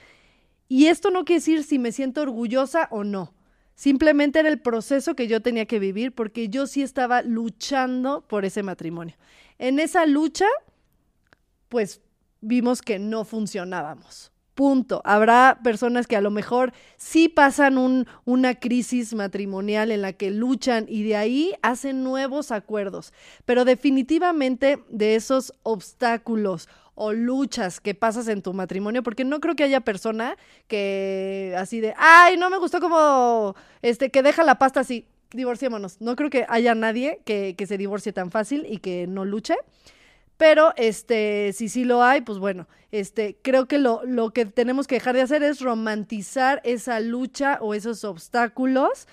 Y 0.70 0.88
esto 0.88 1.10
no 1.10 1.26
quiere 1.26 1.40
decir 1.40 1.64
si 1.64 1.80
me 1.80 1.92
siento 1.92 2.22
orgullosa 2.22 2.88
o 2.91 3.04
no. 3.04 3.34
Simplemente 3.76 4.39
era 4.39 4.50
el 4.50 4.60
proceso 4.60 5.16
que 5.16 5.28
yo 5.28 5.41
tenía 5.41 5.66
que 5.66 5.80
vivir 5.80 6.12
porque 6.12 6.50
yo 6.50 6.66
sí 6.66 6.82
estaba 6.82 7.22
luchando 7.22 8.22
por 8.22 8.43
ese 8.43 8.64
matrimonio. 8.64 9.16
En 9.60 9.80
esa 9.80 10.06
lucha, 10.06 10.48
pues 11.70 12.02
vimos 12.41 12.82
que 12.82 13.00
no 13.00 13.24
funcionábamos. 13.24 14.32
Punto. 14.58 15.03
Habrá 15.05 15.60
personas 15.64 16.08
que 16.08 16.16
a 16.16 16.22
lo 16.22 16.32
mejor 16.32 16.74
sí 16.97 17.30
pasan 17.30 17.78
un- 17.78 18.08
una 18.26 18.55
crisis 18.55 19.14
matrimonial 19.14 19.91
en 19.91 20.01
la 20.01 20.14
que 20.14 20.32
luchan 20.32 20.88
y 20.89 21.03
de 21.03 21.16
ahí 21.16 21.53
hacen 21.62 22.03
nuevos 22.03 22.49
acuerdos. 22.51 23.14
Pero 23.45 23.66
definitivamente 23.66 24.80
de 24.89 25.14
esos 25.14 25.53
obstáculos 25.62 26.68
o 26.95 27.14
luchas 27.14 27.80
que 27.80 27.93
pasas 27.93 28.28
en 28.30 28.41
tu 28.41 28.51
matrimonio, 28.55 29.03
porque 29.03 29.26
no 29.26 29.39
creo 29.41 29.55
que 29.55 29.64
haya 29.64 29.82
persona 29.82 30.38
que 30.68 31.53
así 31.55 31.80
de, 31.80 31.93
ay, 31.95 32.36
no 32.38 32.49
me 32.49 32.58
gustó 32.58 32.80
como, 32.80 33.53
este, 33.84 34.10
que 34.10 34.24
deja 34.24 34.43
la 34.43 34.58
pasta 34.58 34.80
así, 34.80 35.05
divorciémonos. 35.34 36.01
No 36.01 36.16
creo 36.16 36.32
que 36.32 36.47
haya 36.49 36.74
nadie 36.74 37.20
que, 37.26 37.53
que 37.55 37.68
se 37.68 37.78
divorcie 37.78 38.12
tan 38.12 38.32
fácil 38.32 38.66
y 38.68 38.80
que 38.80 39.05
no 39.05 39.24
luche. 39.24 39.53
Pero, 40.38 40.74
este, 40.78 41.52
si 41.54 41.68
sí 41.68 41.84
lo 41.84 42.04
hay, 42.04 42.22
pues 42.22 42.38
bueno, 42.38 42.68
este, 42.92 43.38
creo 43.42 43.68
que 43.68 43.80
lo, 43.80 44.02
lo 44.06 44.32
que 44.32 44.46
tenemos 44.46 44.88
que 44.88 44.96
dejar 44.96 45.16
de 45.16 45.22
hacer 45.22 45.44
es 45.44 45.62
romantizar 45.62 46.62
esa 46.64 47.00
lucha 47.00 47.58
o 47.62 47.74
esos 47.74 48.04
obstáculos 48.04 49.08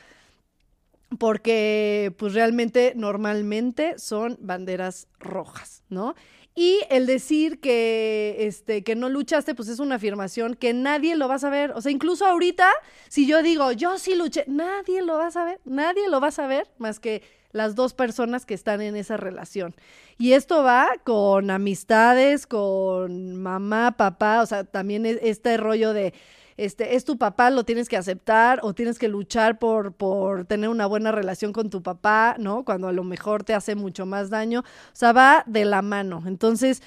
porque 1.18 2.12
pues 2.18 2.34
realmente 2.34 2.92
normalmente 2.96 3.98
son 3.98 4.36
banderas 4.40 5.06
rojas, 5.20 5.82
¿no? 5.88 6.14
Y 6.56 6.80
el 6.88 7.06
decir 7.06 7.60
que, 7.60 8.36
este, 8.40 8.84
que 8.84 8.94
no 8.94 9.08
luchaste, 9.08 9.56
pues 9.56 9.68
es 9.68 9.80
una 9.80 9.96
afirmación 9.96 10.54
que 10.54 10.72
nadie 10.72 11.16
lo 11.16 11.26
va 11.26 11.34
a 11.34 11.40
saber. 11.40 11.72
O 11.72 11.80
sea, 11.80 11.90
incluso 11.90 12.26
ahorita, 12.26 12.70
si 13.08 13.26
yo 13.26 13.42
digo, 13.42 13.72
yo 13.72 13.98
sí 13.98 14.14
luché, 14.14 14.44
nadie 14.46 15.02
lo 15.02 15.14
va 15.18 15.28
a 15.28 15.30
saber, 15.32 15.60
nadie 15.64 16.08
lo 16.08 16.20
va 16.20 16.28
a 16.28 16.32
saber 16.32 16.68
más 16.78 17.00
que 17.00 17.22
las 17.54 17.74
dos 17.74 17.94
personas 17.94 18.44
que 18.44 18.52
están 18.52 18.82
en 18.82 18.96
esa 18.96 19.16
relación. 19.16 19.74
Y 20.18 20.32
esto 20.32 20.62
va 20.62 20.88
con 21.04 21.50
amistades, 21.50 22.46
con 22.46 23.36
mamá, 23.36 23.96
papá, 23.96 24.42
o 24.42 24.46
sea, 24.46 24.64
también 24.64 25.06
este 25.06 25.56
rollo 25.56 25.92
de 25.92 26.12
este, 26.56 26.94
es 26.94 27.04
tu 27.04 27.16
papá, 27.16 27.50
lo 27.50 27.64
tienes 27.64 27.88
que 27.88 27.96
aceptar 27.96 28.60
o 28.62 28.74
tienes 28.74 28.98
que 28.98 29.08
luchar 29.08 29.58
por, 29.58 29.92
por 29.92 30.44
tener 30.44 30.68
una 30.68 30.86
buena 30.86 31.10
relación 31.10 31.52
con 31.52 31.70
tu 31.70 31.82
papá, 31.82 32.36
¿no? 32.38 32.64
Cuando 32.64 32.88
a 32.88 32.92
lo 32.92 33.02
mejor 33.02 33.44
te 33.44 33.54
hace 33.54 33.74
mucho 33.74 34.06
más 34.06 34.30
daño. 34.30 34.60
O 34.60 34.96
sea, 34.96 35.12
va 35.12 35.42
de 35.46 35.64
la 35.64 35.82
mano. 35.82 36.22
Entonces, 36.26 36.82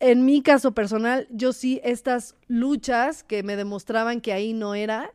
en 0.00 0.24
mi 0.24 0.42
caso 0.42 0.72
personal, 0.72 1.26
yo 1.30 1.52
sí 1.52 1.80
estas 1.84 2.34
luchas 2.48 3.24
que 3.24 3.42
me 3.42 3.56
demostraban 3.56 4.20
que 4.20 4.32
ahí 4.32 4.52
no 4.52 4.74
era, 4.74 5.10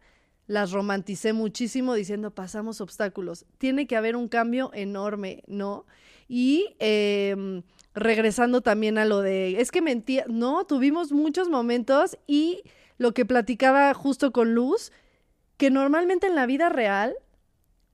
las 0.48 0.72
romanticé 0.72 1.34
muchísimo 1.34 1.94
diciendo 1.94 2.32
pasamos 2.32 2.82
obstáculos. 2.82 3.46
Tiene 3.58 3.88
que 3.88 3.96
haber 3.96 4.16
un 4.16 4.28
cambio 4.28 4.72
enorme, 4.74 5.44
¿no? 5.48 5.86
Y 6.28 6.76
em, 6.80 7.64
regresando 7.94 8.62
también 8.62 8.98
a 8.98 9.06
lo 9.06 9.22
de, 9.22 9.62
es 9.62 9.72
que 9.72 9.82
mentía, 9.82 10.26
no, 10.28 10.66
tuvimos 10.66 11.12
muchos 11.12 11.50
momentos 11.50 12.18
y 12.28 12.64
lo 12.98 13.14
que 13.14 13.26
platicaba 13.26 13.94
justo 13.94 14.32
con 14.32 14.54
Luz, 14.54 14.92
que 15.58 15.70
normalmente 15.70 16.28
en 16.28 16.36
la 16.36 16.46
vida 16.46 16.70
real 16.70 17.16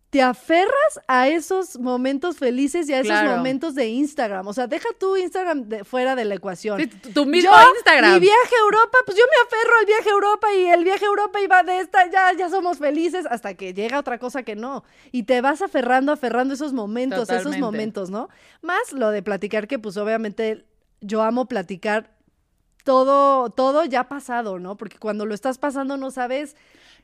te 0.10 0.24
aferras 0.24 0.99
a 1.07 1.28
esos 1.28 1.78
momentos 1.78 2.38
felices 2.38 2.89
y 2.89 2.93
a 2.93 2.99
esos 2.99 3.24
momentos 3.24 3.76
de 3.76 3.89
Instagram. 3.89 4.47
O 4.47 4.53
sea, 4.53 4.66
deja 4.66 4.89
tu 4.99 5.16
Instagram 5.16 5.70
de, 5.70 5.84
fuera 5.84 6.16
de 6.16 6.26
la 6.26 6.36
ecuación. 6.36 6.89
tu 7.14 7.26
mismo 7.28 7.51
Instagram. 7.76 8.14
Mi 8.14 8.20
viaje 8.20 8.55
a 8.55 8.64
Europa, 8.64 8.97
pues 9.05 9.18
yo 9.18 9.24
me 9.24 9.47
aferro 9.47 9.74
al 9.80 9.86
viaje 9.86 10.10
a 10.10 10.14
Europa 10.14 10.47
y 10.53 10.66
el 10.66 10.84
viaje 10.84 11.05
a 11.05 11.07
Europa 11.07 11.39
iba 11.41 11.62
de 11.62 11.80
esta, 11.80 12.10
ya, 12.10 12.34
ya 12.34 12.49
somos 12.49 12.80
felices, 12.80 13.28
hasta 13.30 13.53
que 13.53 13.74
llega 13.74 13.99
otra 13.99 14.18
cosa 14.18 14.41
que 14.41 14.55
no. 14.55 14.84
Y 15.12 15.24
te 15.24 15.41
vas 15.41 15.62
aferrando, 15.62 16.12
aferrando 16.12 16.55
esos 16.55 16.74
momentos, 16.74 17.30
esos 17.30 17.60
momentos, 17.60 18.10
¿no? 18.10 18.30
Más 18.64 18.93
lo 18.93 19.12
de 19.12 19.22
platicar, 19.22 19.68
que 19.68 19.78
pues 19.78 19.95
obviamente 19.97 20.66
yo 21.01 21.22
amo 21.22 21.45
platicar 21.47 22.18
todo, 22.84 23.51
todo 23.51 23.86
ya 23.86 24.10
pasado, 24.10 24.57
¿no? 24.57 24.76
Porque 24.76 24.97
cuando 24.97 25.28
lo 25.28 25.36
estás 25.36 25.60
pasando 25.60 25.97
no 25.97 26.10
sabes. 26.10 26.55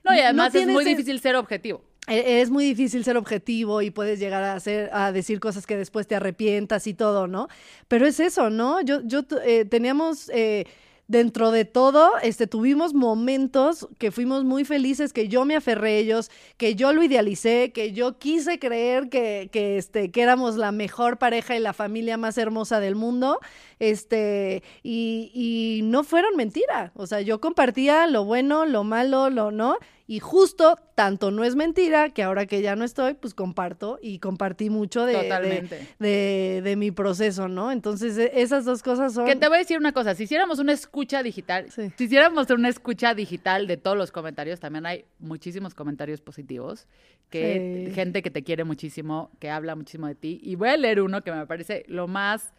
No, 0.03 0.15
y 0.15 0.19
además 0.19 0.55
es 0.55 0.67
muy 0.67 0.83
difícil 0.83 1.19
ser 1.19 1.35
objetivo. 1.35 1.83
E, 2.07 2.41
es 2.41 2.49
muy 2.49 2.65
difícil 2.65 3.03
ser 3.03 3.17
objetivo 3.17 3.81
y 3.81 3.91
puedes 3.91 4.19
llegar 4.19 4.43
a 4.43 4.55
a 4.91 5.11
decir 5.11 5.39
cosas 5.39 5.65
que 5.65 5.77
después 5.77 6.07
te 6.07 6.15
arrepientas 6.15 6.87
y 6.87 6.93
todo, 6.93 7.27
¿no? 7.27 7.47
Pero 7.87 8.05
es 8.07 8.19
eso, 8.19 8.49
¿no? 8.49 8.81
Yo, 8.81 9.01
yo 9.03 9.21
eh, 9.43 9.65
teníamos 9.65 10.29
eh, 10.33 10.65
dentro 11.07 11.51
de 11.51 11.65
todo, 11.65 12.11
este, 12.23 12.47
tuvimos 12.47 12.93
momentos 12.93 13.87
que 13.99 14.11
fuimos 14.11 14.43
muy 14.43 14.65
felices, 14.65 15.13
que 15.13 15.27
yo 15.27 15.45
me 15.45 15.55
aferré 15.55 15.89
a 15.89 15.97
ellos, 15.97 16.31
que 16.57 16.75
yo 16.75 16.93
lo 16.93 17.03
idealicé, 17.03 17.71
que 17.73 17.91
yo 17.91 18.17
quise 18.17 18.57
creer 18.57 19.09
que, 19.09 19.49
que, 19.51 19.77
este, 19.77 20.09
que 20.09 20.21
éramos 20.21 20.55
la 20.55 20.71
mejor 20.71 21.17
pareja 21.17 21.55
y 21.55 21.59
la 21.59 21.73
familia 21.73 22.17
más 22.17 22.37
hermosa 22.37 22.79
del 22.79 22.95
mundo, 22.95 23.39
este, 23.79 24.63
y, 24.81 25.31
y 25.33 25.81
no 25.83 26.03
fueron 26.03 26.35
mentira. 26.35 26.91
O 26.95 27.05
sea, 27.05 27.21
yo 27.21 27.39
compartía 27.39 28.07
lo 28.07 28.25
bueno, 28.25 28.65
lo 28.65 28.83
malo, 28.83 29.29
lo 29.29 29.51
no, 29.51 29.77
y 30.07 30.19
justo, 30.19 30.77
tanto 30.93 31.31
no 31.31 31.43
es 31.43 31.55
mentira 31.55 32.11
que 32.11 32.21
ahora 32.21 32.45
que 32.45 32.61
ya 32.61 32.75
no 32.75 32.85
estoy, 32.85 33.15
pues 33.15 33.33
comparto 33.33 33.97
y 34.03 34.19
compartí 34.19 34.69
mucho 34.69 35.03
de, 35.03 35.67
de, 35.97 36.61
de, 36.63 36.75
mi 36.75 36.91
proceso, 36.91 37.47
¿no? 37.47 37.71
Entonces, 37.71 38.15
e, 38.19 38.31
esas 38.35 38.65
dos 38.65 38.83
cosas 38.83 39.13
son... 39.13 39.25
Que 39.25 39.35
te 39.35 39.47
voy 39.47 39.55
a 39.55 39.59
decir 39.59 39.79
una 39.79 39.93
cosa, 39.93 40.13
si 40.13 40.25
hiciéramos 40.25 40.59
una 40.59 40.73
escucha 40.73 41.23
digital, 41.23 41.71
si 41.71 42.03
hiciéramos 42.03 42.51
una 42.51 42.69
escucha 42.69 43.15
digital 43.15 43.65
de 43.65 43.77
todos 43.77 43.97
los 43.97 44.11
comentarios, 44.11 44.59
también 44.59 44.85
hay 44.85 45.05
muchísimos 45.17 45.73
comentarios 45.73 46.21
positivos, 46.21 46.87
que 47.31 47.91
gente 47.95 48.21
que 48.21 48.29
te 48.29 48.43
quiere 48.43 48.63
muchísimo, 48.63 49.31
que 49.39 49.49
habla 49.49 49.75
muchísimo 49.75 50.05
de 50.05 50.13
ti. 50.13 50.39
Y 50.43 50.53
voy 50.53 50.69
a 50.69 50.77
leer 50.77 51.01
uno 51.01 51.23
que 51.23 51.31
me 51.31 51.47
parece 51.47 51.83
lo 51.87 52.07
más 52.07 52.53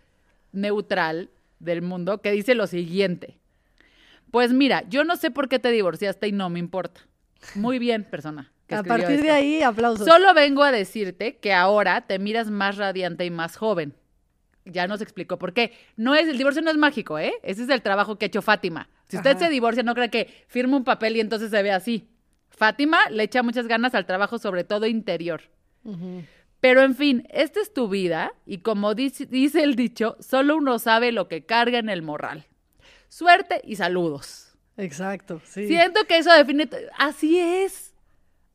neutral 0.51 1.31
del 1.61 1.81
mundo, 1.81 2.21
que 2.21 2.33
dice 2.33 2.57
lo 2.57 2.67
siguiente. 2.67 3.39
Pues 4.33 4.53
mira, 4.53 4.83
yo 4.89 5.05
no 5.05 5.15
sé 5.15 5.31
por 5.31 5.49
qué 5.49 5.61
te 5.61 5.71
divorciaste 5.71 6.27
y 6.27 6.33
no 6.33 6.51
me 6.51 6.59
importa. 6.59 7.03
Muy 7.55 7.79
bien, 7.79 8.05
persona. 8.05 8.53
a 8.71 8.83
partir 8.83 9.23
de 9.23 9.31
ahí, 9.31 9.63
aplausos. 9.63 10.07
Solo 10.07 10.35
vengo 10.35 10.63
a 10.63 10.73
decirte 10.73 11.39
que 11.39 11.53
ahora 11.53 12.07
te 12.07 12.19
miras 12.19 12.51
más 12.51 12.77
radiante 12.77 13.25
y 13.25 13.31
más 13.31 13.57
joven. 13.57 13.95
Ya 14.65 14.89
nos 14.89 15.01
explicó 15.01 15.39
por 15.39 15.53
qué. 15.53 15.73
No 15.97 16.15
es, 16.15 16.27
el 16.27 16.39
divorcio 16.39 16.61
no 16.61 16.71
es 16.71 16.77
mágico, 16.77 17.19
¿eh? 17.19 17.35
Ese 17.43 17.63
es 17.63 17.69
el 17.69 17.83
trabajo 17.83 18.17
que 18.17 18.25
ha 18.25 18.29
hecho 18.29 18.43
Fátima. 18.43 18.89
Si 19.09 19.17
usted 19.17 19.37
se 19.37 19.49
divorcia, 19.49 19.85
no 19.85 19.95
cree 19.95 20.11
que 20.11 20.45
firme 20.49 20.77
un 20.77 20.83
papel 20.85 21.17
y 21.17 21.21
entonces 21.21 21.51
se 21.51 21.63
ve 21.63 21.71
así. 21.71 22.09
Fátima 22.51 22.99
le 23.11 23.23
echa 23.23 23.43
muchas 23.43 23.69
ganas 23.69 23.95
al 23.95 24.07
trabajo, 24.07 24.39
sobre 24.39 24.65
todo 24.65 24.87
interior. 24.87 25.43
Pero 26.61 26.83
en 26.83 26.97
fin, 26.97 27.29
esta 27.31 27.61
es 27.61 27.73
tu 27.73 27.89
vida 27.89 28.33
y 28.45 28.59
como 28.59 28.95
dice, 28.95 29.27
dice 29.27 29.63
el 29.63 29.77
dicho, 29.77 30.17
solo 30.19 30.57
uno 30.57 30.81
sabe 30.81 31.13
lo 31.13 31.29
que 31.29 31.47
carga 31.47 31.79
en 31.79 31.89
el 31.89 32.03
morral. 32.03 32.47
Suerte 33.09 33.61
y 33.63 33.77
saludos. 33.77 34.46
Exacto, 34.77 35.41
sí. 35.45 35.67
Siento 35.67 36.05
que 36.07 36.19
eso 36.19 36.33
define, 36.33 36.69
así 36.99 37.39
es. 37.39 37.95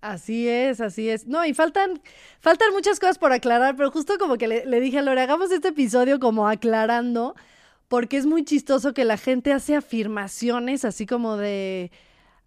Así 0.01 0.47
es, 0.47 0.82
así 0.82 1.09
es. 1.09 1.28
No, 1.28 1.45
y 1.45 1.53
faltan, 1.53 2.01
faltan 2.39 2.74
muchas 2.74 2.99
cosas 2.99 3.19
por 3.19 3.32
aclarar, 3.32 3.76
pero 3.76 3.91
justo 3.91 4.17
como 4.17 4.38
que 4.38 4.47
le, 4.47 4.80
dije 4.80 4.97
a 4.97 5.01
Lore, 5.03 5.22
hagamos 5.22 5.51
este 5.51 5.69
episodio 5.69 6.19
como 6.19 6.47
aclarando, 6.47 7.36
porque 7.88 8.17
es 8.17 8.26
muy 8.26 8.43
chistoso 8.43 8.95
que 8.95 9.05
la 9.05 9.17
gente 9.17 9.53
hace 9.53 9.76
afirmaciones 9.76 10.86
así 10.86 11.05
como 11.05 11.38
de, 11.38 11.91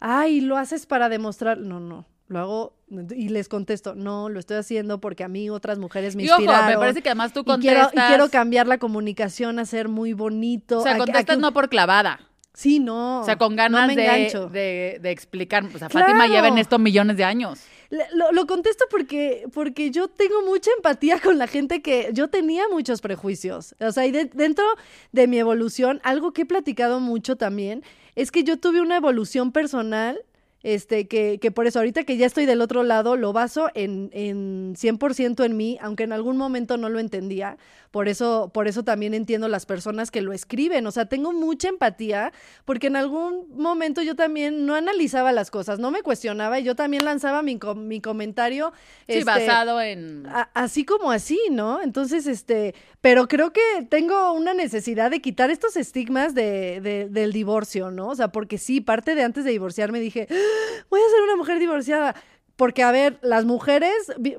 ay, 0.01 0.41
lo 0.41 0.57
haces 0.57 0.85
para 0.85 1.07
demostrar. 1.07 1.57
No, 1.57 1.79
no, 1.79 2.05
lo 2.27 2.39
hago 2.39 2.73
y 3.15 3.29
les 3.29 3.47
contesto, 3.47 3.95
no, 3.95 4.27
lo 4.27 4.39
estoy 4.39 4.57
haciendo 4.57 4.99
porque 4.99 5.23
a 5.23 5.29
mí 5.29 5.49
otras 5.49 5.79
mujeres 5.79 6.17
me 6.17 6.23
y 6.23 6.27
inspiraron. 6.27 6.67
me 6.67 6.77
parece 6.77 7.01
que 7.01 7.09
además 7.09 7.31
tú 7.31 7.45
contestas. 7.45 7.93
Y 7.93 7.97
quiero, 7.97 8.29
cambiar 8.29 8.67
la 8.67 8.79
comunicación 8.79 9.59
a 9.59 9.65
ser 9.65 9.87
muy 9.87 10.11
bonito. 10.11 10.79
O 10.79 10.83
sea, 10.83 10.97
contestas 10.97 11.37
no 11.37 11.53
por 11.53 11.69
clavada. 11.69 12.19
Sí, 12.55 12.79
no. 12.79 13.21
O 13.21 13.25
sea, 13.25 13.37
con 13.37 13.55
ganas 13.55 13.93
de, 13.93 14.99
de, 15.01 15.11
explicar. 15.11 15.65
O 15.65 15.77
sea, 15.77 15.89
Fátima 15.89 16.25
lleva 16.27 16.47
en 16.47 16.57
esto 16.57 16.79
millones 16.79 17.17
de 17.17 17.25
años. 17.25 17.59
Lo, 17.89 18.31
lo, 18.31 18.47
contesto 18.47 18.85
porque, 18.89 19.45
porque 19.53 19.91
yo 19.91 20.07
tengo 20.07 20.41
mucha 20.41 20.71
empatía 20.75 21.19
con 21.19 21.37
la 21.37 21.47
gente 21.47 21.81
que 21.81 22.09
yo 22.13 22.29
tenía 22.29 22.63
muchos 22.69 23.01
prejuicios. 23.01 23.75
O 23.79 23.91
sea, 23.91 24.05
y 24.05 24.11
dentro 24.11 24.65
de 25.11 25.27
mi 25.27 25.37
evolución, 25.37 25.99
algo 26.03 26.31
que 26.31 26.43
he 26.43 26.45
platicado 26.45 26.99
mucho 26.99 27.35
también 27.35 27.83
es 28.15 28.31
que 28.31 28.43
yo 28.43 28.57
tuve 28.57 28.81
una 28.81 28.95
evolución 28.95 29.51
personal 29.51 30.19
este, 30.65 31.07
que, 31.07 31.37
que, 31.39 31.51
por 31.51 31.67
eso 31.67 31.77
ahorita 31.77 32.05
que 32.05 32.17
ya 32.17 32.25
estoy 32.25 32.47
del 32.47 32.59
otro 32.59 32.81
lado, 32.81 33.17
lo 33.17 33.33
baso 33.33 33.69
en, 33.75 34.09
en 34.13 34.73
100% 34.73 35.45
en 35.45 35.55
mí, 35.55 35.77
aunque 35.79 36.05
en 36.05 36.11
algún 36.11 36.37
momento 36.37 36.75
no 36.77 36.89
lo 36.89 36.97
entendía, 36.97 37.59
por 37.91 38.09
eso, 38.09 38.49
por 38.51 38.67
eso 38.67 38.83
también 38.83 39.13
entiendo 39.13 39.47
las 39.47 39.67
personas 39.67 40.09
que 40.09 40.21
lo 40.21 40.33
escriben, 40.33 40.87
o 40.87 40.91
sea, 40.91 41.05
tengo 41.05 41.33
mucha 41.33 41.69
empatía, 41.69 42.33
porque 42.65 42.87
en 42.87 42.95
algún 42.95 43.45
momento 43.55 44.01
yo 44.01 44.15
también 44.15 44.65
no 44.65 44.73
analizaba 44.73 45.31
las 45.31 45.51
cosas, 45.51 45.77
no 45.77 45.91
me 45.91 46.01
cuestionaba 46.01 46.59
y 46.59 46.63
yo 46.63 46.75
también 46.75 47.05
lanzaba 47.05 47.43
mi, 47.43 47.59
mi 47.75 48.01
comentario. 48.01 48.73
Sí, 49.07 49.19
este, 49.19 49.23
basado 49.23 49.79
en... 49.79 50.27
así 50.55 50.83
como 50.83 51.11
así, 51.11 51.39
¿no? 51.51 51.81
Entonces, 51.83 52.25
este, 52.25 52.73
pero 53.01 53.27
creo 53.27 53.53
que 53.53 53.61
tengo 53.87 54.33
una 54.33 54.53
necesidad 54.55 55.11
de 55.11 55.21
quitar 55.21 55.51
estos 55.51 55.77
estigmas 55.77 56.33
de, 56.33 56.81
de, 56.81 57.07
del 57.07 57.31
divorcio, 57.31 57.91
¿no? 57.91 58.09
O 58.09 58.15
sea, 58.15 58.29
porque 58.29 58.57
sí, 58.57 58.81
parte 58.81 59.15
de 59.15 59.23
antes 59.23 59.45
de 59.45 59.51
divorciarme 59.51 59.99
dije, 59.99 60.27
ah, 60.31 60.54
voy 60.89 61.01
a 61.01 61.09
ser 61.09 61.21
una 61.23 61.35
mujer 61.35 61.59
divorciada. 61.59 62.15
Porque, 62.55 62.83
a 62.83 62.91
ver, 62.91 63.19
las 63.21 63.43
mujeres 63.43 63.93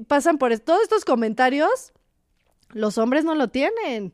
pasan 0.07 0.39
por 0.39 0.59
todos 0.59 0.83
estos 0.83 1.05
comentarios 1.05 1.93
los 2.71 2.99
hombres 2.99 3.25
no 3.25 3.35
lo 3.35 3.49
tienen. 3.49 4.12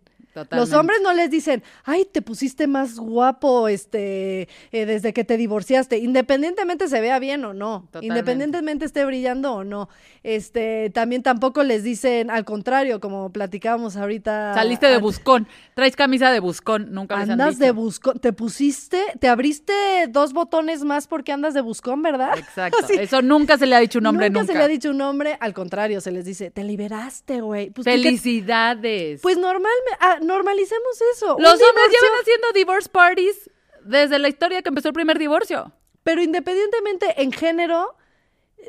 Los 0.50 0.72
hombres 0.72 0.98
no 1.02 1.12
les 1.12 1.30
dicen, 1.30 1.62
ay, 1.84 2.06
te 2.10 2.22
pusiste 2.22 2.66
más 2.66 2.98
guapo 2.98 3.68
este, 3.68 4.48
eh, 4.72 4.86
desde 4.86 5.12
que 5.12 5.24
te 5.24 5.36
divorciaste, 5.36 5.98
independientemente 5.98 6.88
se 6.88 7.00
vea 7.00 7.18
bien 7.18 7.44
o 7.44 7.52
no, 7.52 7.88
independientemente 8.00 8.84
esté 8.84 9.04
brillando 9.04 9.54
o 9.54 9.64
no. 9.64 9.88
Este, 10.22 10.90
también 10.90 11.22
tampoco 11.22 11.64
les 11.64 11.82
dicen, 11.82 12.30
al 12.30 12.44
contrario, 12.44 13.00
como 13.00 13.30
platicábamos 13.30 13.96
ahorita. 13.96 14.54
Saliste 14.54 14.86
de 14.86 14.98
buscón, 14.98 15.48
traes 15.74 15.96
camisa 15.96 16.30
de 16.30 16.40
buscón, 16.40 16.92
nunca 16.92 17.18
les 17.18 17.30
Andas 17.30 17.58
de 17.58 17.72
buscón, 17.72 18.18
te 18.18 18.32
pusiste, 18.32 19.02
te 19.18 19.28
abriste 19.28 19.72
dos 20.08 20.32
botones 20.32 20.84
más 20.84 21.06
porque 21.06 21.32
andas 21.32 21.54
de 21.54 21.60
buscón, 21.60 22.02
¿verdad? 22.02 22.38
Exacto, 22.38 22.86
eso 22.98 23.20
nunca 23.20 23.58
se 23.58 23.66
le 23.66 23.76
ha 23.76 23.80
dicho 23.80 23.98
un 23.98 24.06
hombre, 24.06 24.30
nunca. 24.30 24.40
Nunca 24.40 24.52
se 24.52 24.58
le 24.58 24.64
ha 24.64 24.68
dicho 24.68 24.90
un 24.90 25.00
hombre, 25.00 25.36
al 25.40 25.52
contrario, 25.52 26.00
se 26.00 26.10
les 26.10 26.24
dice, 26.24 26.50
te 26.50 26.64
liberaste, 26.64 27.40
güey. 27.40 27.70
Pues, 27.70 27.84
Felicidades. 27.84 29.20
pues 29.20 29.36
normal, 29.36 29.72
ah, 30.00 30.18
normalicemos 30.22 31.00
eso. 31.14 31.36
Los 31.38 31.52
hombres 31.52 31.86
llevan 31.90 32.20
haciendo 32.20 32.52
divorce 32.54 32.88
parties 32.88 33.50
desde 33.84 34.18
la 34.18 34.28
historia 34.28 34.62
que 34.62 34.68
empezó 34.68 34.88
el 34.88 34.94
primer 34.94 35.18
divorcio. 35.18 35.72
Pero 36.02 36.22
independientemente 36.22 37.22
en 37.22 37.32
género, 37.32 37.96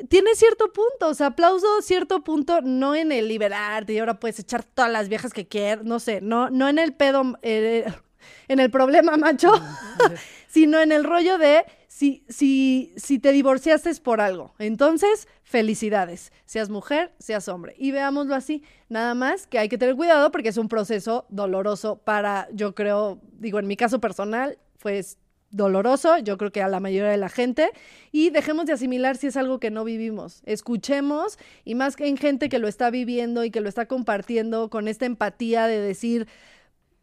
tiene 0.08 0.34
cierto 0.34 0.72
punto. 0.72 1.08
O 1.08 1.14
sea, 1.14 1.28
aplauso 1.28 1.82
cierto 1.82 2.22
punto, 2.22 2.60
no 2.62 2.94
en 2.94 3.12
el 3.12 3.28
liberarte 3.28 3.92
y 3.92 3.98
ahora 3.98 4.20
puedes 4.20 4.38
echar 4.38 4.64
todas 4.64 4.90
las 4.90 5.08
viejas 5.08 5.32
que 5.32 5.46
quieras, 5.46 5.84
no 5.84 6.00
sé, 6.00 6.20
no, 6.20 6.50
no 6.50 6.68
en 6.68 6.78
el 6.78 6.94
pedo, 6.94 7.38
eh, 7.42 7.84
en 8.48 8.60
el 8.60 8.70
problema 8.70 9.16
macho, 9.16 9.52
sino 10.48 10.80
en 10.80 10.92
el 10.92 11.04
rollo 11.04 11.38
de 11.38 11.64
si, 11.94 12.24
si, 12.28 12.92
si 12.96 13.20
te 13.20 13.30
divorciaste 13.30 13.94
por 14.02 14.20
algo. 14.20 14.52
Entonces, 14.58 15.28
felicidades, 15.44 16.32
seas 16.44 16.68
mujer, 16.68 17.12
seas 17.20 17.46
hombre. 17.46 17.76
Y 17.78 17.92
veámoslo 17.92 18.34
así, 18.34 18.64
nada 18.88 19.14
más 19.14 19.46
que 19.46 19.60
hay 19.60 19.68
que 19.68 19.78
tener 19.78 19.94
cuidado 19.94 20.32
porque 20.32 20.48
es 20.48 20.56
un 20.56 20.68
proceso 20.68 21.24
doloroso 21.28 21.98
para, 21.98 22.48
yo 22.52 22.74
creo, 22.74 23.20
digo, 23.38 23.60
en 23.60 23.68
mi 23.68 23.76
caso 23.76 24.00
personal, 24.00 24.58
pues 24.80 25.18
doloroso, 25.50 26.18
yo 26.18 26.36
creo 26.36 26.50
que 26.50 26.62
a 26.62 26.68
la 26.68 26.80
mayoría 26.80 27.12
de 27.12 27.16
la 27.16 27.28
gente, 27.28 27.70
y 28.10 28.30
dejemos 28.30 28.66
de 28.66 28.72
asimilar 28.72 29.16
si 29.16 29.28
es 29.28 29.36
algo 29.36 29.60
que 29.60 29.70
no 29.70 29.84
vivimos. 29.84 30.42
Escuchemos, 30.46 31.38
y 31.64 31.76
más 31.76 31.94
que 31.94 32.08
en 32.08 32.16
gente 32.16 32.48
que 32.48 32.58
lo 32.58 32.66
está 32.66 32.90
viviendo 32.90 33.44
y 33.44 33.52
que 33.52 33.60
lo 33.60 33.68
está 33.68 33.86
compartiendo 33.86 34.68
con 34.68 34.88
esta 34.88 35.06
empatía 35.06 35.68
de 35.68 35.78
decir, 35.78 36.26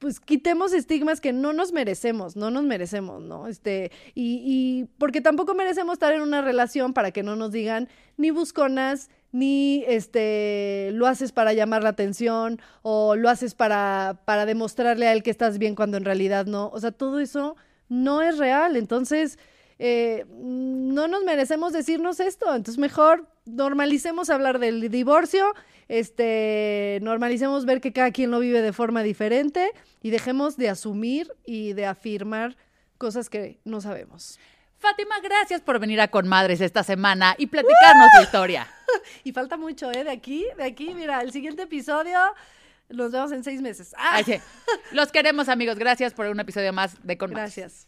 pues 0.02 0.20
quitemos 0.20 0.74
estigmas 0.74 1.22
que 1.22 1.32
no 1.32 1.54
nos 1.54 1.74
merecemos, 1.74 2.36
no 2.36 2.50
nos 2.50 2.64
merecemos, 2.64 3.22
¿no? 3.22 3.48
Este, 3.48 3.92
y, 4.16 4.42
y 4.44 4.86
porque 4.98 5.22
tampoco 5.22 5.54
merecemos 5.54 5.94
estar 5.94 6.12
en 6.12 6.22
una 6.24 6.42
relación 6.42 6.94
para 6.94 7.12
que 7.12 7.22
no 7.22 7.36
nos 7.36 7.52
digan 7.52 7.88
ni 8.18 8.32
busconas, 8.32 9.12
ni 9.32 9.84
este 9.88 10.90
lo 10.94 11.06
haces 11.06 11.32
para 11.32 11.54
llamar 11.54 11.84
la 11.84 11.90
atención, 11.90 12.60
o 12.82 13.16
lo 13.16 13.30
haces 13.30 13.54
para, 13.54 14.24
para 14.26 14.48
demostrarle 14.48 15.06
a 15.08 15.14
él 15.14 15.22
que 15.22 15.30
estás 15.30 15.60
bien 15.60 15.76
cuando 15.76 15.98
en 15.98 16.06
realidad 16.06 16.48
no. 16.48 16.70
O 16.70 16.80
sea, 16.80 16.92
todo 16.92 17.20
eso 17.20 17.56
no 17.88 18.24
es 18.24 18.40
real. 18.40 18.78
Entonces, 18.78 19.38
eh, 19.78 20.26
no 20.36 21.08
nos 21.10 21.24
merecemos 21.26 21.74
decirnos 21.74 22.20
esto. 22.20 22.48
Entonces, 22.48 22.80
mejor 22.80 23.28
normalicemos 23.46 24.30
hablar 24.30 24.60
del 24.60 24.90
divorcio, 24.90 25.54
este, 25.88 27.00
normalicemos 27.02 27.66
ver 27.66 27.82
que 27.82 27.94
cada 27.94 28.12
quien 28.12 28.32
lo 28.32 28.40
vive 28.40 28.62
de 28.62 28.74
forma 28.74 29.04
diferente 29.04 29.72
y 30.02 30.10
dejemos 30.10 30.58
de 30.58 30.70
asumir 30.70 31.32
y 31.46 31.74
de 31.74 31.86
afirmar 31.86 32.56
cosas 32.98 33.30
que 33.30 33.60
no 33.66 33.82
sabemos. 33.82 34.40
Fátima, 34.78 35.20
gracias 35.20 35.62
por 35.62 35.80
venir 35.80 36.02
a 36.02 36.08
Conmadres 36.08 36.60
esta 36.60 36.84
semana 36.84 37.36
y 37.38 37.48
platicarnos 37.48 38.08
tu 38.18 38.24
historia. 38.24 38.68
Y 39.24 39.32
falta 39.32 39.56
mucho, 39.56 39.90
¿eh? 39.90 40.04
De 40.04 40.12
aquí, 40.12 40.46
de 40.58 40.66
aquí, 40.66 40.94
mira, 40.94 41.22
el 41.22 41.32
siguiente 41.32 41.62
episodio 41.62 42.20
nos 42.90 43.12
vemos 43.12 43.32
en 43.32 43.42
seis 43.42 43.62
meses. 43.62 43.94
¡Ah! 43.98 44.16
Ay, 44.16 44.26
sí. 44.26 44.36
Los 44.92 45.14
queremos, 45.14 45.48
amigos. 45.48 45.78
Gracias 45.78 46.14
por 46.14 46.26
un 46.26 46.40
episodio 46.42 46.74
más 46.74 46.98
de 47.02 47.18
Conmadres. 47.18 47.56
Gracias. 47.56 47.88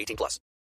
18 0.00 0.16
plus. 0.16 0.40